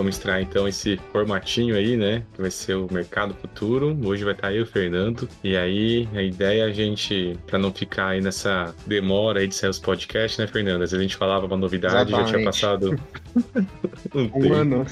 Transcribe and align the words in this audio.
vamos 0.00 0.16
estrear 0.16 0.40
então 0.40 0.66
esse 0.66 0.98
formatinho 1.12 1.76
aí, 1.76 1.96
né? 1.96 2.22
Que 2.34 2.40
vai 2.40 2.50
ser 2.50 2.74
o 2.74 2.88
Mercado 2.90 3.34
Futuro. 3.34 3.96
Hoje 4.02 4.24
vai 4.24 4.32
estar 4.32 4.48
aí 4.48 4.60
o 4.60 4.66
Fernando. 4.66 5.28
E 5.44 5.56
aí, 5.56 6.08
a 6.14 6.22
ideia 6.22 6.62
é 6.62 6.64
a 6.64 6.72
gente, 6.72 7.38
para 7.46 7.58
não 7.58 7.72
ficar 7.72 8.08
aí 8.08 8.20
nessa 8.20 8.74
demora 8.86 9.40
aí 9.40 9.46
de 9.46 9.54
sair 9.54 9.68
os 9.68 9.78
podcasts, 9.78 10.38
né, 10.38 10.46
Fernando? 10.46 10.82
Às 10.82 10.90
vezes 10.90 10.98
a 10.98 11.02
gente 11.02 11.16
falava 11.16 11.46
uma 11.46 11.56
novidade, 11.56 11.94
Exatamente. 11.94 12.30
já 12.30 12.34
tinha 12.34 12.44
passado 12.44 13.00
um, 14.14 14.30
um 14.34 14.52
ano. 14.54 14.86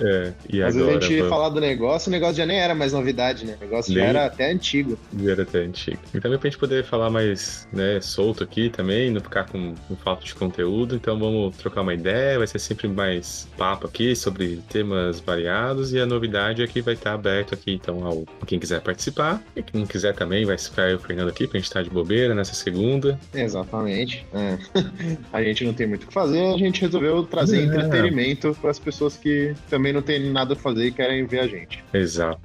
É, 0.00 0.32
e 0.48 0.62
Às 0.62 0.74
agora, 0.74 0.92
vezes 0.92 1.04
a 1.04 1.08
gente 1.08 1.22
ia 1.22 1.28
falar 1.28 1.48
do 1.50 1.60
negócio, 1.60 2.08
o 2.08 2.12
negócio 2.12 2.36
já 2.36 2.46
nem 2.46 2.58
era 2.58 2.74
mais 2.74 2.92
novidade, 2.92 3.44
né? 3.44 3.56
O 3.60 3.64
negócio 3.64 3.92
já 3.92 4.04
era 4.04 4.26
até 4.26 4.50
antigo. 4.50 4.98
Já 5.18 5.32
era 5.32 5.42
até 5.42 5.58
antigo. 5.60 5.98
E 6.14 6.20
também 6.20 6.38
pra 6.38 6.48
gente 6.48 6.58
poder 6.58 6.84
falar 6.84 7.10
mais, 7.10 7.68
né, 7.72 8.00
solto 8.00 8.42
aqui 8.42 8.70
também, 8.70 9.10
não 9.10 9.20
ficar 9.20 9.44
com, 9.44 9.74
com 9.88 9.96
falta 9.96 10.24
de 10.24 10.34
conteúdo. 10.34 10.94
Então 10.94 11.18
vamos 11.18 11.56
trocar 11.56 11.82
uma 11.82 11.94
ideia, 11.94 12.38
vai 12.38 12.46
ser 12.46 12.58
sempre 12.58 12.88
mais 12.88 13.48
papo 13.56 13.86
aqui 13.86 14.14
sobre 14.16 14.45
temas 14.68 15.20
variados 15.20 15.92
e 15.92 15.98
a 15.98 16.06
novidade 16.06 16.62
é 16.62 16.66
que 16.66 16.80
vai 16.80 16.94
estar 16.94 17.12
aberto 17.12 17.54
aqui, 17.54 17.72
então, 17.72 18.04
ao 18.04 18.24
quem 18.46 18.58
quiser 18.58 18.80
participar. 18.80 19.42
E 19.54 19.62
quem 19.62 19.80
não 19.80 19.86
quiser 19.86 20.14
também, 20.14 20.44
vai 20.44 20.56
ficar 20.56 20.94
o 20.94 20.98
Fernando 20.98 21.28
aqui 21.28 21.46
pra 21.46 21.58
gente 21.58 21.66
estar 21.66 21.82
de 21.82 21.90
bobeira 21.90 22.34
nessa 22.34 22.54
segunda. 22.54 23.18
Exatamente. 23.34 24.26
É. 24.32 24.58
a 25.32 25.42
gente 25.42 25.64
não 25.64 25.72
tem 25.72 25.86
muito 25.86 26.04
o 26.04 26.06
que 26.06 26.14
fazer, 26.14 26.54
a 26.54 26.58
gente 26.58 26.80
resolveu 26.80 27.24
trazer 27.24 27.60
é. 27.60 27.64
entretenimento 27.64 28.56
para 28.60 28.70
as 28.70 28.78
pessoas 28.78 29.16
que 29.16 29.54
também 29.68 29.92
não 29.92 30.02
têm 30.02 30.30
nada 30.30 30.54
a 30.54 30.56
fazer 30.56 30.86
e 30.86 30.92
querem 30.92 31.26
ver 31.26 31.40
a 31.40 31.46
gente. 31.46 31.82
Exato. 31.92 32.40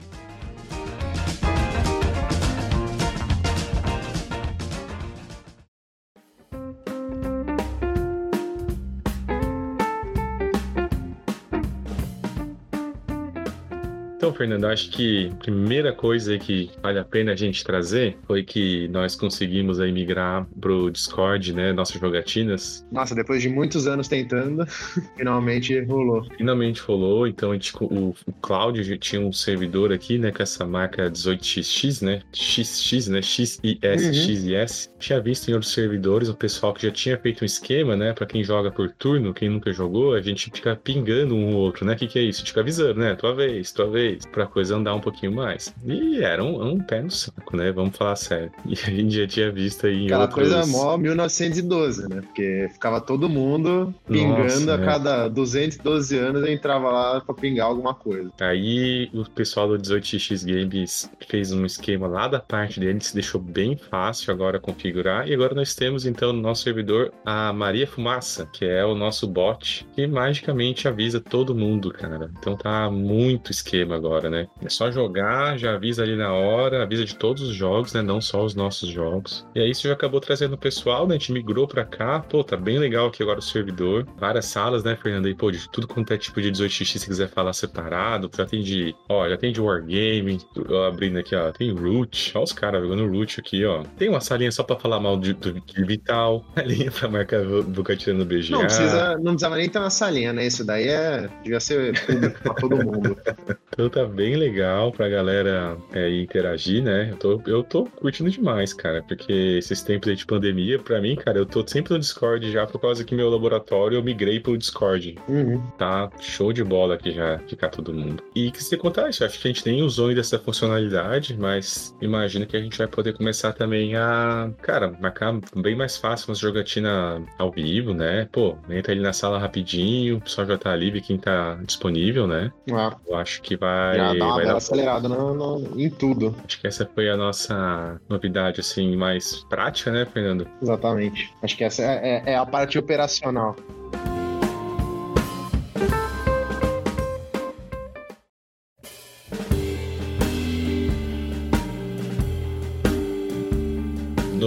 Fernando, 14.42 14.66
acho 14.66 14.90
que 14.90 15.30
a 15.32 15.36
primeira 15.36 15.94
coisa 15.94 16.36
que 16.36 16.72
vale 16.82 16.98
a 16.98 17.04
pena 17.04 17.34
a 17.34 17.36
gente 17.36 17.64
trazer 17.64 18.18
foi 18.26 18.42
que 18.42 18.88
nós 18.88 19.16
conseguimos 19.16 19.80
aí 19.80 19.92
migrar 19.92 20.48
pro 20.60 20.90
Discord, 20.90 21.54
né, 21.54 21.72
nossas 21.72 22.02
jogatinas. 22.02 22.84
Nossa, 22.92 23.14
depois 23.14 23.40
de 23.44 23.50
muitos 23.50 23.86
anos 23.86 24.08
tentando, 24.08 24.66
finalmente 25.16 25.80
rolou. 25.82 26.26
Finalmente 26.36 26.82
rolou, 26.82 27.28
então 27.28 27.52
a 27.52 27.54
gente, 27.54 27.72
o, 27.80 28.16
o 28.26 28.34
Cláudio 28.42 28.98
tinha 28.98 29.22
um 29.22 29.32
servidor 29.32 29.94
aqui, 29.94 30.18
né, 30.18 30.32
com 30.32 30.42
essa 30.42 30.66
marca 30.66 31.08
18XX, 31.12 32.02
né, 32.02 32.22
XX, 32.34 33.10
né, 33.10 33.22
XIS, 33.22 33.60
uhum. 33.64 34.14
XIS. 34.14 34.92
Tinha 34.98 35.22
visto 35.22 35.50
em 35.50 35.54
outros 35.54 35.72
servidores 35.72 36.30
o 36.30 36.34
pessoal 36.34 36.74
que 36.74 36.88
já 36.88 36.92
tinha 36.92 37.16
feito 37.16 37.44
um 37.44 37.46
esquema, 37.46 37.96
né, 37.96 38.12
para 38.12 38.26
quem 38.26 38.44
joga 38.44 38.72
por 38.72 38.90
turno, 38.90 39.36
quem 39.36 39.50
nunca 39.50 39.72
jogou, 39.72 40.16
a 40.16 40.22
gente 40.22 40.50
fica 40.52 40.76
pingando 40.76 41.36
um 41.36 41.54
ou 41.54 41.62
outro, 41.62 41.86
né, 41.86 41.94
o 41.94 41.96
que 41.96 42.08
que 42.08 42.18
é 42.18 42.24
isso? 42.24 42.40
A 42.40 42.42
gente 42.42 42.50
fica 42.50 42.62
avisando, 42.62 43.00
né, 43.00 43.14
tua 43.14 43.36
vez, 43.36 43.72
tua 43.72 43.88
vez, 43.88 44.26
pra 44.32 44.48
coisa 44.48 44.76
andar 44.76 44.96
um 44.96 45.00
pouquinho 45.00 45.34
mais. 45.34 45.74
E 45.86 46.24
era 46.24 46.44
um, 46.44 46.74
um 46.74 46.80
pé 46.80 47.02
no 47.02 47.12
saco, 47.12 47.56
né? 47.56 47.72
Vamos 47.72 47.96
falar 47.96 48.16
sério. 48.16 48.52
E 48.72 48.74
a 48.74 48.90
gente 48.90 49.16
já 49.16 49.28
tinha 49.28 49.52
visto 49.52 49.86
aí 49.86 50.06
Aquela 50.06 50.22
outros... 50.22 50.50
coisa 50.50 50.66
mó 50.66 50.98
1912, 50.98 52.08
né? 52.08 52.22
Porque 52.22 52.70
ficava 52.72 53.02
todo 53.02 53.28
mundo 53.28 53.94
pingando 54.08 54.44
Nossa, 54.44 54.74
a 54.74 54.78
né? 54.78 54.86
cada 54.86 55.28
212 55.28 56.18
anos 56.18 56.48
entrava 56.48 56.90
lá 56.90 57.22
pra 57.22 57.36
pingar 57.36 57.68
alguma 57.68 57.94
coisa. 57.94 58.32
Aí 58.40 59.10
o 59.14 59.30
pessoal 59.30 59.68
do 59.68 59.78
18x 59.78 60.46
Games 60.46 61.12
fez 61.28 61.52
um 61.52 61.66
esquema 61.66 62.08
lá 62.08 62.28
da 62.28 62.40
parte 62.40 62.80
deles, 62.80 63.12
deixou 63.14 63.42
bem 63.42 63.76
fácil 63.76 64.34
agora 64.34 64.60
configurar. 64.60 65.28
E 65.28 65.34
agora 65.34 65.54
nós 65.54 65.76
temos 65.76 66.06
então 66.06 66.32
no 66.32 66.42
nosso 66.42 66.64
servidor 66.64 67.12
a 67.26 67.52
Maria 67.52 67.88
Fumaça, 67.88 68.48
que 68.54 68.66
é 68.66 68.86
o 68.86 68.96
nosso 68.96 69.28
bot, 69.28 69.86
que 69.94 70.08
magicamente 70.08 70.88
avisa 70.88 71.20
todo 71.20 71.56
mundo, 71.56 71.92
cara. 71.92 72.30
Então 72.40 72.56
tá 72.56 72.90
muito 72.90 73.52
esquema 73.52 73.96
agora, 73.96 74.21
né? 74.30 74.48
É 74.64 74.70
só 74.70 74.92
jogar, 74.92 75.58
já 75.58 75.74
avisa 75.76 76.04
ali 76.04 76.16
na 76.16 76.34
hora, 76.34 76.84
avisa 76.84 77.06
de 77.06 77.16
todos 77.16 77.44
os 77.44 77.56
jogos, 77.56 77.94
né? 77.94 78.02
Não 78.02 78.22
só 78.22 78.44
os 78.44 78.56
nossos 78.56 78.90
jogos. 78.90 79.46
E 79.56 79.60
aí 79.60 79.72
isso 79.72 79.88
já 79.88 79.94
acabou 79.94 80.20
trazendo 80.20 80.54
o 80.54 80.58
pessoal, 80.58 81.08
né? 81.08 81.16
A 81.16 81.18
gente 81.18 81.32
migrou 81.32 81.68
pra 81.68 81.86
cá. 81.86 82.20
Pô, 82.20 82.44
tá 82.44 82.58
bem 82.58 82.78
legal 82.80 83.08
aqui 83.08 83.24
agora 83.24 83.40
o 83.40 83.42
servidor. 83.42 84.06
Várias 84.18 84.46
salas, 84.46 84.84
né, 84.84 84.96
Fernando? 84.96 85.28
E, 85.28 85.36
pô, 85.36 85.52
de 85.52 85.70
tudo 85.70 85.88
quanto 85.88 86.14
é 86.14 86.18
tipo 86.18 86.42
de 86.42 86.52
18x, 86.52 86.98
se 86.98 87.08
quiser 87.08 87.30
falar 87.30 87.54
separado. 87.54 88.30
Já 88.36 88.46
tem 88.46 88.62
de, 88.62 88.96
ó, 89.10 89.28
já 89.30 89.38
tem 89.38 89.52
de 89.52 89.62
Wargame, 89.62 90.40
abrindo 90.88 91.20
aqui, 91.20 91.36
ó. 91.36 91.52
Tem 91.52 91.72
Root. 91.72 92.34
Ó 92.36 92.44
os 92.44 92.54
caras 92.54 92.82
jogando 92.82 93.08
Root 93.08 93.40
aqui, 93.40 93.66
ó. 93.66 93.84
Tem 93.98 94.10
uma 94.10 94.22
salinha 94.22 94.52
só 94.52 94.64
pra 94.64 94.76
falar 94.76 95.00
mal 95.00 95.18
de, 95.20 95.34
do, 95.34 95.54
de 95.54 95.84
Vital. 95.84 96.46
A 96.56 96.62
linha 96.62 96.92
pra 96.92 97.08
marcar 97.08 97.44
Bucatina 97.44 98.18
no 98.20 98.26
BGA. 98.26 98.52
Não 98.52 98.62
precisa, 98.62 99.18
não 99.18 99.34
precisava 99.34 99.56
nem 99.56 99.70
ter 99.70 99.80
uma 99.80 99.90
salinha, 99.90 100.34
né? 100.34 100.46
Isso 100.46 100.64
daí 100.64 100.88
é, 100.88 101.30
devia 101.44 101.60
ser 101.60 102.00
público 102.06 102.40
pra 102.42 102.54
todo 102.54 102.76
mundo. 102.78 103.18
então 103.74 103.90
tá 103.90 104.01
bem 104.06 104.36
legal 104.36 104.92
pra 104.92 105.10
galera 105.10 105.78
é, 105.94 106.10
interagir, 106.22 106.84
né? 106.84 107.10
Eu 107.12 107.18
tô, 107.18 107.42
eu 107.48 107.64
tô 107.64 107.86
curtindo 107.86 108.30
demais, 108.30 108.74
cara, 108.74 109.04
porque 109.08 109.32
esses 109.32 109.82
tempos 109.82 110.18
de 110.18 110.26
pandemia, 110.26 110.80
pra 110.80 111.02
mim, 111.02 111.16
cara, 111.16 111.38
eu 111.38 111.46
tô 111.46 111.66
sempre 111.68 111.94
no 111.94 112.00
Discord 112.00 112.52
já 112.52 112.66
por 112.66 112.80
causa 112.80 113.04
que 113.04 113.16
meu 113.16 113.30
laboratório 113.30 113.98
eu 113.98 114.04
migrei 114.04 114.40
pro 114.40 114.58
Discord. 114.58 115.16
Uhum. 115.28 115.62
Tá 115.78 116.10
show 116.20 116.54
de 116.54 116.64
bola 116.64 116.96
aqui 116.96 117.12
já 117.12 117.40
ficar 117.48 117.70
todo 117.70 117.94
mundo. 117.94 118.24
E 118.36 118.52
que 118.52 118.64
se 118.64 118.78
contar 118.78 119.10
isso, 119.10 119.24
acho 119.24 119.40
que 119.40 119.48
a 119.48 119.52
gente 119.52 119.66
nem 119.66 119.82
usou 119.82 120.10
ainda 120.10 120.22
essa 120.22 120.40
funcionalidade, 120.40 121.36
mas 121.38 121.96
imagino 122.02 122.46
que 122.46 122.58
a 122.58 122.62
gente 122.62 122.78
vai 122.78 122.88
poder 122.88 123.14
começar 123.14 123.54
também 123.54 123.96
a, 123.96 124.50
cara, 124.62 124.92
marcar 125.00 125.38
bem 125.56 125.76
mais 125.76 125.98
fácil 125.98 126.30
umas 126.30 126.40
jogatina 126.40 127.22
ao 127.38 127.52
vivo, 127.52 127.94
né? 127.94 128.28
Pô, 128.32 128.58
entra 128.70 128.94
ali 128.94 129.02
na 129.02 129.14
sala 129.14 129.40
rapidinho, 129.40 130.18
o 130.18 130.22
pessoal 130.22 130.48
já 130.48 130.58
tá 130.58 130.72
ali, 130.72 131.02
quem 131.02 131.18
tá 131.18 131.60
disponível, 131.66 132.28
né? 132.28 132.52
Ah. 132.72 132.96
Eu 133.08 133.16
acho 133.16 133.42
que 133.42 133.56
vai 133.56 133.91
dá 133.98 134.14
uma 134.14 134.38
bela 134.38 134.58
acelerada 134.58 135.08
no, 135.08 135.34
no, 135.34 135.80
em 135.80 135.90
tudo. 135.90 136.36
Acho 136.46 136.60
que 136.60 136.68
essa 136.68 136.90
foi 136.94 137.10
a 137.10 137.18
nossa 137.18 138.00
novidade, 138.10 138.60
assim, 138.60 138.96
mais 138.96 139.46
prática, 139.50 139.92
né, 139.92 140.06
Fernando? 140.06 140.48
Exatamente. 140.62 141.34
Acho 141.42 141.58
que 141.58 141.64
essa 141.64 141.84
é, 141.84 142.24
é, 142.26 142.34
é 142.34 142.36
a 142.36 142.46
parte 142.46 142.78
operacional. 142.78 143.56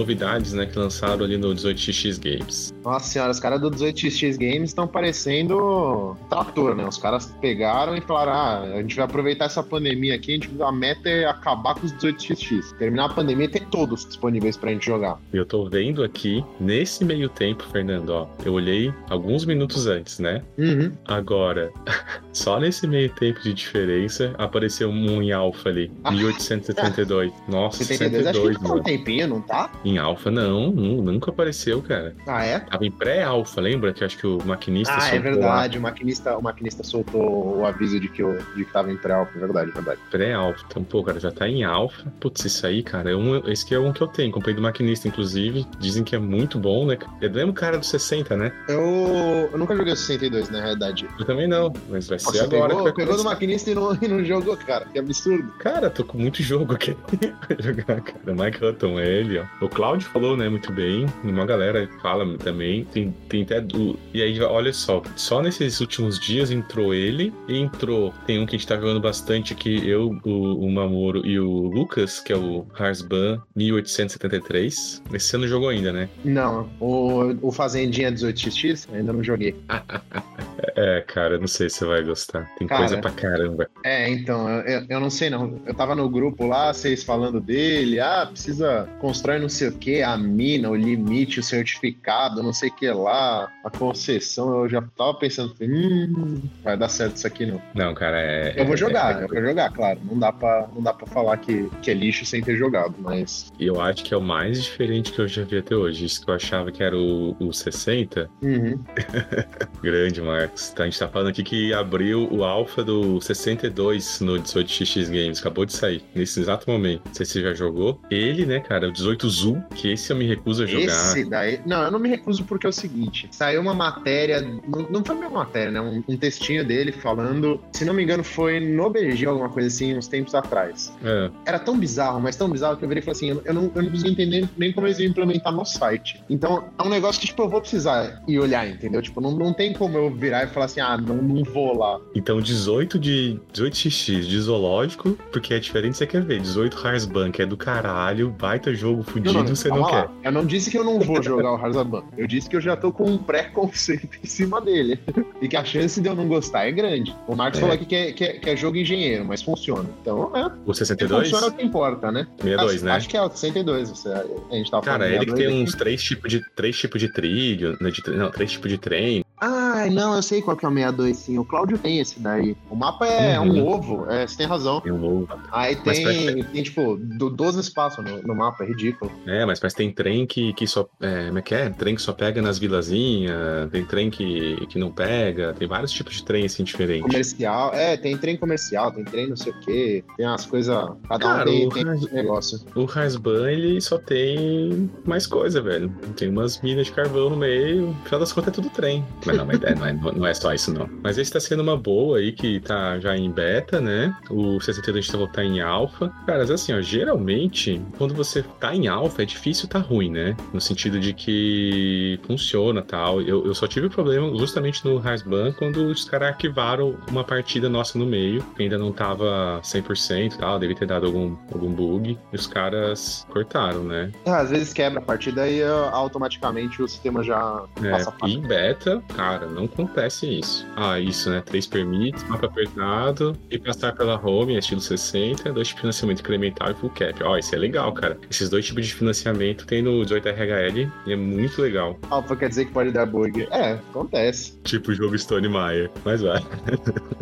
Novidades, 0.05 0.53
né, 0.53 0.67
que 0.67 0.77
lançaram 0.77 1.25
ali 1.25 1.35
no 1.35 1.53
18x 1.53 2.19
Games. 2.19 2.73
Nossa 2.83 3.07
senhora, 3.07 3.31
os 3.31 3.39
caras 3.39 3.59
do 3.59 3.71
18x 3.71 4.37
Games 4.37 4.69
estão 4.69 4.87
parecendo 4.87 6.15
trator, 6.29 6.75
né? 6.75 6.87
Os 6.87 6.97
caras 6.97 7.35
pegaram 7.41 7.95
e 7.95 8.01
falaram: 8.01 8.31
ah, 8.31 8.59
a 8.75 8.81
gente 8.81 8.95
vai 8.95 9.05
aproveitar 9.05 9.45
essa 9.45 9.63
pandemia 9.63 10.13
aqui, 10.15 10.31
a, 10.31 10.35
gente, 10.35 10.49
a 10.61 10.71
meta 10.71 11.09
é 11.09 11.25
acabar 11.25 11.73
com 11.73 11.85
os 11.85 11.93
18x. 11.93 12.77
Terminar 12.77 13.05
a 13.05 13.09
pandemia 13.09 13.45
e 13.45 13.49
ter 13.49 13.65
todos 13.67 14.05
disponíveis 14.05 14.55
pra 14.55 14.71
gente 14.71 14.85
jogar. 14.85 15.17
Eu 15.33 15.45
tô 15.45 15.67
vendo 15.67 16.03
aqui, 16.03 16.45
nesse 16.59 17.03
meio 17.03 17.27
tempo, 17.27 17.63
Fernando, 17.71 18.09
ó, 18.09 18.27
eu 18.45 18.53
olhei 18.53 18.93
alguns 19.09 19.45
minutos 19.45 19.87
antes, 19.87 20.19
né? 20.19 20.43
Uhum. 20.57 20.91
Agora, 21.05 21.71
só 22.31 22.59
nesse 22.59 22.85
meio 22.85 23.09
tempo 23.09 23.41
de 23.41 23.53
diferença, 23.53 24.35
apareceu 24.37 24.89
um 24.89 25.23
em 25.23 25.31
alfa 25.31 25.69
ali, 25.69 25.91
1872. 26.11 27.33
Nossa, 27.47 27.83
72, 27.83 28.25
72 28.25 28.27
acho 28.27 28.59
que 28.59 28.67
tá 28.67 28.73
um 28.73 28.83
tempinho, 28.83 29.27
não 29.27 29.41
tá? 29.41 29.71
Em 29.83 29.94
alfa, 29.97 30.31
não, 30.31 30.71
nunca 30.71 31.31
apareceu, 31.31 31.81
cara. 31.81 32.15
Ah, 32.27 32.45
é? 32.45 32.59
Tava 32.59 32.85
em 32.85 32.91
pré-alfa, 32.91 33.61
lembra? 33.61 33.93
Que 33.93 34.03
acho 34.03 34.17
que 34.17 34.27
o 34.27 34.39
maquinista 34.45 34.93
ah, 34.93 34.97
é 34.97 35.01
soltou. 35.01 35.15
Ah, 35.15 35.19
é 35.19 35.21
verdade, 35.21 35.77
o 35.77 35.81
maquinista, 35.81 36.37
o 36.37 36.41
maquinista 36.41 36.83
soltou 36.83 37.59
o 37.59 37.65
aviso 37.65 37.99
de 37.99 38.07
que, 38.07 38.21
eu, 38.21 38.37
de 38.55 38.65
que 38.65 38.71
tava 38.71 38.91
em 38.91 38.97
pré-alfa, 38.97 39.31
é 39.35 39.39
verdade, 39.39 39.69
é 39.71 39.73
verdade. 39.73 39.99
Pré-alfa, 40.09 40.63
então, 40.69 40.83
pô, 40.83 41.03
cara, 41.03 41.19
já 41.19 41.31
tá 41.31 41.47
em 41.47 41.63
alfa. 41.63 42.11
Putz, 42.19 42.45
isso 42.45 42.65
aí, 42.65 42.83
cara, 42.83 43.11
é 43.11 43.15
um, 43.15 43.37
esse 43.49 43.65
que 43.65 43.73
é 43.73 43.79
um 43.79 43.91
que 43.93 44.01
eu 44.01 44.07
tenho. 44.07 44.31
Comprei 44.31 44.53
do 44.53 44.61
maquinista, 44.61 45.07
inclusive. 45.07 45.65
Dizem 45.79 46.03
que 46.03 46.15
é 46.15 46.19
muito 46.19 46.59
bom, 46.59 46.85
né? 46.85 46.97
É 47.21 47.29
do 47.29 47.35
mesmo 47.35 47.53
cara 47.53 47.77
do 47.77 47.85
60, 47.85 48.35
né? 48.35 48.51
Eu, 48.67 49.49
eu 49.51 49.57
nunca 49.57 49.75
joguei 49.75 49.93
o 49.93 49.95
62, 49.95 50.49
na 50.49 50.61
realidade. 50.61 51.07
Eu 51.19 51.25
também 51.25 51.47
não, 51.47 51.71
mas 51.89 52.07
vai 52.07 52.19
ser 52.19 52.41
agora. 52.41 52.75
Pegou, 52.75 52.93
pegou 52.93 53.17
do 53.17 53.23
maquinista 53.23 53.71
e 53.71 53.75
não, 53.75 53.97
e 54.01 54.07
não 54.07 54.23
jogou, 54.23 54.55
cara. 54.57 54.85
Que 54.85 54.99
absurdo. 54.99 55.51
Cara, 55.59 55.89
tô 55.89 56.03
com 56.03 56.17
muito 56.17 56.41
jogo 56.41 56.73
aqui 56.73 56.95
pra 57.47 57.57
jogar, 57.59 58.01
cara. 58.01 58.33
Mike 58.33 58.63
Hutton 58.63 58.99
é 58.99 59.07
ele, 59.07 59.39
ó. 59.39 59.45
O 59.65 59.69
Cláudio 59.69 59.84
falou, 60.07 60.35
né, 60.35 60.49
muito 60.49 60.71
bem. 60.71 61.05
Uma 61.23 61.45
galera 61.45 61.89
fala 62.01 62.37
também. 62.37 62.85
Tem, 62.85 63.13
tem 63.29 63.43
até. 63.43 63.61
Do... 63.61 63.97
E 64.13 64.21
aí, 64.21 64.39
olha 64.41 64.73
só, 64.73 65.01
só 65.15 65.41
nesses 65.41 65.79
últimos 65.79 66.19
dias 66.19 66.51
entrou 66.51 66.93
ele. 66.93 67.33
E 67.47 67.57
entrou. 67.57 68.13
Tem 68.25 68.39
um 68.39 68.45
que 68.45 68.55
a 68.55 68.57
gente 68.57 68.67
tá 68.67 68.75
jogando 68.75 68.99
bastante 68.99 69.53
aqui, 69.53 69.87
eu, 69.87 70.17
o, 70.23 70.65
o 70.65 70.71
Mamoro 70.71 71.25
e 71.25 71.39
o 71.39 71.67
Lucas, 71.67 72.19
que 72.19 72.33
é 72.33 72.37
o 72.37 72.65
Harsban 72.73 73.41
1873. 73.55 75.03
Esse 75.13 75.25
você 75.29 75.37
não 75.37 75.47
jogou 75.47 75.69
ainda, 75.69 75.91
né? 75.91 76.09
Não. 76.23 76.69
O, 76.79 77.35
o 77.41 77.51
Fazendinha 77.51 78.11
18x 78.11 78.87
ainda 78.93 79.11
não 79.13 79.23
joguei. 79.23 79.55
É, 80.75 81.01
cara, 81.01 81.37
não 81.37 81.47
sei 81.47 81.69
se 81.69 81.77
você 81.77 81.85
vai 81.85 82.03
gostar. 82.03 82.49
Tem 82.57 82.67
Cara, 82.67 82.81
coisa 82.81 82.97
pra 83.01 83.11
caramba. 83.11 83.69
É, 83.83 84.09
então, 84.09 84.49
eu, 84.49 84.85
eu- 84.89 84.99
não 84.99 85.09
sei 85.09 85.29
não. 85.29 85.59
Eu 85.65 85.73
tava 85.73 85.95
no 85.95 86.09
grupo 86.09 86.45
lá, 86.47 86.73
vocês 86.73 87.03
falando 87.03 87.39
dele, 87.39 87.99
ah, 87.99 88.25
precisa 88.29 88.87
constrói 88.99 89.39
não 89.39 89.49
sei 89.49 89.67
o 89.69 89.71
que, 89.73 90.01
a 90.01 90.17
mina, 90.17 90.69
o 90.69 90.75
limite, 90.75 91.39
o 91.39 91.43
certificado, 91.43 92.41
não 92.41 92.53
sei 92.53 92.69
o 92.69 92.73
que 92.75 92.89
lá, 92.89 93.51
a 93.63 93.69
concessão. 93.69 94.61
Eu 94.63 94.69
já 94.69 94.81
tava 94.81 95.13
pensando, 95.15 95.53
hum, 95.61 96.41
vai 96.63 96.77
dar 96.77 96.89
certo 96.89 97.17
isso 97.17 97.27
aqui 97.27 97.45
não. 97.45 97.61
Não, 97.73 97.93
cara, 97.93 98.19
é. 98.19 98.53
Eu 98.57 98.65
vou 98.65 98.73
é- 98.73 98.77
jogar, 98.77 99.21
é- 99.21 99.23
eu 99.23 99.27
vou 99.27 99.41
jogar, 99.41 99.71
claro. 99.71 99.99
Não 100.03 100.17
dá 100.17 100.31
pra, 100.31 100.67
não 100.73 100.81
dá 100.81 100.93
pra 100.93 101.07
falar 101.07 101.37
que, 101.37 101.69
que 101.81 101.91
é 101.91 101.93
lixo 101.93 102.25
sem 102.25 102.41
ter 102.41 102.55
jogado, 102.57 102.95
mas. 102.99 103.51
Eu 103.59 103.79
acho 103.81 104.03
que 104.03 104.13
é 104.13 104.17
o 104.17 104.21
mais 104.21 104.63
diferente 104.63 105.11
que 105.11 105.19
eu 105.19 105.27
já 105.27 105.43
vi 105.43 105.57
até 105.57 105.75
hoje. 105.75 106.05
Isso 106.05 106.23
que 106.23 106.29
eu 106.29 106.35
achava 106.35 106.71
que 106.71 106.81
era 106.83 106.97
o, 106.97 107.35
o 107.39 107.53
60. 107.53 108.29
Uhum. 108.41 108.79
Grande, 109.81 110.21
Marcos. 110.45 110.69
Tá, 110.69 110.83
a 110.83 110.85
gente 110.85 110.99
tá 110.99 111.07
falando 111.07 111.27
aqui 111.27 111.43
que 111.43 111.73
abriu 111.73 112.27
o 112.31 112.43
alpha 112.43 112.83
do 112.83 113.19
62 113.21 114.21
no 114.21 114.33
18xx 114.39 115.05
Games. 115.05 115.39
Acabou 115.39 115.65
de 115.65 115.73
sair, 115.73 116.03
nesse 116.13 116.39
exato 116.39 116.69
momento. 116.69 117.01
Não 117.05 117.13
sei 117.13 117.25
se 117.25 117.33
você 117.33 117.41
já 117.41 117.53
jogou. 117.53 117.99
Ele, 118.09 118.45
né, 118.45 118.59
cara, 118.59 118.87
o 118.87 118.91
18 118.91 119.29
Zul, 119.29 119.63
que 119.75 119.91
esse 119.91 120.11
eu 120.11 120.17
me 120.17 120.25
recuso 120.25 120.63
a 120.63 120.65
jogar. 120.65 120.85
Esse 120.85 121.25
daí. 121.29 121.59
Não, 121.65 121.83
eu 121.83 121.91
não 121.91 121.99
me 121.99 122.09
recuso 122.09 122.43
porque 122.45 122.65
é 122.65 122.69
o 122.69 122.73
seguinte: 122.73 123.27
saiu 123.31 123.61
uma 123.61 123.73
matéria. 123.73 124.41
Não, 124.41 124.89
não 124.89 125.03
foi 125.03 125.15
uma 125.15 125.29
matéria, 125.29 125.71
né? 125.71 125.81
Um, 125.81 126.03
um 126.07 126.17
textinho 126.17 126.65
dele 126.65 126.91
falando. 126.91 127.59
Se 127.73 127.83
não 127.85 127.93
me 127.93 128.03
engano, 128.03 128.23
foi 128.23 128.59
no 128.59 128.89
BG, 128.89 129.25
alguma 129.25 129.49
coisa 129.49 129.67
assim, 129.67 129.97
uns 129.97 130.07
tempos 130.07 130.33
atrás. 130.33 130.93
É, 131.03 131.29
Era 131.45 131.59
tão 131.59 131.77
bizarro, 131.77 132.19
mas 132.19 132.35
tão 132.35 132.49
bizarro 132.49 132.77
que 132.77 132.85
eu 132.85 132.89
virei 132.89 133.01
e 133.01 133.05
falei 133.05 133.17
assim: 133.17 133.41
eu, 133.45 133.53
não, 133.53 133.71
eu 133.75 133.83
não 133.83 133.91
consegui 133.91 134.11
entender 134.11 134.49
nem 134.57 134.71
como 134.71 134.87
eles 134.87 134.99
iam 134.99 135.09
implementar 135.09 135.53
no 135.53 135.65
site. 135.65 136.23
Então, 136.29 136.65
é 136.77 136.83
um 136.83 136.89
negócio 136.89 137.19
que, 137.19 137.27
tipo, 137.27 137.41
eu 137.41 137.49
vou 137.49 137.61
precisar 137.61 138.21
ir 138.27 138.39
olhar, 138.39 138.67
entendeu? 138.67 139.01
Tipo, 139.01 139.21
não, 139.21 139.31
não 139.31 139.53
tem 139.53 139.73
como 139.73 139.97
eu 139.97 140.13
virar 140.13 140.34
e 140.43 140.47
falar 140.47 140.65
assim: 140.65 140.79
ah, 140.79 140.97
não, 140.97 141.15
não 141.15 141.43
vou 141.43 141.77
lá. 141.77 141.99
Então, 142.13 142.39
18 142.41 142.99
de 142.99 143.39
18xx 143.53 144.21
de 144.21 144.39
zoológico, 144.39 145.17
porque 145.31 145.53
é 145.53 145.59
diferente, 145.59 145.97
você 145.97 146.05
quer 146.05 146.21
ver. 146.23 146.39
18 146.41 146.77
Harsban, 146.77 147.31
que 147.31 147.41
é 147.41 147.45
do 147.45 147.57
caralho, 147.57 148.29
baita 148.29 148.73
jogo 148.73 149.03
fudido, 149.03 149.43
você 149.47 149.69
não 149.69 149.83
quer. 149.85 150.09
Eu 150.23 150.31
não 150.31 150.45
disse 150.45 150.69
que 150.69 150.77
eu 150.77 150.83
não 150.83 150.99
vou 150.99 151.21
jogar 151.21 151.53
o 151.53 151.55
Harzaban. 151.55 152.03
Eu 152.17 152.27
disse 152.27 152.49
que 152.49 152.55
eu 152.55 152.61
já 152.61 152.75
tô 152.75 152.91
com 152.91 153.05
um 153.05 153.17
pré-conceito 153.17 154.17
em 154.23 154.27
cima 154.27 154.59
dele. 154.61 154.99
E 155.41 155.47
que 155.47 155.55
a 155.55 155.63
chance 155.63 155.99
de 156.01 156.07
eu 156.07 156.15
não 156.15 156.27
gostar 156.27 156.65
é 156.65 156.71
grande. 156.71 157.15
O 157.27 157.35
Marcos 157.35 157.59
É. 157.59 157.61
falou 157.61 157.75
aqui 157.75 157.85
que 157.85 157.95
é, 157.95 158.11
que, 158.11 158.23
é, 158.23 158.33
que 158.33 158.49
é 158.49 158.55
jogo 158.55 158.77
engenheiro, 158.77 159.25
mas 159.25 159.41
funciona. 159.41 159.89
Então, 160.01 160.31
é. 160.35 160.51
O 160.65 160.73
Se 160.73 160.85
62? 160.85 161.29
funciona 161.29 161.47
é 161.47 161.49
o 161.49 161.53
que 161.53 161.65
importa, 161.65 162.11
né? 162.11 162.27
62, 162.41 162.75
acho, 162.75 162.85
né? 162.85 162.91
Acho 162.91 163.09
que 163.09 163.17
é 163.17 163.21
o 163.21 163.29
62. 163.29 163.89
Você, 163.89 164.09
a 164.09 164.55
gente 164.55 164.71
tava 164.71 164.83
Cara, 164.83 165.07
ele 165.07 165.25
que 165.25 165.31
62 165.31 165.49
tem 165.49 165.63
uns 165.63 165.75
três 165.75 166.03
tipos 166.03 166.31
de 166.31 166.41
três 166.55 166.77
tipos 166.77 167.01
de 167.01 167.09
trilho, 167.09 167.77
né, 167.81 167.89
de, 167.89 168.01
não, 168.11 168.31
três 168.31 168.51
tipos 168.51 168.69
de 168.69 168.77
trem. 168.77 169.24
Ah, 169.39 169.85
não, 169.91 170.15
eu 170.15 170.21
sei 170.21 170.41
qual 170.41 170.55
que 170.55 170.65
é 170.65 170.69
o 170.69 170.73
62, 170.73 171.17
sim. 171.17 171.37
O 171.37 171.45
Cláudio 171.45 171.77
tem 171.77 171.99
esse 171.99 172.19
daí. 172.19 172.55
O 172.69 172.75
mapa 172.75 173.05
é 173.05 173.39
Uhum. 173.39 173.53
um 173.59 173.67
ovo, 173.67 174.05
é, 174.09 174.25
você 174.25 174.37
tem 174.37 174.47
razão. 174.47 174.79
Tem 174.81 174.91
um 174.91 174.97
novo. 174.97 175.27
Aí 175.51 175.75
tem, 175.75 176.43
tem 176.43 176.63
tipo, 176.63 176.95
do- 176.97 177.29
12 177.29 177.59
espaços 177.59 178.03
no, 178.03 178.21
no 178.21 178.35
mapa, 178.35 178.63
é 178.63 178.67
ridículo. 178.67 179.11
É, 179.25 179.45
mas, 179.45 179.59
mas 179.61 179.73
tem 179.73 179.91
trem 179.91 180.25
que, 180.25 180.53
que 180.53 180.65
só. 180.65 180.87
É, 181.01 181.25
como 181.27 181.39
é 181.39 181.41
que 181.41 181.53
é? 181.53 181.69
Trem 181.69 181.95
que 181.95 182.01
só 182.01 182.13
pega 182.13 182.41
nas 182.41 182.57
vilazinhas, 182.57 183.69
tem 183.71 183.83
trem 183.85 184.09
que, 184.09 184.65
que 184.67 184.79
não 184.79 184.91
pega, 184.91 185.53
tem 185.53 185.67
vários 185.67 185.91
tipos 185.91 186.15
de 186.15 186.23
trem 186.23 186.45
assim 186.45 186.63
diferentes. 186.63 187.03
Comercial, 187.05 187.73
é, 187.73 187.97
tem 187.97 188.17
trem 188.17 188.37
comercial, 188.37 188.91
tem 188.91 189.03
trem 189.03 189.27
não 189.27 189.35
sei 189.35 189.51
o 189.51 189.59
quê, 189.59 190.03
tem 190.17 190.25
umas 190.25 190.45
coisas. 190.45 190.75
Cada 191.09 191.19
Cara, 191.25 191.49
um 191.49 191.53
tem, 191.53 191.67
o 191.67 191.69
tem 191.69 191.85
um 191.85 192.13
negócio. 192.13 192.59
O 192.75 192.85
Hasban, 192.89 193.51
ele 193.51 193.81
só 193.81 193.97
tem 193.97 194.89
mais 195.05 195.27
coisa, 195.27 195.61
velho. 195.61 195.89
Tem 196.15 196.29
umas 196.29 196.61
minas 196.61 196.87
de 196.87 196.93
carvão 196.93 197.29
no 197.29 197.35
meio, 197.37 197.87
no 197.87 197.95
final 198.05 198.19
das 198.19 198.31
contas 198.31 198.53
é 198.53 198.55
tudo 198.55 198.69
trem. 198.69 199.03
Mas 199.25 199.37
não, 199.37 199.45
mas 199.45 199.61
é, 199.63 199.75
não, 199.75 199.85
é, 199.85 199.93
não 199.93 200.25
é 200.25 200.33
só 200.33 200.53
isso, 200.53 200.73
não. 200.73 200.89
Mas 201.03 201.17
esse 201.17 201.31
tá 201.31 201.39
sendo 201.39 201.61
uma 201.61 201.77
boa 201.77 202.19
aí, 202.19 202.31
que 202.31 202.59
tá 202.59 202.99
já 202.99 203.15
em 203.15 203.31
beta, 203.31 203.81
né? 203.81 204.15
O 204.29 204.59
62 204.59 205.07
tá 205.33 205.43
em 205.43 205.61
alpha. 205.61 206.11
Cara, 206.25 206.39
mas 206.39 206.51
assim, 206.51 206.73
ó, 206.73 206.81
geralmente, 206.81 207.81
quando 207.97 208.13
você 208.13 208.43
tá 208.59 208.75
em 208.75 208.87
alpha, 208.87 209.23
é 209.23 209.25
difícil 209.25 209.67
tá 209.67 209.79
ruim, 209.79 210.11
né? 210.11 210.35
No 210.53 210.61
sentido 210.61 210.99
de 210.99 211.13
que 211.13 212.19
funciona 212.27 212.81
tal. 212.81 213.21
Eu, 213.21 213.45
eu 213.45 213.55
só 213.55 213.67
tive 213.67 213.89
problema 213.89 214.35
justamente 214.37 214.85
no 214.85 214.97
Hasban 214.97 215.51
quando 215.53 215.87
os 215.87 216.05
caras 216.05 216.29
arquivaram 216.29 216.97
uma 217.09 217.23
partida 217.23 217.67
nossa 217.67 217.97
no 217.97 218.05
meio, 218.05 218.43
que 218.55 218.63
ainda 218.63 218.77
não 218.77 218.91
tava 218.91 219.59
100% 219.63 220.33
e 220.33 220.37
tal, 220.37 220.59
devia 220.59 220.75
ter 220.75 220.85
dado 220.85 221.07
algum, 221.07 221.35
algum 221.51 221.71
bug, 221.71 222.17
e 222.31 222.35
os 222.35 222.45
caras 222.45 223.25
cortaram, 223.29 223.83
né? 223.83 224.11
Ah, 224.25 224.41
às 224.41 224.49
vezes 224.51 224.73
quebra 224.73 224.99
a 224.99 225.01
partida 225.01 225.47
e 225.47 225.63
ah, 225.63 225.89
automaticamente 225.91 226.81
o 226.81 226.87
sistema 226.87 227.23
já 227.23 227.63
É, 227.81 227.91
passa 227.91 228.13
a 228.21 228.27
e 228.27 228.33
em 228.33 228.41
beta, 228.41 229.01
cara, 229.15 229.47
não 229.47 229.65
acontece 229.65 230.39
isso. 230.39 230.67
Ah, 230.75 230.99
isso, 230.99 231.29
né? 231.29 231.41
Três 231.41 231.65
permits, 231.65 232.23
mapa 232.27 232.47
apertado 232.47 233.37
e 233.49 233.57
passar 233.57 233.93
pela 233.93 234.19
home, 234.19 234.57
estilo 234.57 234.81
60, 234.81 235.53
dois 235.53 235.69
tipos 235.69 235.75
de 235.75 235.81
financiamento 235.81 236.19
incremental 236.19 236.71
e 236.71 236.75
full 236.75 236.89
cap. 236.89 237.23
Ó, 237.23 237.37
isso 237.37 237.55
é 237.55 237.57
legal, 237.57 237.93
cara. 237.93 238.17
Esses 238.29 238.49
dois 238.49 238.65
tipos 238.65 238.85
de 238.85 238.93
financiamento 238.93 239.65
tem 239.65 239.81
no 239.81 240.01
18RHL 240.01 240.91
e 241.07 241.13
é 241.13 241.15
muito 241.15 241.61
legal. 241.61 241.97
Alpha 242.09 242.35
quer 242.35 242.49
dizer 242.49 242.65
que 242.65 242.71
pode 242.71 242.91
dar 242.91 243.05
bug. 243.05 243.47
É, 243.51 243.73
acontece. 243.73 244.57
Tipo 244.63 244.91
o 244.91 244.93
jogo 244.95 245.17
Stone 245.17 245.47
Meyer. 245.47 245.89
Mas 246.03 246.21
vai. 246.21 246.41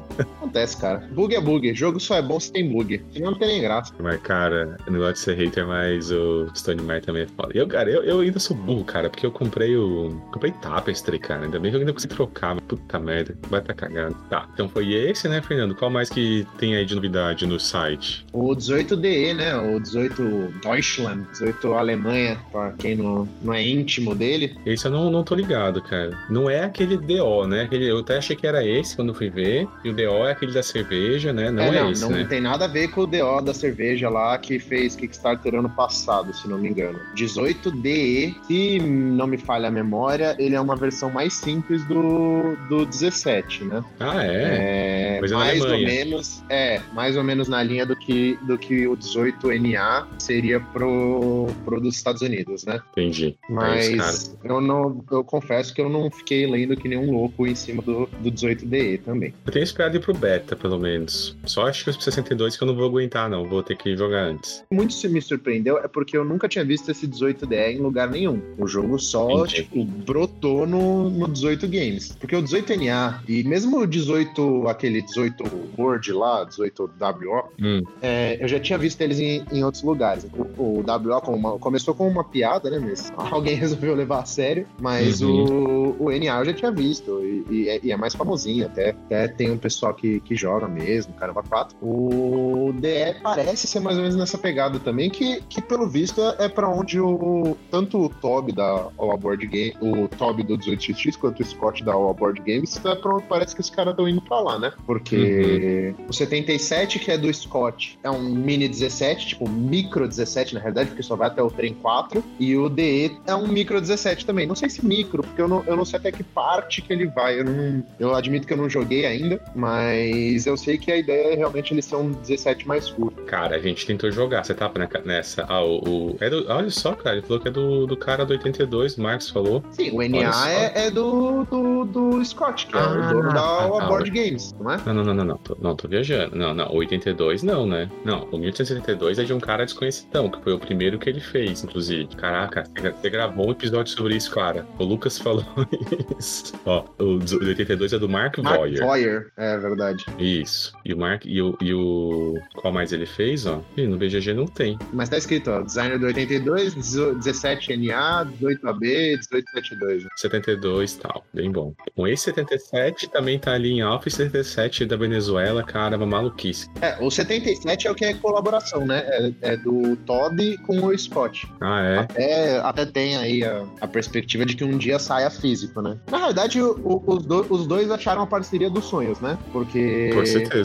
Acontece, 0.54 0.78
cara. 0.78 1.00
Bug 1.12 1.36
é 1.36 1.42
bug. 1.42 1.74
Jogo 1.74 2.00
só 2.00 2.16
é 2.16 2.22
bom 2.22 2.40
se 2.40 2.52
tem 2.52 2.72
bug. 2.72 3.04
Senão 3.12 3.32
não 3.32 3.40
tem 3.40 3.48
nem 3.48 3.62
graça. 3.62 3.92
Mas, 4.00 4.22
cara, 4.22 4.78
eu 4.86 4.94
não 4.94 5.00
gosto 5.00 5.14
de 5.14 5.20
ser 5.20 5.36
hater, 5.36 5.66
mas 5.66 6.12
o 6.12 6.48
Stone 6.56 6.82
Meyer 6.84 7.04
também 7.04 7.24
é 7.24 7.28
foda. 7.28 7.52
Eu, 7.56 7.68
cara, 7.68 7.90
eu, 7.90 8.04
eu 8.04 8.20
ainda 8.20 8.40
sou 8.40 8.56
burro, 8.56 8.84
cara, 8.84 9.10
porque 9.10 9.26
eu 9.26 9.32
comprei 9.32 9.76
o. 9.76 10.16
Comprei 10.32 10.52
Tapestry, 10.52 11.18
cara. 11.18 11.46
Ainda 11.46 11.60
bem 11.60 11.72
que 11.72 11.78
eu 11.78 11.80
ainda 11.80 11.92
consegui 11.92 12.14
trocar. 12.14 12.56
Puta 12.62 13.00
merda, 13.00 13.36
vai 13.50 13.62
tá 13.62 13.74
cagando. 13.74 14.16
Tá, 14.30 14.48
então 14.54 14.70
foi 14.70 14.94
esse, 14.94 15.28
né, 15.28 15.42
Fernando? 15.42 15.74
Qual 15.74 15.90
mais 15.90 16.10
que 16.10 16.46
tem 16.60 16.76
aí 16.76 16.86
de 16.86 16.94
novidade 16.94 17.48
no 17.48 17.60
site? 17.60 18.26
O 18.32 18.56
18DE, 18.56 19.34
né? 19.34 19.56
O 19.58 19.80
18 19.80 20.54
Deutschland, 20.62 21.28
18 21.32 21.74
Alemanha, 21.74 22.38
pra 22.52 22.74
quem 22.74 22.96
não, 22.96 23.28
não 23.42 23.54
é 23.54 23.66
íntimo 23.66 24.14
dele. 24.14 24.56
Esse 24.66 24.86
eu 24.86 24.92
não, 24.92 25.10
não 25.10 25.24
tô 25.24 25.34
ligado, 25.34 25.82
cara. 25.82 26.16
Não 26.30 26.48
é 26.48 26.64
aquele 26.64 26.96
DO, 26.96 27.48
né? 27.48 27.64
Aquele, 27.64 27.90
eu 27.90 28.00
até 28.00 28.18
achei 28.18 28.36
que 28.36 28.46
era 28.46 28.64
esse 28.64 28.96
quando 28.96 29.16
fui 29.16 29.30
ver. 29.30 29.68
E 29.84 29.90
o 29.90 29.94
DO 29.94 30.28
é 30.28 30.32
aquele 30.32 30.43
da 30.52 30.64
cerveja, 30.64 31.32
né? 31.32 31.52
Não 31.52 31.64
é, 31.64 31.72
não, 31.72 31.92
esse, 31.92 32.02
não 32.02 32.10
né? 32.10 32.26
tem 32.26 32.42
nada 32.42 32.66
a 32.66 32.68
ver 32.68 32.90
com 32.90 33.02
o 33.02 33.08
DO 33.08 33.42
da 33.42 33.54
cerveja 33.54 34.10
lá 34.10 34.38
que 34.38 34.60
fez 34.60 34.96
Kickstarter 34.96 35.56
ano 35.56 35.70
passado, 35.70 36.34
se 36.34 36.48
não 36.48 36.58
me 36.58 36.70
engano. 36.70 37.00
18DE, 37.16 38.36
se 38.48 38.80
não 38.80 39.28
me 39.28 39.38
falha 39.38 39.68
a 39.68 39.72
memória, 39.72 40.36
ele 40.40 40.56
é 40.56 40.60
uma 40.60 40.76
versão 40.76 41.10
mais 41.10 41.34
simples 41.34 41.86
do, 41.86 42.56
do 42.70 42.86
17, 42.86 43.64
né? 43.66 43.84
Ah, 44.00 44.24
é? 44.24 45.20
É, 45.20 45.22
é 45.24 45.28
mais 45.30 45.62
ou 45.64 45.78
menos, 45.78 46.44
é, 46.50 46.82
mais 46.94 47.16
ou 47.16 47.24
menos 47.24 47.48
na 47.48 47.62
linha 47.62 47.86
do 47.86 47.96
que, 47.96 48.38
do 48.44 48.58
que 48.58 48.88
o 48.88 48.98
18NA 48.98 50.08
seria 50.18 50.60
pro, 50.60 51.48
pro 51.64 51.80
dos 51.80 51.96
Estados 51.96 52.22
Unidos, 52.22 52.66
né? 52.66 52.82
Entendi. 52.92 53.38
É. 53.50 53.54
Mas 53.54 54.38
eu 54.44 54.62
não, 54.62 55.04
eu 55.12 55.24
confesso 55.24 55.74
que 55.74 55.82
eu 55.82 55.90
não 55.90 56.10
fiquei 56.10 56.48
lendo 56.48 56.76
que 56.76 56.88
nem 56.88 56.98
um 56.98 57.12
louco 57.12 57.46
em 57.46 57.56
cima 57.56 57.82
do, 57.82 58.08
do 58.22 58.32
18DE 58.32 59.02
também. 59.04 59.34
Eu 59.46 59.52
tenho 59.52 59.64
esperado 59.64 59.98
ir 59.98 60.00
pro 60.00 60.14
beta, 60.14 60.33
pelo 60.40 60.80
menos. 60.80 61.36
Só 61.46 61.68
acho 61.68 61.84
que 61.84 61.90
os 61.90 62.04
62 62.04 62.58
que 62.58 62.64
eu 62.64 62.68
não 62.68 62.76
vou 62.76 62.86
aguentar, 62.86 63.30
não. 63.30 63.48
Vou 63.48 63.62
ter 63.64 63.76
que 63.78 63.96
jogar 63.96 64.24
antes. 64.26 64.64
Muito 64.72 64.94
se 64.94 65.08
me 65.08 65.22
surpreendeu 65.22 65.78
é 65.80 65.88
porque 65.88 66.18
eu 66.18 66.24
nunca 66.26 66.48
tinha 66.48 66.64
visto 66.66 66.90
esse 66.90 67.08
18DE 67.08 67.76
em 67.76 67.80
lugar 67.80 68.10
nenhum. 68.10 68.42
O 68.58 68.68
jogo 68.68 68.98
só, 69.00 69.30
Entendi. 69.46 69.56
tipo, 69.64 69.84
brotou 69.86 70.66
no, 70.66 71.10
no 71.10 71.28
18 71.28 71.68
Games. 71.68 72.16
Porque 72.20 72.36
o 72.36 72.42
18NA 72.44 73.20
e 73.28 73.44
mesmo 73.44 73.80
o 73.80 73.88
18, 73.88 74.68
aquele 74.68 75.02
18 75.02 75.44
Word 75.78 76.12
lá, 76.14 76.46
18WO, 76.46 77.44
Hum, 77.62 77.82
É, 78.02 78.38
eu 78.44 78.48
já 78.48 78.60
tinha 78.60 78.78
visto 78.78 79.02
eles 79.02 79.20
em, 79.20 79.44
em 79.52 79.64
outros 79.64 79.84
lugares. 79.84 80.26
O, 80.58 80.62
o 80.62 80.80
WO 80.86 81.22
como 81.22 81.38
uma- 81.38 81.60
começou 81.60 81.94
com 81.94 82.08
uma 82.08 82.24
piada, 82.24 82.70
né? 82.70 82.80
Mas 82.80 83.12
alguém 83.18 83.56
resolveu 83.56 83.96
levar 83.96 84.20
a 84.22 84.26
sério. 84.26 84.66
Mas 84.82 85.22
Uhum. 85.22 85.96
o, 86.00 86.06
o 86.06 86.12
NA 86.12 86.40
eu 86.40 86.46
já 86.46 86.54
tinha 86.54 86.72
visto. 86.72 87.22
E, 87.24 87.46
e 87.50 87.70
é, 87.70 87.80
e 87.84 87.92
é 87.92 87.98
mais 87.98 88.14
famosinho 88.16 88.66
até. 88.66 88.90
Até 88.92 89.28
tem 89.28 89.52
um 89.52 89.58
pessoal 89.58 89.94
que, 89.94 90.20
que 90.24 90.36
joga 90.36 90.68
mesmo, 90.68 91.14
caramba 91.14 91.44
4. 91.44 91.78
O 91.82 92.74
DE 92.74 93.16
parece 93.22 93.68
ser 93.68 93.80
mais 93.80 93.98
ou 93.98 94.04
menos 94.04 94.18
nessa 94.18 94.38
pegada 94.38 94.80
também, 94.80 95.10
que, 95.10 95.42
que 95.50 95.62
pelo 95.62 95.88
visto 95.88 96.22
é 96.40 96.48
pra 96.48 96.70
onde 96.70 97.00
o 97.00 97.58
tanto 97.70 98.00
o 98.00 98.10
Toby 98.10 98.52
da 98.52 98.90
All 98.98 99.12
Aboard 99.12 99.46
Game, 99.46 99.76
o 99.82 100.08
Toby 100.08 100.44
do 100.44 100.58
18x 100.58 101.18
quanto 101.18 101.42
o 101.42 101.46
Scott 101.46 101.84
da 101.84 101.94
All 101.94 102.10
Aboard 102.10 102.42
Games, 102.42 102.80
é 102.84 102.96
pra 102.96 103.16
onde 103.16 103.26
parece 103.26 103.56
que 103.56 103.62
os 103.62 103.70
caras 103.70 103.92
estão 103.92 104.08
indo 104.08 104.22
pra 104.22 104.40
lá, 104.40 104.60
né? 104.60 104.72
Porque 104.86 105.94
o 106.08 106.14
77, 106.14 107.00
que 107.00 107.12
é 107.12 107.18
do 107.18 107.34
Scott, 107.34 108.00
é 108.04 108.10
um 108.10 108.22
mini 108.22 108.68
17, 108.68 109.28
tipo 109.28 109.50
micro 109.50 110.08
17 110.08 110.54
na 110.54 110.60
realidade, 110.60 110.90
porque 110.90 111.04
só 111.04 111.16
vai 111.16 111.28
até 111.28 111.42
o 111.42 111.50
trem 111.50 111.74
4. 111.74 112.24
E 112.40 112.56
o 112.56 112.70
DE 112.70 113.18
é 113.26 113.36
um 113.36 113.48
micro 113.48 113.80
17 113.80 114.26
também. 114.26 114.46
Não 114.46 114.56
sei 114.56 114.70
se 114.70 114.86
micro, 114.86 115.24
porque 115.24 115.42
eu 115.42 115.48
não, 115.48 115.64
eu 115.66 115.76
não 115.76 115.86
sei 115.86 116.00
até 116.00 116.12
que 116.12 116.24
parte 116.24 116.82
que 116.82 116.92
ele 116.92 117.08
vai. 117.08 117.40
Eu, 117.40 117.46
não, 117.46 117.84
eu 118.00 118.16
admito 118.16 118.48
que 118.48 118.54
eu 118.54 118.58
não 118.58 118.70
joguei 118.70 119.06
ainda, 119.06 119.42
mas 119.56 120.03
eu 120.46 120.58
sei 120.58 120.78
que 120.78 120.92
a 120.92 120.98
ideia 120.98 121.34
é 121.34 121.36
realmente 121.36 121.74
ele 121.74 121.82
ser 121.82 121.96
um 121.96 122.12
17 122.12 122.68
mais 122.68 122.90
curto. 122.90 123.22
cara, 123.24 123.56
a 123.56 123.60
gente 123.60 123.86
tentou 123.86 124.12
jogar. 124.12 124.44
Você 124.44 124.54
tava 124.54 124.74
nessa. 125.06 125.46
Ah, 125.48 125.64
o. 125.64 126.12
o- 126.12 126.18
é 126.20 126.30
do- 126.30 126.46
olha 126.50 126.70
só, 126.70 126.94
cara. 126.94 127.18
Ele 127.18 127.26
falou 127.26 127.40
que 127.42 127.48
é 127.48 127.52
do, 127.52 127.86
do 127.88 127.98
cara 127.98 128.26
do 128.26 128.32
82, 128.32 128.98
o 128.98 129.02
Marcos 129.02 129.30
falou. 129.30 129.64
Sim, 129.72 129.92
o 129.92 130.02
NA 130.02 130.50
é, 130.52 130.88
é 130.88 130.92
do, 130.92 131.44
do 131.46 131.86
do, 131.86 132.24
Scott, 132.26 132.68
que 132.68 132.76
é 132.76 132.80
o 132.80 132.82
Ah, 132.82 133.12
dono 133.12 133.34
da 133.34 133.42
ah, 133.66 133.88
Board 133.88 134.10
Games, 134.10 134.56
não 134.60 134.72
é? 134.72 134.78
Não, 134.86 134.94
não, 134.94 135.04
não, 135.04 135.14
não, 135.14 135.26
não. 135.26 135.38
Tô, 135.38 135.58
não, 135.62 135.76
tô 135.76 135.88
viajando. 135.88 136.36
Não, 136.36 136.54
não. 136.54 136.74
82 136.74 137.44
não, 137.44 137.66
né? 137.66 137.90
Não, 138.06 138.28
o 138.32 138.38
1872 138.38 139.20
é 139.20 139.24
de 139.24 139.34
um 139.34 139.40
cara 139.40 139.66
desconhecidão, 139.66 140.30
que 140.30 140.42
foi 140.42 140.54
o 140.54 140.60
primeiro 140.60 140.98
que 140.98 141.10
ele 141.10 141.20
fez, 141.20 141.64
inclusive. 141.64 142.08
Caraca, 142.16 142.64
você 143.00 143.10
gravou 143.10 143.48
um 143.48 143.52
episódio 143.52 143.92
sobre 143.94 144.16
isso, 144.16 144.32
cara. 144.32 144.66
O 144.80 144.84
Lucas 144.84 145.18
falou 145.18 145.44
isso. 146.20 146.54
Ó, 146.66 146.84
o 147.00 147.20
82 147.20 147.94
é 147.94 148.00
do 148.00 148.08
Mark, 148.10 148.38
Mark 148.40 148.58
Voyer. 148.60 148.80
Voyer, 148.86 149.32
é 149.38 149.58
verdade. 149.58 149.93
Isso. 150.18 150.74
E 150.86 150.94
o 150.94 150.98
Mark. 150.98 151.26
E 151.26 151.42
o, 151.42 151.58
e 151.62 151.74
o. 151.74 152.40
Qual 152.56 152.74
mais 152.74 152.92
ele 152.94 153.06
fez, 153.06 153.46
ó? 153.46 153.62
Ih, 153.78 153.88
no 153.88 153.98
BGG 153.98 154.34
não 154.34 154.46
tem. 154.46 154.78
Mas 154.92 155.10
tá 155.10 155.18
escrito, 155.18 155.50
ó, 155.52 155.62
designer 155.62 156.00
do 156.00 156.06
82, 156.06 156.74
17 156.76 157.78
NA, 157.78 158.26
18AB, 158.40 158.80
1872. 158.82 160.04
72 160.16 160.94
e 160.94 161.00
tal. 161.00 161.26
Bem 161.34 161.52
bom. 161.52 161.74
Com 161.96 162.08
esse 162.08 162.24
77 162.26 163.10
também 163.10 163.40
tá 163.40 163.54
ali 163.54 163.72
em 163.72 163.82
Alpha 163.82 164.08
e 164.08 164.12
77 164.12 164.86
da 164.86 164.96
Venezuela, 164.96 165.64
cara, 165.64 165.98
uma 165.98 166.06
maluquice. 166.06 166.70
É, 166.82 166.98
o 167.04 167.10
77 167.10 167.88
é 167.88 167.92
o 167.92 167.96
que 167.96 168.06
é 168.06 168.14
colaboração, 168.14 168.86
né? 168.86 169.04
É, 169.08 169.54
é 169.54 169.58
do 169.58 169.96
Todd 169.98 170.58
com 170.66 170.86
o 170.86 170.98
Scott. 170.98 171.48
Ah, 171.62 171.82
é? 171.84 171.98
Até, 172.00 172.60
até 172.60 172.86
tem 172.86 173.18
aí 173.18 173.44
a, 173.44 173.66
a 173.82 173.88
perspectiva 173.88 174.46
de 174.46 174.56
que 174.56 174.64
um 174.64 174.78
dia 174.78 175.00
saia 175.00 175.30
físico, 175.30 175.82
né? 175.82 175.98
Na 176.10 176.20
verdade, 176.20 176.62
o- 176.62 176.76
o- 176.84 177.04
os, 177.16 177.26
do- 177.26 177.46
os 177.50 177.68
dois 177.68 177.90
acharam 177.92 178.22
a 178.22 178.28
parceria 178.28 178.70
dos 178.70 178.86
sonhos, 178.86 179.20
né? 179.20 179.38
Porque 179.52 179.78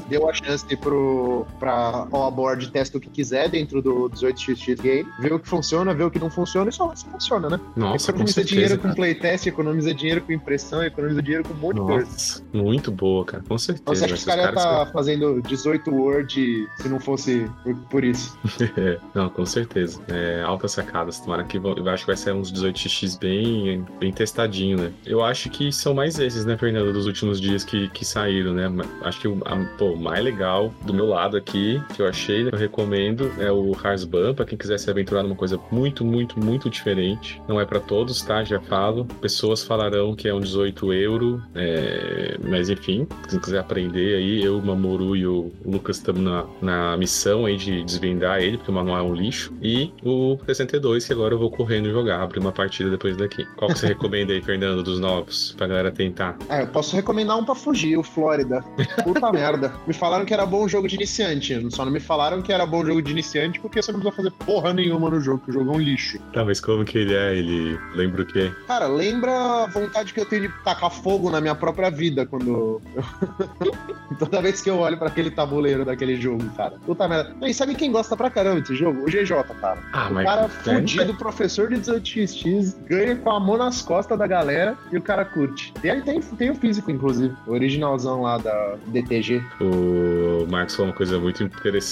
Deu 0.08 0.28
a 0.28 0.32
chance 0.32 0.64
pro, 0.76 1.46
pra 1.58 2.06
All 2.10 2.26
Aboard 2.26 2.70
testa 2.70 2.98
o 2.98 3.00
que 3.00 3.10
quiser 3.10 3.48
dentro 3.48 3.80
do 3.82 4.10
18xx 4.10 4.80
Game, 4.80 5.08
ver 5.20 5.32
o 5.32 5.38
que 5.38 5.48
funciona, 5.48 5.94
ver 5.94 6.04
o 6.04 6.10
que 6.10 6.18
não 6.18 6.30
funciona 6.30 6.70
e 6.70 6.72
só 6.72 6.94
se 6.94 7.04
funciona, 7.06 7.48
né? 7.48 7.60
Nossa, 7.76 8.12
com 8.12 8.18
economiza 8.18 8.34
certeza. 8.34 8.54
dinheiro 8.54 8.78
com 8.78 8.94
playtest, 8.94 9.46
economiza 9.46 9.94
dinheiro 9.94 10.20
com 10.22 10.32
impressão, 10.32 10.82
economiza 10.82 11.22
dinheiro 11.22 11.44
com 11.44 11.54
um 11.54 11.56
monte 11.56 11.76
de 11.76 11.82
coisa. 11.82 12.42
Muito 12.52 12.90
boa, 12.90 13.24
cara. 13.24 13.44
Com 13.48 13.58
certeza. 13.58 13.84
Você 13.86 14.04
acha 14.04 14.14
que 14.14 14.18
os 14.18 14.24
caras 14.24 14.54
tá 14.54 14.90
fazendo 14.92 15.40
18 15.42 15.90
Word 15.90 16.68
se 16.76 16.88
não 16.88 17.00
fosse 17.00 17.50
por, 17.62 17.74
por 17.90 18.04
isso? 18.04 18.38
É, 18.78 18.98
não, 19.14 19.28
com 19.28 19.44
certeza. 19.44 20.00
É, 20.08 20.42
altas 20.42 20.72
sacadas. 20.72 21.18
Tomara 21.18 21.42
que 21.42 21.56
eu 21.56 21.88
acho 21.88 22.04
que 22.04 22.06
vai 22.08 22.16
ser 22.16 22.32
uns 22.32 22.52
18x 22.52 23.18
bem, 23.18 23.84
bem 23.98 24.12
testadinho, 24.12 24.78
né? 24.78 24.92
Eu 25.04 25.24
acho 25.24 25.50
que 25.50 25.72
são 25.72 25.94
mais 25.94 26.18
esses, 26.18 26.44
né, 26.44 26.56
Fernando, 26.56 26.92
dos 26.92 27.06
últimos 27.06 27.40
dias 27.40 27.64
que, 27.64 27.88
que 27.88 28.04
saíram, 28.04 28.52
né? 28.52 28.68
Acho 29.08 29.20
que 29.20 29.28
o 29.28 29.38
a- 29.44 29.56
pô, 29.78 29.96
mais 29.96 30.22
legal 30.22 30.72
do 30.84 30.92
meu 30.94 31.06
lado 31.06 31.36
aqui, 31.36 31.82
que 31.94 32.02
eu 32.02 32.06
achei, 32.08 32.46
eu 32.46 32.56
recomendo, 32.58 33.30
é 33.38 33.50
o 33.50 33.72
Harsban, 33.72 34.34
pra 34.34 34.44
quem 34.44 34.56
quiser 34.58 34.78
se 34.78 34.90
aventurar 34.90 35.22
numa 35.22 35.34
coisa 35.34 35.58
muito, 35.70 36.04
muito, 36.04 36.38
muito 36.38 36.68
diferente. 36.70 37.40
Não 37.48 37.60
é 37.60 37.64
pra 37.64 37.80
todos, 37.80 38.20
tá? 38.22 38.44
Já 38.44 38.60
falo. 38.60 39.04
Pessoas 39.20 39.62
falarão 39.64 40.14
que 40.14 40.28
é 40.28 40.34
um 40.34 40.40
18 40.40 40.92
euro, 40.92 41.42
é, 41.54 42.36
mas 42.48 42.68
enfim, 42.68 43.06
se 43.28 43.38
quiser 43.40 43.58
aprender 43.58 44.16
aí, 44.16 44.42
eu, 44.42 44.58
o 44.58 44.64
Mamoru 44.64 45.16
e 45.16 45.26
o 45.26 45.50
Lucas 45.64 45.96
estamos 45.96 46.20
na, 46.22 46.44
na 46.60 46.96
missão 46.96 47.46
aí 47.46 47.56
de 47.56 47.82
desvendar 47.82 48.40
ele, 48.40 48.56
porque 48.58 48.70
o 48.70 48.74
manual 48.74 48.98
é 48.98 49.02
um 49.02 49.14
lixo. 49.14 49.52
E 49.62 49.92
o 50.04 50.38
62, 50.46 51.06
que 51.06 51.12
agora 51.12 51.34
eu 51.34 51.38
vou 51.38 51.50
correndo 51.50 51.90
jogar, 51.90 52.22
abrir 52.22 52.40
uma 52.40 52.52
partida 52.52 52.90
depois 52.90 53.16
daqui. 53.16 53.44
Qual 53.56 53.70
que 53.72 53.78
você 53.78 53.86
recomenda 53.88 54.32
aí, 54.32 54.42
Fernando, 54.42 54.82
dos 54.82 55.00
novos, 55.00 55.54
pra 55.56 55.66
galera 55.66 55.90
tentar? 55.90 56.36
É, 56.48 56.62
eu 56.62 56.66
posso 56.68 56.94
recomendar 56.94 57.38
um 57.38 57.44
pra 57.44 57.54
fugir, 57.54 57.96
o 57.96 58.02
Flórida. 58.02 58.62
Puta 59.02 59.32
merda. 59.32 59.72
Me 59.86 59.92
falaram 59.94 60.24
que 60.24 60.32
era 60.34 60.44
bom 60.46 60.66
jogo 60.68 60.88
de 60.88 60.96
iniciante. 60.96 61.66
Só 61.70 61.84
não 61.84 61.92
me 61.92 62.00
falaram 62.00 62.42
que 62.42 62.52
era 62.52 62.64
bom 62.66 62.84
jogo 62.84 63.00
de 63.02 63.10
iniciante 63.10 63.60
porque 63.60 63.80
você 63.80 63.92
não 63.92 64.00
precisa 64.00 64.16
fazer 64.16 64.30
porra 64.44 64.72
nenhuma 64.72 65.10
no 65.10 65.20
jogo, 65.20 65.42
que 65.44 65.50
o 65.50 65.52
jogo 65.52 65.72
é 65.72 65.76
um 65.76 65.80
lixo. 65.80 66.18
Tá, 66.32 66.44
mas 66.44 66.60
como 66.60 66.84
que 66.84 66.98
ele 66.98 67.14
é? 67.14 67.36
Ele 67.36 67.78
lembra 67.94 68.22
o 68.22 68.26
quê? 68.26 68.52
Cara, 68.66 68.86
lembra 68.86 69.30
a 69.64 69.66
vontade 69.66 70.12
que 70.12 70.20
eu 70.20 70.26
tenho 70.26 70.42
de 70.42 70.48
tacar 70.64 70.90
fogo 70.90 71.30
na 71.30 71.40
minha 71.40 71.54
própria 71.54 71.90
vida 71.90 72.26
quando. 72.26 72.80
Toda 74.18 74.42
vez 74.42 74.60
que 74.60 74.68
eu 74.70 74.78
olho 74.78 74.96
pra 74.98 75.08
aquele 75.08 75.30
tabuleiro 75.30 75.84
daquele 75.84 76.20
jogo, 76.20 76.44
cara. 76.56 76.74
Puta 76.84 77.06
merda. 77.06 77.34
E 77.46 77.54
sabe 77.54 77.74
quem 77.74 77.92
gosta 77.92 78.16
pra 78.16 78.30
caramba 78.30 78.60
desse 78.60 78.74
jogo? 78.74 79.02
O 79.02 79.06
GJ, 79.06 79.28
cara. 79.60 79.78
Ah, 79.92 80.08
O 80.10 80.14
mas. 80.14 80.24
cara 80.26 80.42
é, 80.44 80.48
fudido, 80.48 81.14
professor 81.14 81.68
de 81.68 81.76
18x, 81.76 82.76
ganha 82.86 83.16
com 83.16 83.30
a 83.30 83.38
mão 83.38 83.56
nas 83.56 83.82
costas 83.82 84.18
da 84.18 84.26
galera 84.26 84.76
e 84.90 84.96
o 84.96 85.02
cara 85.02 85.24
curte. 85.24 85.72
E 85.84 85.90
aí 85.90 86.00
tem, 86.02 86.20
tem 86.20 86.50
o 86.50 86.54
físico, 86.54 86.90
inclusive. 86.90 87.34
O 87.46 87.52
originalzão 87.52 88.22
lá 88.22 88.38
da 88.38 88.76
DTG. 88.88 89.42
O 89.60 90.37
Marcos 90.46 90.74
falou 90.76 90.90
uma 90.90 90.96
coisa 90.96 91.18
muito 91.18 91.42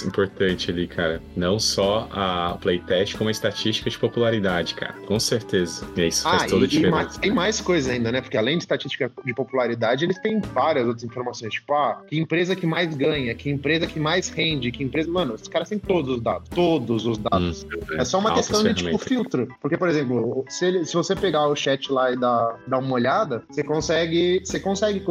importante 0.06 0.70
ali, 0.70 0.86
cara. 0.86 1.20
Não 1.36 1.58
só 1.58 2.08
a 2.12 2.56
playtest, 2.60 3.16
como 3.16 3.28
a 3.28 3.30
estatística 3.32 3.88
de 3.90 3.98
popularidade, 3.98 4.74
cara. 4.74 4.94
Com 5.06 5.18
certeza. 5.18 5.86
E 5.96 6.06
isso 6.06 6.22
faz 6.22 6.42
Ah, 6.42 6.46
toda 6.46 6.54
a 6.54 6.58
e, 6.58 6.60
mais- 6.60 6.70
diferença. 6.70 7.20
tem 7.20 7.30
mais 7.32 7.60
coisa 7.60 7.92
ainda, 7.92 8.12
né? 8.12 8.20
Porque 8.20 8.36
além 8.36 8.56
de 8.58 8.64
estatística 8.64 9.10
de 9.24 9.34
popularidade, 9.34 10.04
eles 10.04 10.18
têm 10.20 10.40
várias 10.40 10.86
outras 10.86 11.04
informações. 11.04 11.52
Tipo, 11.54 11.72
ah, 11.74 12.02
que 12.06 12.18
empresa 12.18 12.54
que 12.56 12.66
mais 12.66 12.94
ganha, 12.94 13.34
que 13.34 13.50
empresa 13.50 13.86
que 13.86 13.98
mais 14.00 14.28
rende, 14.28 14.70
que 14.70 14.82
empresa. 14.82 15.10
Mano, 15.10 15.34
os 15.34 15.48
caras 15.48 15.68
têm 15.68 15.78
todos 15.78 16.16
os 16.16 16.20
dados. 16.22 16.48
Todos 16.50 17.06
os 17.06 17.18
dados. 17.18 17.64
Hum, 17.64 17.96
É 17.98 18.04
só 18.04 18.18
uma 18.18 18.34
questão 18.34 18.62
de, 18.62 18.74
tipo, 18.74 18.98
filtro. 18.98 19.48
Porque, 19.60 19.76
por 19.76 19.88
exemplo, 19.88 20.44
se, 20.48 20.64
ele- 20.66 20.84
se 20.84 20.94
você 20.94 21.14
pegar 21.14 21.46
o 21.48 21.56
chat 21.56 21.90
lá 21.92 22.10
e 22.12 22.16
dar, 22.16 22.56
dar 22.66 22.78
uma 22.78 22.94
olhada, 22.94 23.42
você 23.48 23.62
consegue, 23.62 24.40
você 24.44 24.58
consegue 24.60 25.02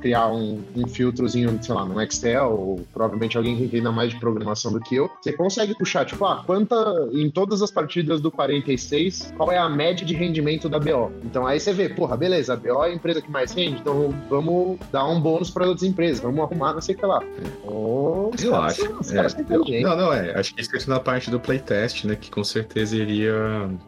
criar 0.00 0.28
um, 0.28 0.62
um 0.74 0.86
filtrozinho, 0.86 1.58
sei 1.62 1.74
lá, 1.74 1.84
no 1.84 2.00
Excel, 2.00 2.52
ou 2.66 2.80
provavelmente 2.92 3.36
alguém 3.36 3.56
que 3.56 3.64
entenda 3.64 3.92
mais 3.92 4.10
de 4.10 4.18
programação 4.18 4.72
do 4.72 4.80
que 4.80 4.96
eu. 4.96 5.10
Você 5.20 5.32
consegue 5.32 5.74
puxar, 5.76 6.04
tipo, 6.04 6.24
ah, 6.24 6.42
quanta, 6.44 6.76
em 7.12 7.30
todas 7.30 7.62
as 7.62 7.70
partidas 7.70 8.20
do 8.20 8.30
46, 8.30 9.34
qual 9.36 9.52
é 9.52 9.58
a 9.58 9.68
média 9.68 10.04
de 10.04 10.14
rendimento 10.14 10.68
da 10.68 10.78
BO? 10.78 11.12
Então 11.24 11.46
aí 11.46 11.60
você 11.60 11.72
vê, 11.72 11.88
porra, 11.88 12.16
beleza, 12.16 12.54
a 12.54 12.56
BO 12.56 12.84
é 12.84 12.88
a 12.88 12.94
empresa 12.94 13.22
que 13.22 13.30
mais 13.30 13.52
rende, 13.52 13.80
então 13.80 14.14
vamos 14.28 14.78
dar 14.90 15.06
um 15.06 15.20
bônus 15.20 15.50
para 15.50 15.66
outras 15.66 15.88
empresas, 15.88 16.20
vamos 16.20 16.40
arrumar, 16.40 16.74
não 16.74 16.80
sei 16.80 16.94
o 16.94 16.98
que 16.98 17.06
lá. 17.06 17.22
Oh, 17.64 18.30
Eu 18.42 18.50
caras 18.50 18.78
acho. 18.80 19.72
É, 19.72 19.80
não, 19.80 19.96
não, 19.96 20.12
é. 20.12 20.38
Acho 20.38 20.54
que 20.54 20.60
isso 20.60 20.90
na 20.90 21.00
parte 21.00 21.30
do 21.30 21.38
playtest, 21.38 22.04
né? 22.04 22.16
Que 22.16 22.30
com 22.30 22.42
certeza 22.44 22.96
iria 22.96 23.34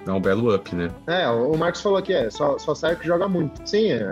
dar 0.05 0.15
um 0.15 0.21
belo 0.21 0.55
up, 0.55 0.75
né? 0.75 0.91
É, 1.07 1.29
o 1.29 1.57
Marcos 1.57 1.81
falou 1.81 2.01
que 2.03 2.13
é, 2.13 2.31
só, 2.31 2.59
só 2.59 2.75
sai 2.75 2.97
que 2.97 3.07
joga 3.07 3.29
muito. 3.29 3.61
Sim, 3.69 3.93
é, 3.93 4.05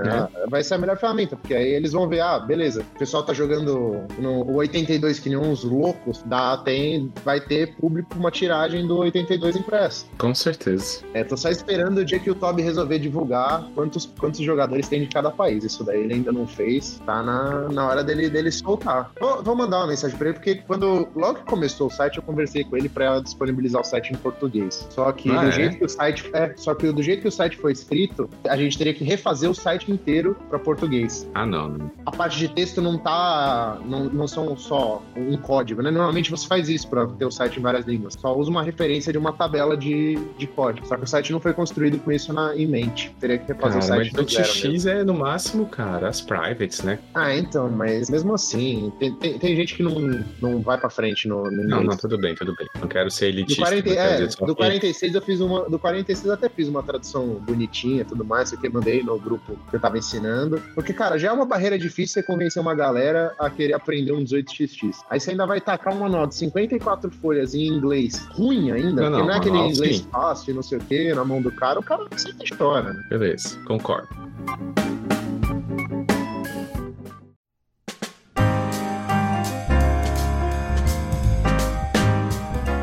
vai 0.49 0.63
ser 0.63 0.75
a 0.75 0.79
melhor 0.79 0.97
ferramenta, 0.99 1.37
porque 1.37 1.55
aí 1.55 1.69
eles 1.69 1.93
vão 1.93 2.09
ver, 2.09 2.21
ah, 2.21 2.39
beleza, 2.39 2.83
o 2.95 2.99
pessoal 2.99 3.23
tá 3.23 3.33
jogando 3.33 4.05
no 4.19 4.56
82 4.57 5.19
que 5.21 5.29
nem 5.29 5.39
uns 5.39 5.63
loucos, 5.65 6.23
dá, 6.25 6.57
tem, 6.59 7.13
vai 7.25 7.41
ter 7.41 7.75
público 7.77 8.09
uma 8.17 8.31
tiragem 8.31 8.87
do 8.87 8.97
82 8.99 9.57
impresso. 9.57 10.07
Com 10.19 10.35
certeza. 10.35 11.01
É, 11.15 11.23
tô 11.25 11.37
só 11.37 11.49
esperando 11.49 11.99
o 11.99 12.05
dia 12.05 12.19
que 12.19 12.31
o 12.31 12.35
Toby 12.35 12.63
resolver 12.63 12.99
divulgar 12.99 13.65
quantos, 13.75 14.07
quantos 14.19 14.41
jogadores 14.41 14.89
tem 14.89 15.01
de 15.03 15.07
cada 15.09 15.31
país. 15.31 15.65
Isso 15.65 15.85
daí 15.85 16.01
ele 16.03 16.15
ainda 16.15 16.33
não 16.33 16.47
fez, 16.47 17.01
tá 17.05 17.23
na, 17.23 17.69
na 17.69 17.87
hora 17.89 18.03
dele, 18.05 18.29
dele 18.29 18.51
soltar. 18.51 19.11
Vou, 19.21 19.43
vou 19.43 19.57
mandar 19.57 19.79
uma 19.79 19.89
mensagem 19.89 20.17
pra 20.17 20.29
ele, 20.29 20.35
porque 20.35 20.55
quando 20.57 21.09
logo 21.15 21.41
que 21.41 21.45
começou 21.45 21.87
o 21.89 21.91
site, 21.91 22.17
eu 22.17 22.23
conversei 22.23 22.65
com 22.65 22.77
ele 22.77 22.89
pra 22.89 23.21
disponibilizar 23.21 23.81
o 23.81 23.85
site 23.85 24.13
em 24.13 24.17
português. 24.17 24.87
Só 24.91 25.11
que 25.13 25.31
Ah, 25.31 25.43
do 25.43 25.49
é? 25.49 25.53
jeito 25.53 25.79
que 25.79 25.85
o 25.85 25.89
site. 25.89 26.31
É, 26.33 26.53
só 26.57 26.75
que 26.75 26.91
do 26.91 27.03
jeito 27.03 27.23
que 27.23 27.29
o 27.29 27.33
site 27.33 27.57
foi 27.57 27.73
escrito, 27.73 28.29
a 28.49 28.57
gente 28.57 28.77
teria 28.77 28.95
que 28.95 29.05
refazer 29.05 29.51
o 29.51 29.55
site 29.55 29.91
inteiro 29.91 30.37
pra 30.49 30.59
português. 30.59 31.29
Ah, 31.35 31.47
não. 31.47 31.69
não. 31.69 31.91
A 32.05 32.11
parte 32.11 32.39
de 32.39 32.49
texto 32.49 32.81
não 32.81 32.99
tá. 32.99 33.79
Não, 33.85 34.05
não 34.05 34.27
são 34.29 34.46
só 34.55 35.03
um 35.17 35.35
código, 35.39 35.81
né? 35.81 35.91
Normalmente 35.91 36.31
você 36.31 36.47
faz 36.47 36.69
isso 36.69 36.87
pra 36.89 37.07
ter 37.07 37.25
o 37.25 37.31
site 37.31 37.59
em 37.59 37.63
várias 37.63 37.87
línguas. 37.87 38.15
Só 38.21 38.37
usa 38.37 38.51
uma 38.51 38.63
referência 38.63 39.11
de 39.11 39.17
uma 39.19 39.33
tabela 39.33 39.77
de, 39.77 40.17
de 40.37 40.47
código. 40.47 40.87
Só 40.87 40.97
que 40.97 41.05
o 41.05 41.07
site 41.07 41.33
não 41.33 41.41
foi 41.41 41.55
construído 41.55 41.99
com 41.99 42.13
isso 42.13 42.33
na, 42.35 42.55
em 42.55 42.67
mente. 42.67 43.11
Teria 43.19 43.39
que 43.39 43.49
refazer 43.49 43.77
o 43.77 43.79
mas 43.79 43.87
site 43.87 44.13
do 44.13 44.23
do 44.23 44.31
zero. 44.31 44.49
mesmo. 44.49 44.73
TX 44.73 44.87
é 44.87 45.05
no 45.05 45.15
máximo, 45.15 45.67
cara, 45.67 46.09
as 46.09 46.21
privates, 46.21 46.83
né? 46.83 46.99
Ah, 47.15 47.35
então, 47.35 47.71
mas 47.71 48.11
mesmo 48.11 48.35
assim, 48.35 48.93
tem, 48.99 49.15
tem, 49.15 49.39
tem 49.39 49.57
gente 49.57 49.75
que 49.75 49.83
não, 49.83 49.95
não 50.41 50.61
vai 50.61 50.77
pra 50.79 50.91
frente 50.91 51.27
no, 51.27 51.51
no 51.51 51.65
Não, 51.65 51.83
não, 51.83 51.97
tudo 51.97 52.19
bem, 52.19 52.35
tudo 52.35 52.55
bem. 52.57 52.67
Não 52.81 52.89
quero 52.89 53.11
ser 53.11 53.33
Do, 53.33 53.39
elitista. 53.39 53.63
40, 53.63 53.89
não 53.89 53.95
quero 53.97 54.09
é, 54.09 54.13
dizer 54.17 54.31
só 54.33 54.45
do 54.47 54.55
que- 54.55 54.63
46 54.63 55.15
eu 55.15 55.23
fiz 55.23 55.41
uma. 55.41 55.69
Do 55.71 55.79
46 55.79 56.27
eu 56.27 56.33
até 56.35 56.49
fiz 56.49 56.69
uma 56.69 56.83
tradução 56.83 57.27
bonitinha 57.47 58.03
e 58.03 58.05
tudo 58.05 58.25
mais, 58.25 58.53
aqui 58.53 58.67
eu 58.67 58.73
mandei 58.73 59.03
no 59.03 59.19
grupo 59.19 59.57
que 59.71 59.77
eu 59.77 59.81
tava 59.81 59.97
ensinando. 59.99 60.61
Porque, 60.75 60.93
cara, 60.93 61.19
já 61.19 61.29
é 61.29 61.33
uma 61.33 61.47
barreira 61.47 61.79
difícil 61.79 62.15
você 62.15 62.23
convencer 62.23 62.61
uma 62.61 62.75
galera 62.75 63.35
a 63.39 63.49
querer 63.49 63.73
aprender 63.75 64.13
um 64.13 64.23
18xx. 64.43 64.97
Aí 65.11 65.21
você 65.21 65.31
ainda 65.31 65.47
vai 65.47 65.61
tacar 65.61 65.95
um 65.95 66.01
manual 66.01 66.27
de 66.27 66.35
54 66.35 67.11
folhas 67.11 67.55
em 67.55 67.67
inglês 67.67 68.19
ruim 68.33 68.71
ainda, 68.71 69.03
Não, 69.03 69.11
não, 69.11 69.19
porque 69.19 69.27
não 69.27 69.31
é 69.31 69.37
aquele 69.37 69.55
manual, 69.55 69.73
inglês 69.73 69.97
sim. 69.99 70.09
fácil 70.11 70.55
não 70.55 70.63
sei 70.63 70.79
o 70.79 70.81
que, 70.83 71.15
na 71.15 71.25
mão 71.25 71.41
do 71.43 71.51
cara, 71.53 71.79
o 71.79 71.83
cara 71.83 72.07
sempre 72.17 72.57
chora, 72.57 72.93
né? 72.93 73.03
Beleza, 73.09 73.59
concordo. 73.67 74.09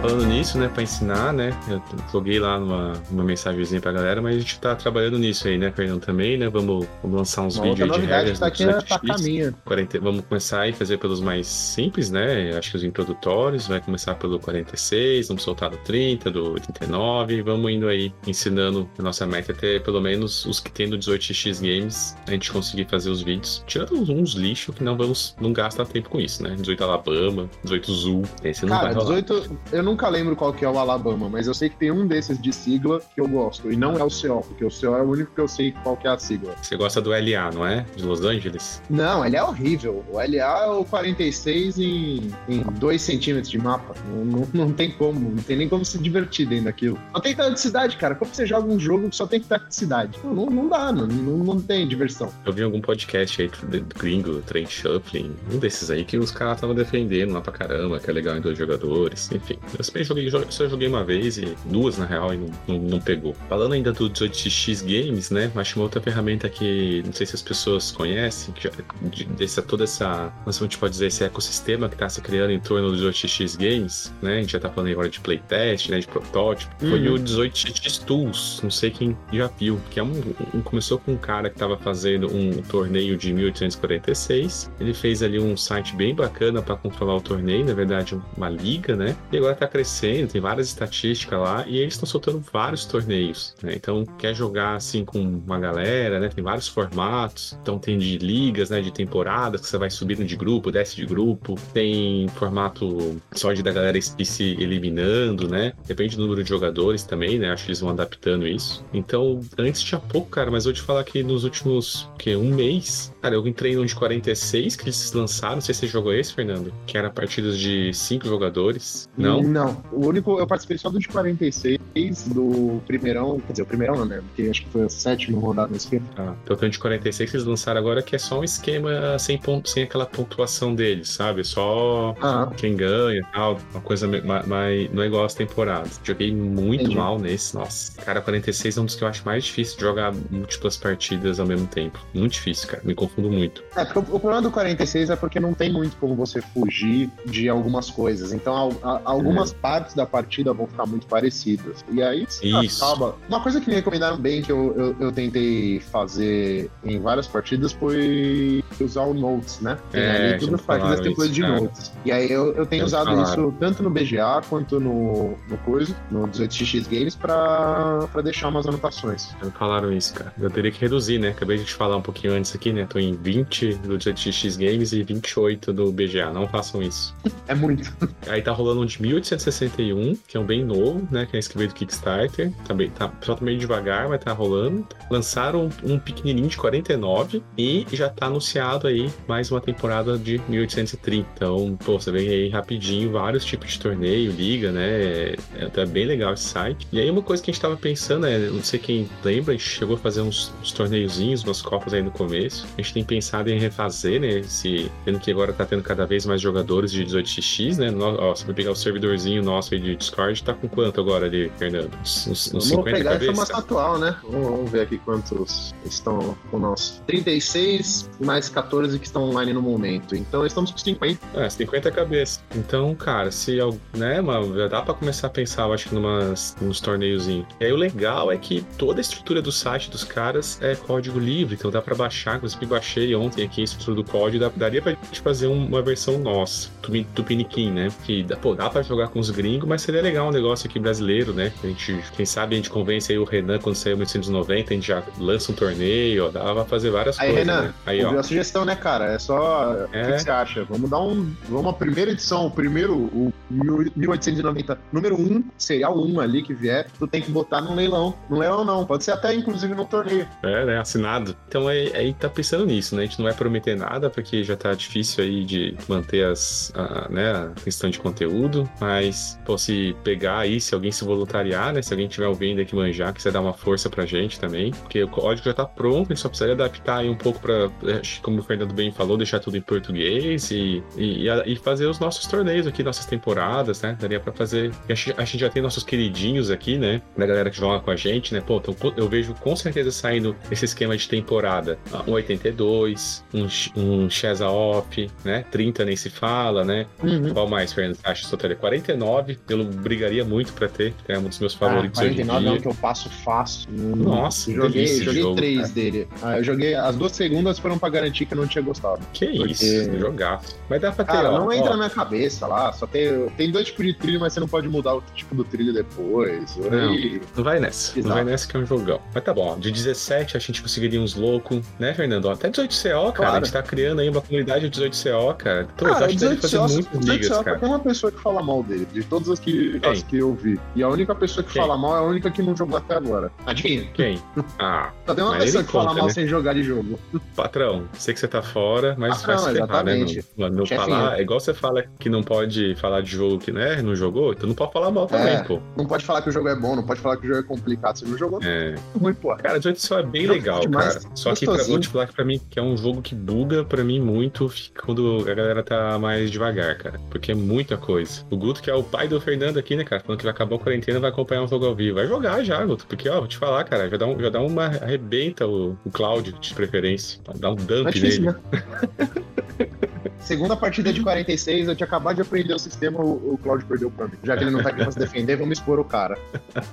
Falando 0.03 0.25
nisso, 0.25 0.57
né, 0.57 0.67
pra 0.67 0.83
ensinar, 0.83 1.31
né, 1.31 1.57
eu 1.69 1.81
joguei 2.11 2.37
lá 2.37 2.59
numa, 2.59 2.91
uma 3.09 3.23
mensagenzinha 3.23 3.79
pra 3.79 3.93
galera, 3.93 4.21
mas 4.21 4.35
a 4.35 4.39
gente 4.39 4.59
tá 4.59 4.75
trabalhando 4.75 5.17
nisso 5.17 5.47
aí, 5.47 5.57
né, 5.57 5.71
Fernando, 5.71 6.01
também, 6.01 6.37
né, 6.37 6.49
vamos, 6.49 6.85
vamos 7.01 7.17
lançar 7.19 7.43
uns 7.43 7.55
Uma 7.55 7.67
vídeos 7.67 7.89
aí 7.89 8.01
de 8.01 8.05
regras 8.07 8.37
tá 8.37 8.47
aqui 8.47 8.65
tá 8.65 8.99
caminho. 8.99 9.55
40 9.63 10.01
Vamos 10.01 10.25
começar 10.25 10.59
aí 10.59 10.71
a 10.71 10.73
fazer 10.73 10.97
pelos 10.97 11.21
mais 11.21 11.47
simples, 11.47 12.11
né? 12.11 12.51
Acho 12.57 12.71
que 12.71 12.75
os 12.75 12.83
introdutórios, 12.83 13.65
vai 13.65 13.79
começar 13.79 14.15
pelo 14.15 14.37
46, 14.39 15.29
vamos 15.29 15.41
soltar 15.41 15.69
do 15.69 15.77
30, 15.77 16.29
do 16.29 16.55
39, 16.55 17.35
e 17.35 17.41
vamos 17.41 17.71
indo 17.71 17.87
aí 17.87 18.13
ensinando 18.27 18.89
a 18.99 19.01
nossa 19.01 19.25
meta 19.25 19.53
até 19.53 19.79
pelo 19.79 20.01
menos 20.01 20.45
os 20.45 20.59
que 20.59 20.69
tem 20.69 20.89
do 20.89 20.97
18x 20.97 21.61
Games, 21.61 22.17
a 22.27 22.31
gente 22.31 22.51
conseguir 22.51 22.89
fazer 22.89 23.09
os 23.09 23.21
vídeos, 23.21 23.63
tirando 23.65 23.93
uns, 23.93 24.33
lixos 24.33 24.75
que 24.75 24.83
não 24.83 24.97
vamos, 24.97 25.33
não 25.39 25.53
gasta 25.53 25.85
tempo 25.85 26.09
com 26.09 26.19
isso, 26.19 26.43
né? 26.43 26.57
18 26.59 26.83
Alabama, 26.83 27.49
18 27.63 27.93
Zul, 27.93 28.23
esse 28.43 28.65
não 28.65 28.75
Cara, 28.75 28.93
vai 28.93 28.93
rolar. 28.95 29.21
18, 29.21 29.59
eu 29.71 29.92
nunca 29.93 30.09
lembro 30.09 30.35
qual 30.35 30.51
que 30.51 30.65
é 30.65 30.69
o 30.69 30.77
Alabama, 30.79 31.29
mas 31.29 31.45
eu 31.45 31.53
sei 31.53 31.69
que 31.69 31.77
tem 31.77 31.91
um 31.91 32.07
desses 32.07 32.41
de 32.41 32.51
sigla 32.51 32.99
que 33.13 33.21
eu 33.21 33.27
gosto, 33.27 33.71
e 33.71 33.75
não 33.75 33.93
é 33.93 34.03
o 34.03 34.07
CO, 34.07 34.41
porque 34.41 34.65
o 34.65 34.69
CO 34.69 34.97
é 34.97 35.01
o 35.01 35.09
único 35.11 35.33
que 35.33 35.39
eu 35.39 35.47
sei 35.47 35.71
qual 35.83 35.95
que 35.95 36.07
é 36.07 36.11
a 36.11 36.17
sigla. 36.17 36.55
Você 36.61 36.75
gosta 36.75 36.99
do 36.99 37.11
LA, 37.11 37.51
não 37.53 37.65
é? 37.65 37.85
De 37.95 38.03
Los 38.03 38.21
Angeles? 38.21 38.81
Não, 38.89 39.23
ele 39.23 39.35
é 39.35 39.43
horrível. 39.43 40.03
O 40.09 40.15
LA 40.15 40.63
é 40.63 40.67
o 40.67 40.83
46 40.83 41.77
em, 41.77 42.31
em 42.49 42.61
2 42.79 43.01
centímetros 43.01 43.51
de 43.51 43.59
mapa. 43.59 43.93
Não, 44.09 44.25
não, 44.25 44.47
não 44.53 44.73
tem 44.73 44.89
como, 44.91 45.19
não 45.19 45.43
tem 45.43 45.57
nem 45.57 45.69
como 45.69 45.85
se 45.85 45.99
divertir 45.99 46.47
dentro 46.47 46.65
daquilo. 46.65 46.99
Só 47.13 47.19
tem 47.19 47.35
cidade, 47.55 47.97
cara. 47.97 48.15
Como 48.15 48.33
você 48.33 48.47
joga 48.47 48.67
um 48.67 48.79
jogo 48.79 49.09
que 49.09 49.15
só 49.15 49.27
tem 49.27 49.43
cidade? 49.69 50.17
Não, 50.23 50.33
não, 50.33 50.45
não 50.47 50.69
dá, 50.69 50.91
não, 50.91 51.05
não, 51.07 51.61
tem 51.61 51.87
diversão. 51.87 52.31
Eu 52.45 52.53
vi 52.53 52.63
algum 52.63 52.81
podcast 52.81 53.41
aí 53.41 53.47
do 53.47 53.79
do 53.81 53.99
gringo, 53.99 54.41
Trent 54.41 54.69
Shuffling, 54.69 55.35
um 55.51 55.59
desses 55.59 55.91
aí 55.91 56.03
que 56.03 56.17
os 56.17 56.31
caras 56.31 56.55
estavam 56.55 56.75
defendendo 56.75 57.33
lá 57.33 57.41
pra 57.41 57.53
caramba, 57.53 57.99
que 57.99 58.09
é 58.09 58.13
legal 58.13 58.35
em 58.37 58.41
dois 58.41 58.57
jogadores, 58.57 59.31
enfim. 59.31 59.57
Eu 59.93 60.03
joguei, 60.03 60.29
só 60.49 60.67
joguei 60.67 60.87
uma 60.87 61.03
vez 61.03 61.37
e 61.37 61.55
duas 61.65 61.97
na 61.97 62.05
real 62.05 62.33
e 62.33 62.37
não, 62.37 62.49
não, 62.67 62.77
não 62.79 62.99
pegou. 62.99 63.35
Falando 63.49 63.73
ainda 63.73 63.91
do 63.91 64.09
18x 64.09 64.81
Games, 64.83 65.29
né? 65.29 65.51
Acho 65.55 65.77
uma 65.79 65.83
outra 65.83 65.99
ferramenta 66.01 66.47
que 66.49 67.01
não 67.05 67.13
sei 67.13 67.25
se 67.25 67.35
as 67.35 67.41
pessoas 67.41 67.91
conhecem, 67.91 68.53
que 68.53 68.69
de, 69.09 69.23
dessa, 69.25 69.61
toda 69.61 69.83
essa, 69.83 70.31
a 70.45 70.51
gente 70.51 70.77
pode 70.77 70.91
dizer, 70.93 71.07
esse 71.07 71.23
ecossistema 71.23 71.89
que 71.89 71.95
tá 71.97 72.07
se 72.09 72.21
criando 72.21 72.51
em 72.51 72.59
torno 72.59 72.91
do 72.91 72.97
18x 72.97 73.57
Games, 73.57 74.13
né? 74.21 74.37
A 74.37 74.41
gente 74.41 74.51
já 74.53 74.59
tá 74.59 74.69
falando 74.69 74.91
agora 74.91 75.09
de 75.09 75.19
playtest, 75.19 75.89
né? 75.89 75.99
De 75.99 76.07
protótipo. 76.07 76.73
Foi 76.79 77.07
Uhum. 77.07 77.15
o 77.15 77.19
18x 77.19 78.03
Tools, 78.05 78.59
não 78.63 78.71
sei 78.71 78.89
quem 78.91 79.17
já 79.31 79.47
viu, 79.47 79.79
que 79.89 79.99
é 79.99 80.03
um, 80.03 80.21
um- 80.53 80.61
começou 80.61 80.97
com 80.97 81.13
um 81.13 81.17
cara 81.17 81.49
que 81.49 81.57
tava 81.57 81.77
fazendo 81.77 82.27
um 82.33 82.61
torneio 82.61 83.17
de 83.17 83.33
1846. 83.33 84.71
Ele 84.79 84.93
fez 84.93 85.21
ali 85.23 85.39
um 85.39 85.55
site 85.57 85.95
bem 85.95 86.13
bacana 86.15 86.61
para 86.61 86.75
controlar 86.75 87.15
o 87.15 87.21
torneio, 87.21 87.65
na 87.65 87.73
verdade, 87.73 88.19
uma 88.37 88.49
liga, 88.49 88.95
né? 88.95 89.15
E 89.31 89.37
agora 89.37 89.55
tá 89.55 89.67
crescendo, 89.73 90.31
tem 90.31 90.39
várias 90.39 90.67
estatísticas 90.67 91.39
lá 91.39 91.65
e 91.67 91.79
eles 91.79 91.95
estão 91.95 92.07
soltando 92.07 92.39
vários 92.53 92.85
torneios, 92.85 93.55
né? 93.63 93.73
Então, 93.75 94.05
quer 94.19 94.35
jogar 94.35 94.75
assim 94.75 95.03
com 95.03 95.19
uma 95.19 95.59
galera, 95.59 96.19
né? 96.19 96.29
Tem 96.29 96.43
vários 96.43 96.67
formatos. 96.67 97.57
Então, 97.61 97.79
tem 97.79 97.97
de 97.97 98.19
ligas, 98.19 98.69
né? 98.69 98.81
De 98.81 98.91
temporadas 98.91 99.61
que 99.61 99.67
você 99.67 99.77
vai 99.79 99.89
subindo 99.89 100.23
de 100.23 100.35
grupo, 100.35 100.71
desce 100.71 100.95
de 100.95 101.05
grupo. 101.07 101.55
Tem 101.73 102.27
formato 102.35 103.19
só 103.31 103.51
de 103.51 103.63
da 103.63 103.71
galera 103.71 103.97
ir 103.97 104.25
se 104.25 104.43
eliminando, 104.59 105.47
né? 105.47 105.73
Depende 105.87 106.15
do 106.15 106.21
número 106.21 106.43
de 106.43 106.49
jogadores 106.49 107.03
também, 107.03 107.39
né? 107.39 107.51
Acho 107.51 107.63
que 107.63 107.69
eles 107.71 107.79
vão 107.79 107.89
adaptando 107.89 108.45
isso. 108.45 108.85
Então, 108.93 109.41
antes 109.57 109.81
tinha 109.81 109.99
pouco, 109.99 110.29
cara, 110.29 110.51
mas 110.51 110.65
vou 110.65 110.73
te 110.73 110.81
falar 110.81 111.03
que 111.03 111.23
nos 111.23 111.43
últimos, 111.43 112.07
que 112.19 112.35
um 112.35 112.53
mês, 112.53 113.12
cara, 113.23 113.35
eu 113.35 113.47
entrei 113.47 113.73
no 113.75 113.85
de 113.85 113.95
46 113.95 114.75
que 114.75 114.83
eles 114.83 115.13
lançaram, 115.13 115.55
não 115.55 115.61
sei 115.61 115.73
se 115.73 115.79
você 115.81 115.87
jogou 115.87 116.13
esse, 116.13 116.33
Fernando, 116.33 116.73
que 116.85 116.97
era 116.97 117.09
partidas 117.09 117.57
de 117.57 117.93
cinco 117.93 118.27
jogadores. 118.27 119.07
Não? 119.17 119.41
Não. 119.41 119.81
O 119.93 120.07
único, 120.07 120.37
eu 120.37 120.45
participei 120.45 120.77
só 120.77 120.89
do 120.89 120.99
de 120.99 121.07
46, 121.07 121.79
do 122.27 122.81
primeirão, 122.85 123.39
quer 123.39 123.53
dizer, 123.53 123.63
o 123.63 123.65
primeirão 123.65 123.95
não, 123.95 124.05
né? 124.05 124.21
Porque 124.27 124.49
acho 124.49 124.63
que 124.63 124.69
foi 124.69 124.83
a 124.83 124.89
sétima 124.89 125.39
rodada 125.39 125.71
nesse 125.71 125.87
filme. 125.89 126.05
Ah, 126.17 126.33
então 126.43 126.57
tem 126.57 126.67
um 126.67 126.71
de 126.71 126.79
46 126.79 127.29
que 127.31 127.37
eles 127.37 127.47
lançaram 127.47 127.79
agora 127.79 128.01
que 128.01 128.15
é 128.15 128.19
só 128.19 128.41
um 128.41 128.43
esquema 128.43 129.17
sem, 129.17 129.37
ponto, 129.37 129.69
sem 129.69 129.83
aquela 129.83 130.05
pontuação 130.05 130.75
deles, 130.75 131.09
sabe? 131.09 131.45
Só 131.45 132.15
Ah, 132.21 132.51
quem 132.57 132.75
ganha 132.75 133.19
e 133.19 133.31
tal, 133.33 133.57
uma 133.71 133.81
coisa 133.81 134.05
mais. 134.07 134.91
Não 134.93 135.01
é 135.01 135.07
igual 135.07 135.23
às 135.23 135.33
temporadas. 135.33 135.99
Joguei 136.03 136.33
muito 136.35 136.81
Entendi. 136.81 136.97
mal 136.97 137.17
nesse, 137.17 137.55
nossa. 137.55 138.01
Cara, 138.01 138.21
46 138.21 138.77
é 138.77 138.81
um 138.81 138.85
dos 138.85 138.95
que 138.95 139.03
eu 139.03 139.07
acho 139.07 139.23
mais 139.25 139.45
difícil 139.45 139.77
de 139.77 139.81
jogar 139.81 140.13
múltiplas 140.29 140.75
partidas 140.75 141.39
ao 141.39 141.47
mesmo 141.47 141.67
tempo. 141.67 141.99
Muito 142.13 142.33
difícil, 142.33 142.67
cara. 142.67 142.81
Me 142.83 142.93
confundo 143.13 143.31
muito. 143.31 143.63
É, 143.75 143.85
porque 143.85 143.99
o, 143.99 144.15
o 144.15 144.19
problema 144.19 144.41
do 144.41 144.51
46 144.51 145.09
é 145.11 145.15
porque 145.15 145.39
não 145.39 145.53
tem 145.53 145.71
muito 145.71 145.95
como 145.97 146.15
você 146.15 146.41
fugir 146.41 147.09
de 147.25 147.47
algumas 147.49 147.89
coisas. 147.89 148.33
Então, 148.33 148.55
al- 148.55 148.73
a- 148.83 149.01
algumas 149.05 149.53
partes 149.53 149.93
da 149.95 150.05
partida 150.05 150.53
vão 150.53 150.67
ficar 150.67 150.85
muito 150.85 151.05
parecidas. 151.07 151.83
E 151.91 152.01
aí 152.01 152.27
Isso. 152.41 152.83
acaba. 152.83 153.15
Uma 153.29 153.41
coisa 153.41 153.61
que 153.61 153.69
me 153.69 153.75
recomendaram 153.75 154.17
bem, 154.17 154.41
que 154.41 154.51
eu, 154.51 154.73
eu, 154.75 154.95
eu 154.99 155.11
tentei 155.11 155.79
fazer 155.79 156.69
em 156.83 156.99
várias 156.99 157.27
partidas, 157.27 157.71
foi 157.71 158.63
usar 158.79 159.03
o 159.03 159.13
Notes, 159.13 159.59
né? 159.61 159.77
Tem 159.91 160.01
É, 160.01 160.33
ali 160.35 160.53
as 160.55 160.61
partidas 160.61 160.99
têm 161.01 161.13
coisa 161.15 161.31
de 161.33 161.41
cara. 161.41 161.61
Notes. 161.61 161.91
E 162.05 162.11
aí 162.11 162.31
eu, 162.31 162.53
eu 162.53 162.65
tenho 162.65 162.81
Já 162.81 162.87
usado 162.87 163.05
falaram. 163.07 163.23
isso 163.29 163.53
tanto 163.59 163.83
no 163.83 163.89
BGA 163.89 164.41
quanto 164.49 164.79
no, 164.79 165.35
no 165.49 165.57
coisa, 165.59 165.95
no 166.11 166.27
18x 166.27 166.87
Games, 166.89 167.15
pra, 167.15 168.07
pra 168.11 168.21
deixar 168.21 168.49
umas 168.49 168.65
anotações. 168.67 169.29
Já 169.41 169.51
falaram 169.51 169.91
isso, 169.91 170.13
cara. 170.13 170.33
Eu 170.39 170.49
teria 170.49 170.71
que 170.71 170.79
reduzir, 170.81 171.19
né? 171.19 171.29
Acabei 171.29 171.57
de 171.57 171.65
te 171.65 171.73
falar 171.73 171.97
um 171.97 172.01
pouquinho 172.01 172.33
antes 172.33 172.53
aqui, 172.55 172.71
né? 172.73 172.85
Tô 172.89 172.99
em 173.03 173.15
20 173.15 173.75
do 173.75 173.97
18x 173.97 174.57
Games 174.57 174.93
e 174.93 175.03
28 175.03 175.73
do 175.73 175.91
BGA. 175.91 176.31
Não 176.31 176.47
façam 176.47 176.81
isso. 176.81 177.15
É 177.47 177.55
muito. 177.55 177.91
Aí 178.27 178.41
tá 178.41 178.51
rolando 178.51 178.81
um 178.81 178.85
de 178.85 179.01
1861, 179.01 180.15
que 180.27 180.37
é 180.37 180.39
um 180.39 180.45
bem 180.45 180.63
novo, 180.63 181.07
né? 181.11 181.25
Que 181.25 181.35
é 181.35 181.39
esse 181.39 181.49
que 181.49 181.57
veio 181.57 181.69
do 181.69 181.75
Kickstarter. 181.75 182.51
Também 182.65 182.89
tá, 182.89 183.11
só 183.21 183.35
tá 183.35 183.43
meio 183.43 183.57
devagar, 183.57 184.07
mas 184.09 184.23
tá 184.23 184.31
rolando. 184.31 184.87
Lançaram 185.09 185.69
um 185.83 185.99
pequenininho 185.99 186.47
de 186.47 186.57
49 186.57 187.43
e 187.57 187.85
já 187.91 188.09
tá 188.09 188.27
anunciado 188.27 188.87
aí 188.87 189.11
mais 189.27 189.51
uma 189.51 189.61
temporada 189.61 190.17
de 190.17 190.41
1830. 190.47 191.27
Então, 191.35 191.77
pô, 191.83 191.99
você 191.99 192.11
vem 192.11 192.27
aí 192.27 192.49
rapidinho 192.49 193.11
vários 193.11 193.43
tipos 193.45 193.71
de 193.71 193.79
torneio, 193.79 194.31
liga, 194.31 194.71
né? 194.71 195.35
É 195.55 195.65
até 195.65 195.85
bem 195.85 196.05
legal 196.05 196.33
esse 196.33 196.45
site. 196.45 196.87
E 196.91 196.99
aí 196.99 197.09
uma 197.09 197.21
coisa 197.21 197.41
que 197.41 197.51
a 197.51 197.53
gente 197.53 197.61
tava 197.61 197.75
pensando 197.75 198.25
é, 198.25 198.37
não 198.37 198.63
sei 198.63 198.79
quem 198.79 199.09
lembra, 199.23 199.53
a 199.53 199.57
gente 199.57 199.67
chegou 199.67 199.95
a 199.95 199.99
fazer 199.99 200.21
uns, 200.21 200.53
uns 200.61 200.71
torneiozinhos, 200.71 201.43
umas 201.43 201.61
copas 201.61 201.93
aí 201.93 202.01
no 202.01 202.11
começo. 202.11 202.65
A 202.77 202.81
gente 202.81 202.92
tem 202.93 203.03
pensado 203.03 203.49
em 203.49 203.59
refazer, 203.59 204.21
né? 204.21 204.39
Esse, 204.39 204.91
vendo 205.05 205.19
que 205.19 205.31
agora 205.31 205.53
tá 205.53 205.65
tendo 205.65 205.83
cada 205.83 206.05
vez 206.05 206.25
mais 206.25 206.41
jogadores 206.41 206.91
de 206.91 207.05
18x, 207.05 207.77
né? 207.77 207.91
No, 207.91 208.05
ó, 208.19 208.35
se 208.35 208.45
for 208.45 208.53
pegar 208.53 208.71
o 208.71 208.75
servidorzinho 208.75 209.41
nosso 209.43 209.73
aí 209.73 209.79
de 209.79 209.95
Discord, 209.95 210.43
tá 210.43 210.53
com 210.53 210.67
quanto 210.67 211.01
agora 211.01 211.25
ali, 211.25 211.51
Fernando? 211.57 211.91
Uns, 212.01 212.27
uns, 212.27 212.51
Vamos 212.51 212.67
50 212.67 212.97
pegar 212.97 213.09
a 213.09 213.13
cabeças? 213.13 213.33
informação 213.33 213.59
atual, 213.59 213.99
né? 213.99 214.15
Vamos, 214.23 214.47
vamos 214.47 214.71
ver 214.71 214.81
aqui 214.81 214.97
quantos 214.99 215.73
estão 215.85 216.37
com 216.49 216.59
nós. 216.59 217.01
36 217.07 218.09
mais 218.19 218.49
14 218.49 218.97
que 218.99 219.05
estão 219.05 219.23
online 219.23 219.53
no 219.53 219.61
momento. 219.61 220.15
Então 220.15 220.45
estamos 220.45 220.71
com 220.71 220.77
50. 220.77 221.19
É, 221.35 221.49
50 221.49 221.91
cabeças. 221.91 222.43
Então, 222.55 222.93
cara, 222.95 223.31
se 223.31 223.57
né, 223.93 224.21
mano, 224.21 224.57
já 224.57 224.67
dá 224.67 224.81
pra 224.81 224.93
começar 224.93 225.27
a 225.27 225.29
pensar, 225.29 225.63
eu 225.63 225.73
acho 225.73 225.89
que 225.89 225.95
numas, 225.95 226.55
nos 226.61 226.79
torneiozinhos. 226.79 227.47
E 227.59 227.65
aí 227.65 227.71
o 227.71 227.75
legal 227.75 228.31
é 228.31 228.37
que 228.37 228.65
toda 228.77 228.99
a 228.99 229.01
estrutura 229.01 229.41
do 229.41 229.51
site 229.51 229.89
dos 229.89 230.03
caras 230.03 230.59
é 230.61 230.75
código 230.75 231.19
livre, 231.19 231.55
então 231.55 231.71
dá 231.71 231.81
pra 231.81 231.95
baixar. 231.95 232.37
Inclusive, 232.37 232.65
baixei 232.83 233.15
ontem 233.15 233.45
aqui 233.45 233.61
a 233.61 233.63
estrutura 233.63 233.95
do 233.95 234.03
código, 234.03 234.49
daria 234.57 234.81
pra 234.81 234.91
gente 234.91 235.21
fazer 235.21 235.47
um- 235.47 235.65
uma 235.67 235.81
versão 235.81 236.17
nossa, 236.19 236.69
Tupi- 236.81 237.07
Tupiniquim, 237.15 237.71
né? 237.71 237.89
Que 238.03 238.23
dá, 238.23 238.35
pô, 238.35 238.53
dá 238.53 238.69
pra 238.69 238.81
jogar 238.81 239.07
com 239.07 239.19
os 239.19 239.29
gringos, 239.29 239.67
mas 239.67 239.81
seria 239.81 240.01
legal 240.01 240.27
um 240.27 240.31
negócio 240.31 240.67
aqui 240.69 240.77
brasileiro, 240.79 241.33
né? 241.33 241.53
A 241.63 241.67
gente, 241.67 241.97
quem 242.15 242.25
sabe 242.25 242.55
a 242.55 242.57
gente 242.57 242.69
convence 242.69 243.09
aí 243.11 243.17
o 243.17 243.23
Renan 243.23 243.57
quando 243.59 243.75
sair 243.77 243.93
o 243.93 243.97
1890, 243.97 244.73
a 244.73 244.75
gente 244.75 244.87
já 244.87 245.01
lança 245.17 245.51
um 245.51 245.55
torneio, 245.55 246.25
ó, 246.25 246.29
dá 246.29 246.41
pra 246.53 246.65
fazer 246.65 246.89
várias 246.91 247.17
Aí, 247.19 247.31
coisas. 247.31 247.47
Renan, 247.47 247.61
né? 247.67 247.73
Aí, 247.85 248.03
ó. 248.03 248.19
a 248.19 248.23
sugestão, 248.23 248.65
né, 248.65 248.75
cara? 248.75 249.13
É 249.13 249.19
só. 249.19 249.85
O 249.85 249.87
que, 249.87 249.97
É. 249.97 250.11
que 250.11 250.19
você 250.19 250.29
acha? 250.29 250.65
Vamos 250.65 250.89
dar 250.89 250.99
um. 250.99 251.31
Vamos 251.47 251.67
a 251.67 251.73
primeira 251.73 252.11
edição, 252.11 252.47
o 252.47 252.51
primeiro, 252.51 252.93
o 252.95 253.33
1890, 253.53 254.79
número 254.91 255.19
1, 255.19 255.43
serial 255.57 255.97
1 255.97 256.19
ali 256.19 256.43
que 256.43 256.53
vier, 256.53 256.87
tu 256.97 257.07
tem 257.07 257.21
que 257.21 257.31
botar 257.31 257.61
num 257.61 257.75
leilão. 257.75 258.15
Num 258.29 258.39
leilão 258.39 258.63
não, 258.65 258.85
pode 258.85 259.03
ser 259.03 259.11
até 259.11 259.33
inclusive 259.33 259.73
num 259.73 259.85
torneio. 259.85 260.27
É, 260.41 260.65
né? 260.65 260.79
Assinado. 260.79 261.35
Então 261.47 261.67
aí, 261.67 261.93
aí 261.95 262.13
tá 262.13 262.29
pensando 262.29 262.65
nisso, 262.65 262.95
né? 262.95 263.03
A 263.03 263.05
gente 263.05 263.19
não 263.19 263.25
vai 263.25 263.33
prometer 263.33 263.75
nada, 263.75 264.09
porque 264.09 264.43
já 264.43 264.55
tá 264.55 264.73
difícil 264.73 265.23
aí 265.23 265.43
de 265.43 265.75
manter 265.87 266.25
as, 266.25 266.71
a, 266.75 267.09
né, 267.09 267.31
a 267.31 267.51
questão 267.63 267.89
de 267.89 267.99
conteúdo. 267.99 268.69
Mas, 268.79 269.39
pô, 269.45 269.57
se 269.57 269.95
pegar 270.03 270.39
aí, 270.39 270.59
se 270.59 270.73
alguém 270.73 270.91
se 270.91 271.03
voluntariar, 271.03 271.73
né? 271.73 271.81
Se 271.81 271.93
alguém 271.93 272.07
tiver 272.07 272.27
ouvindo 272.27 272.61
aqui 272.61 272.75
manjar, 272.75 273.13
quiser 273.13 273.31
dar 273.31 273.41
uma 273.41 273.53
força 273.53 273.89
pra 273.89 274.05
gente 274.05 274.39
também. 274.39 274.71
Porque 274.71 275.03
o 275.03 275.07
código 275.07 275.45
já 275.45 275.53
tá 275.53 275.65
pronto, 275.65 276.09
gente 276.09 276.21
só 276.21 276.29
precisaria 276.29 276.55
adaptar 276.55 276.99
aí 276.99 277.09
um 277.09 277.15
pouco 277.15 277.39
pra, 277.39 277.69
que 278.01 278.21
como 278.21 278.39
o 278.39 278.43
Fernando 278.43 278.73
bem 278.73 278.91
falou, 278.91 279.17
deixar 279.17 279.39
tudo 279.39 279.57
em 279.57 279.61
português 279.61 280.51
e, 280.51 280.83
e, 280.97 281.27
e 281.27 281.55
fazer 281.57 281.85
os 281.87 281.99
nossos 281.99 282.25
torneios 282.25 282.67
aqui, 282.67 282.83
nossas 282.83 283.05
temporadas. 283.05 283.42
Temporadas, 283.43 283.81
né? 283.81 283.97
Daria 283.99 284.19
pra 284.19 284.31
fazer. 284.31 284.71
A 284.87 284.93
gente, 284.93 285.15
a 285.17 285.25
gente 285.25 285.37
já 285.39 285.49
tem 285.49 285.61
nossos 285.61 285.83
queridinhos 285.83 286.49
aqui, 286.49 286.77
né? 286.77 287.01
Da 287.17 287.25
galera 287.25 287.49
que 287.49 287.57
joga 287.57 287.83
com 287.83 287.91
a 287.91 287.95
gente, 287.95 288.33
né? 288.33 288.41
Pô, 288.41 288.57
então 288.57 288.75
eu 288.95 289.07
vejo 289.07 289.33
com 289.35 289.55
certeza 289.55 289.91
saindo 289.91 290.35
esse 290.49 290.65
esquema 290.65 290.95
de 290.95 291.07
temporada. 291.07 291.77
Um 292.07 292.11
82, 292.13 293.23
um, 293.33 293.47
um 293.75 294.09
Sheza 294.09 294.47
Off, 294.47 295.09
né? 295.23 295.43
30 295.51 295.85
nem 295.85 295.95
se 295.95 296.09
fala, 296.09 296.63
né? 296.63 296.87
Uhum. 297.01 297.33
Qual 297.33 297.47
mais, 297.47 297.73
Fernando? 297.73 297.97
Acho 298.03 298.23
que 298.23 298.29
só 298.29 298.37
49. 298.37 299.39
Eu 299.49 299.63
brigaria 299.65 300.23
muito 300.23 300.53
pra 300.53 300.67
ter, 300.67 300.93
é 301.07 301.17
um 301.17 301.23
dos 301.23 301.39
meus 301.39 301.53
favoritos 301.53 301.99
ah, 301.99 302.03
49 302.03 302.13
hoje 302.13 302.21
em 302.21 302.41
dia. 302.41 302.49
é 302.49 302.53
um 302.53 302.61
que 302.61 302.67
eu 302.67 302.75
passo 302.75 303.09
fácil. 303.09 303.71
Nossa, 303.71 304.51
eu 304.51 304.55
joguei, 304.55 304.87
joguei 304.87 305.21
jogo, 305.21 305.35
três 305.35 305.61
cara. 305.61 305.73
dele. 305.73 306.07
Ah, 306.21 306.37
eu 306.37 306.43
joguei. 306.43 306.75
As 306.75 306.95
duas 306.95 307.11
segundas 307.13 307.59
foram 307.59 307.77
pra 307.77 307.89
garantir 307.89 308.25
que 308.25 308.33
eu 308.33 308.37
não 308.37 308.47
tinha 308.47 308.63
gostado. 308.63 309.01
Que 309.13 309.37
porque... 309.37 309.51
isso, 309.51 309.97
jogar. 309.97 310.41
Mas 310.69 310.81
dá 310.81 310.91
pra 310.91 311.05
ter. 311.05 311.11
Cara, 311.11 311.31
ó, 311.31 311.39
não 311.39 311.47
ó. 311.47 311.51
entra 311.51 311.71
na 311.71 311.77
minha 311.77 311.89
cabeça 311.89 312.47
lá. 312.47 312.71
Só 312.73 312.85
tem, 312.85 313.22
tem 313.31 313.51
dois 313.51 313.67
tipos 313.67 313.85
de 313.85 313.93
trilho, 313.93 314.19
mas 314.19 314.33
você 314.33 314.39
não 314.39 314.47
pode 314.47 314.67
mudar 314.67 314.95
o 314.95 315.01
tipo 315.13 315.35
do 315.35 315.43
trilho 315.43 315.73
depois. 315.73 316.55
Não, 316.57 316.93
e... 316.93 317.21
não 317.35 317.43
vai 317.43 317.59
nessa. 317.59 317.97
Exato. 317.97 318.07
Não 318.07 318.15
vai 318.15 318.23
nessa 318.23 318.47
que 318.47 318.57
é 318.57 318.59
um 318.59 318.65
jogão. 318.65 319.01
Mas 319.13 319.23
tá 319.23 319.33
bom, 319.33 319.53
ó, 319.53 319.55
de 319.55 319.71
17 319.71 320.37
a 320.37 320.39
gente 320.39 320.61
conseguiria 320.61 320.99
uns 320.99 321.15
loucos, 321.15 321.61
né, 321.79 321.93
Fernando? 321.93 322.29
Até 322.29 322.49
18 322.49 322.73
CO, 322.73 322.89
cara. 322.89 323.11
Claro. 323.13 323.31
A 323.31 323.39
gente 323.39 323.53
tá 323.53 323.63
criando 323.63 324.01
aí 324.01 324.09
uma 324.09 324.21
comunidade 324.21 324.65
de 324.65 324.69
18 324.69 325.03
CO, 325.03 325.33
cara. 325.35 325.67
Tô, 325.77 325.85
cara, 325.85 325.99
eu 325.99 326.05
acho 326.05 326.17
que 326.17 326.19
deve 326.19 326.41
fazer 326.41 326.57
CO, 326.57 326.67
muitas 326.69 327.05
ligas, 327.05 327.27
CO, 327.29 327.43
cara. 327.43 327.59
Tem 327.59 327.69
uma 327.69 327.79
pessoa 327.79 328.11
que 328.11 328.19
fala 328.19 328.43
mal 328.43 328.63
dele, 328.63 328.87
de 328.91 329.03
todas 329.03 329.29
as 329.29 329.39
que, 329.39 329.79
as 329.83 330.03
que 330.03 330.17
eu 330.17 330.33
vi. 330.33 330.59
E 330.75 330.83
a 330.83 330.89
única 330.89 331.15
pessoa 331.15 331.43
que 331.43 331.53
Quem? 331.53 331.61
fala 331.61 331.77
mal 331.77 331.95
é 331.95 331.99
a 331.99 332.03
única 332.03 332.31
que 332.31 332.41
não 332.41 332.55
jogou 332.55 332.77
até 332.77 332.95
agora. 332.95 333.31
Adivinha? 333.45 333.85
Quem? 333.93 334.21
Ah. 334.59 334.91
Só 335.05 335.15
tem 335.15 335.23
uma 335.23 335.37
pessoa 335.37 335.63
que 335.63 335.71
conta, 335.71 335.85
fala 335.85 335.97
mal 335.97 336.07
né? 336.07 336.13
sem 336.13 336.27
jogar 336.27 336.53
de 336.53 336.63
jogo. 336.63 336.99
Patrão, 337.35 337.87
sei 337.93 338.13
que 338.13 338.19
você 338.19 338.27
tá 338.27 338.41
fora, 338.41 338.95
mas 338.97 339.23
ah, 339.23 339.27
vai 339.27 339.35
não, 339.35 339.43
se 339.43 339.53
ferrar, 339.53 339.83
né? 339.83 340.05
Meu, 340.37 340.51
meu 340.51 340.65
falar, 340.65 341.19
é 341.19 341.21
igual 341.21 341.39
você 341.39 341.53
fala 341.53 341.83
que 341.99 342.09
não 342.09 342.23
pode 342.23 342.75
falar 342.75 343.01
de 343.01 343.11
jogo 343.13 343.39
que 343.39 343.51
né, 343.51 343.81
não 343.81 343.95
jogou, 343.95 344.33
então 344.33 344.47
não 344.47 344.55
pode 344.55 344.73
falar 344.73 344.91
mal 344.91 345.07
também, 345.07 345.35
é, 345.35 345.43
pô. 345.43 345.59
Não 345.77 345.85
pode 345.85 346.05
falar 346.05 346.21
que 346.21 346.29
o 346.29 346.31
jogo 346.31 346.47
é 346.47 346.55
bom, 346.55 346.75
não 346.75 346.83
pode 346.83 346.99
falar 346.99 347.17
que 347.17 347.25
o 347.25 347.27
jogo 347.27 347.39
é 347.39 347.43
complicado. 347.43 347.97
Você 347.97 348.05
não 348.05 348.17
jogou, 348.17 348.39
é. 348.43 348.75
muito, 348.99 349.17
pô. 349.17 349.35
Cara, 349.35 349.57
18 349.57 349.81
só 349.81 349.99
é 349.99 350.03
bem 350.03 350.27
legal, 350.27 350.61
cara. 350.69 350.99
Só 351.15 351.33
que 351.33 351.45
pra, 351.45 351.63
vou 351.63 351.79
te 351.79 351.87
falar 351.87 352.07
que 352.07 352.13
pra 352.13 352.25
mim, 352.25 352.39
que 352.49 352.59
é 352.59 352.61
um 352.61 352.75
jogo 352.75 353.01
que 353.01 353.15
buga 353.15 353.63
pra 353.63 353.83
mim 353.83 353.99
muito 353.99 354.51
quando 354.83 355.25
a 355.29 355.33
galera 355.33 355.63
tá 355.63 355.97
mais 355.99 356.31
devagar, 356.31 356.77
cara. 356.77 356.99
Porque 357.09 357.31
é 357.31 357.35
muita 357.35 357.77
coisa. 357.77 358.25
O 358.29 358.37
Guto, 358.37 358.61
que 358.61 358.69
é 358.69 358.75
o 358.75 358.83
pai 358.83 359.07
do 359.07 359.19
Fernando 359.19 359.57
aqui, 359.57 359.75
né, 359.75 359.83
cara, 359.83 360.01
falando 360.01 360.19
que 360.19 360.25
vai 360.25 360.33
acabar 360.33 360.55
a 360.55 360.59
quarentena, 360.59 360.99
vai 360.99 361.09
acompanhar 361.09 361.43
um 361.43 361.47
jogo 361.47 361.65
ao 361.65 361.75
vivo. 361.75 361.95
Vai 361.95 362.07
jogar 362.07 362.43
já, 362.43 362.63
Guto. 362.65 362.85
Porque, 362.87 363.09
ó, 363.09 363.19
vou 363.19 363.27
te 363.27 363.37
falar, 363.37 363.63
cara, 363.63 363.89
já 363.89 363.97
dá, 363.97 364.05
um, 364.05 364.19
já 364.19 364.29
dá 364.29 364.41
uma. 364.41 364.65
arrebenta 364.65 365.47
o, 365.47 365.77
o 365.85 365.91
Cláudio 365.91 366.33
de 366.39 366.53
preferência. 366.53 367.19
Dá 367.35 367.51
um 367.51 367.55
dump 367.55 367.87
é 367.87 367.91
difícil, 367.91 368.23
nele. 368.23 368.37
Né? 368.51 369.83
Segunda 370.19 370.55
partida 370.55 370.91
de 370.91 371.01
46, 371.01 371.67
eu 371.67 371.75
tinha 371.75 371.87
acabado 371.87 372.15
de 372.15 372.21
aprender 372.21 372.53
o 372.53 372.59
sistema, 372.59 372.99
o, 373.01 373.37
Claudio 373.41 373.67
perdeu 373.67 373.91
pra 373.91 374.07
mim. 374.07 374.13
Já 374.23 374.37
que 374.37 374.43
ele 374.43 374.51
não 374.51 374.61
tá 374.61 374.69
aqui 374.69 374.81
pra 374.81 374.91
se 374.91 374.99
defender, 374.99 375.35
vamos 375.35 375.57
expor 375.57 375.79
o 375.79 375.83
cara. 375.83 376.17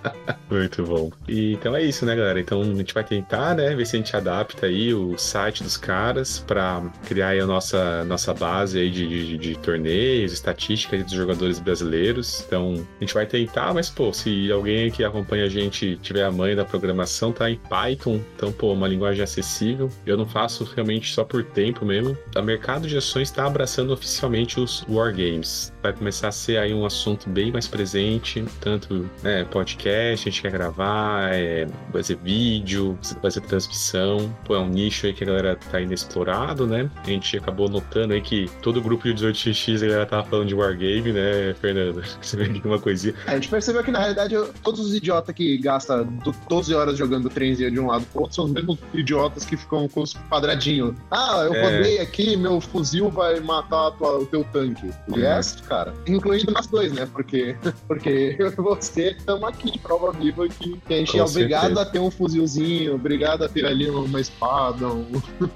Muito 0.50 0.84
bom. 0.84 1.10
E, 1.28 1.52
então 1.52 1.74
é 1.74 1.82
isso, 1.82 2.04
né, 2.04 2.14
galera? 2.14 2.40
Então 2.40 2.60
a 2.60 2.64
gente 2.64 2.94
vai 2.94 3.04
tentar, 3.04 3.54
né, 3.54 3.74
ver 3.74 3.86
se 3.86 3.96
a 3.96 3.98
gente 3.98 4.14
adapta 4.16 4.66
aí 4.66 4.92
o 4.94 5.16
site 5.18 5.62
dos 5.62 5.76
caras 5.76 6.40
pra 6.40 6.82
criar 7.06 7.28
aí 7.28 7.40
a 7.40 7.46
nossa, 7.46 8.04
nossa 8.04 8.32
base 8.34 8.78
aí 8.78 8.90
de, 8.90 9.06
de, 9.06 9.38
de 9.38 9.58
torneios, 9.58 10.32
estatísticas 10.32 11.04
dos 11.04 11.12
jogadores 11.12 11.58
brasileiros. 11.58 12.44
Então 12.46 12.74
a 12.98 13.04
gente 13.04 13.14
vai 13.14 13.26
tentar, 13.26 13.72
mas, 13.74 13.88
pô, 13.88 14.12
se 14.12 14.50
alguém 14.50 14.90
que 14.90 15.04
acompanha 15.04 15.44
a 15.44 15.48
gente 15.48 15.96
tiver 16.02 16.24
a 16.24 16.30
mãe 16.30 16.54
da 16.54 16.64
programação, 16.64 17.32
tá 17.32 17.50
em 17.50 17.56
Python, 17.56 18.20
então, 18.36 18.52
pô, 18.52 18.72
uma 18.72 18.88
linguagem 18.88 19.22
acessível. 19.22 19.90
Eu 20.06 20.16
não 20.16 20.26
faço 20.26 20.64
realmente 20.64 21.12
só 21.12 21.24
por 21.24 21.44
tempo 21.44 21.84
mesmo. 21.84 22.16
O 22.36 22.42
mercado 22.42 22.88
de 22.88 22.96
ações 22.96 23.19
está 23.22 23.46
abraçando 23.46 23.92
oficialmente 23.92 24.60
os 24.60 24.84
wargames. 24.88 25.72
Vai 25.82 25.92
começar 25.92 26.28
a 26.28 26.32
ser 26.32 26.58
aí 26.58 26.72
um 26.72 26.84
assunto 26.84 27.28
bem 27.28 27.52
mais 27.52 27.66
presente, 27.66 28.44
tanto 28.60 29.08
né, 29.22 29.44
podcast, 29.44 30.28
a 30.28 30.30
gente 30.30 30.42
quer 30.42 30.52
gravar, 30.52 31.34
é, 31.34 31.66
vai 31.92 32.02
ser 32.02 32.16
vídeo, 32.16 32.98
vai 33.20 33.30
ser 33.30 33.40
transmissão. 33.42 34.34
Pô, 34.44 34.54
é 34.54 34.58
um 34.58 34.68
nicho 34.68 35.06
aí 35.06 35.12
que 35.12 35.24
a 35.24 35.26
galera 35.26 35.56
tá 35.70 35.80
inexplorado, 35.80 36.66
né? 36.66 36.90
A 37.02 37.06
gente 37.06 37.36
acabou 37.36 37.68
notando 37.68 38.14
aí 38.14 38.20
que 38.20 38.50
todo 38.62 38.78
o 38.78 38.82
grupo 38.82 39.04
de 39.04 39.14
18x 39.14 39.82
a 39.82 39.86
galera 39.86 40.06
tava 40.06 40.24
falando 40.24 40.48
de 40.48 40.54
wargame, 40.54 41.12
né, 41.12 41.54
Fernando? 41.60 42.02
Você 42.20 42.36
vê 42.36 42.44
aqui 42.44 42.66
uma 42.66 42.78
coisinha. 42.78 43.14
A 43.26 43.34
gente 43.34 43.48
percebeu 43.48 43.82
que 43.82 43.90
na 43.90 43.98
realidade 43.98 44.34
todos 44.62 44.80
os 44.80 44.94
idiotas 44.94 45.34
que 45.34 45.58
gastam 45.58 46.06
12 46.48 46.74
horas 46.74 46.96
jogando 46.96 47.28
trenzinho 47.28 47.70
de 47.70 47.80
um 47.80 47.86
lado 47.86 48.06
pro 48.12 48.22
outro 48.22 48.36
são 48.36 48.44
os 48.46 48.52
mesmos 48.52 48.78
idiotas 48.94 49.44
que 49.44 49.56
ficam 49.56 49.88
com 49.88 50.02
os 50.02 50.14
quadradinhos. 50.28 50.94
Ah, 51.10 51.42
eu 51.46 51.54
é... 51.54 51.62
rodei 51.62 51.98
aqui, 51.98 52.36
meu 52.36 52.60
fuzil 52.60 53.09
vai 53.10 53.30
vai 53.30 53.40
matar 53.40 53.90
tua, 53.92 54.18
o 54.18 54.26
teu 54.26 54.42
tanque. 54.44 54.90
E 55.14 55.22
é, 55.22 55.40
cara, 55.68 55.94
incluindo 56.06 56.52
nós 56.52 56.66
dois, 56.66 56.92
né? 56.92 57.06
Porque, 57.12 57.54
porque 57.86 58.36
eu 58.38 58.48
e 58.48 58.54
você 58.56 59.10
estamos 59.10 59.44
aqui 59.44 59.70
de 59.70 59.78
prova 59.78 60.10
viva 60.12 60.48
que, 60.48 60.76
que 60.78 60.94
a 60.94 60.96
gente 60.96 61.12
Com 61.12 61.18
é 61.18 61.22
obrigado 61.22 61.60
certeza. 61.62 61.82
a 61.82 61.86
ter 61.86 61.98
um 61.98 62.10
fuzilzinho, 62.10 62.94
obrigado 62.94 63.44
a 63.44 63.48
ter 63.48 63.66
ali 63.66 63.88
uma 63.88 64.20
espada, 64.20 64.86
um, 64.86 65.06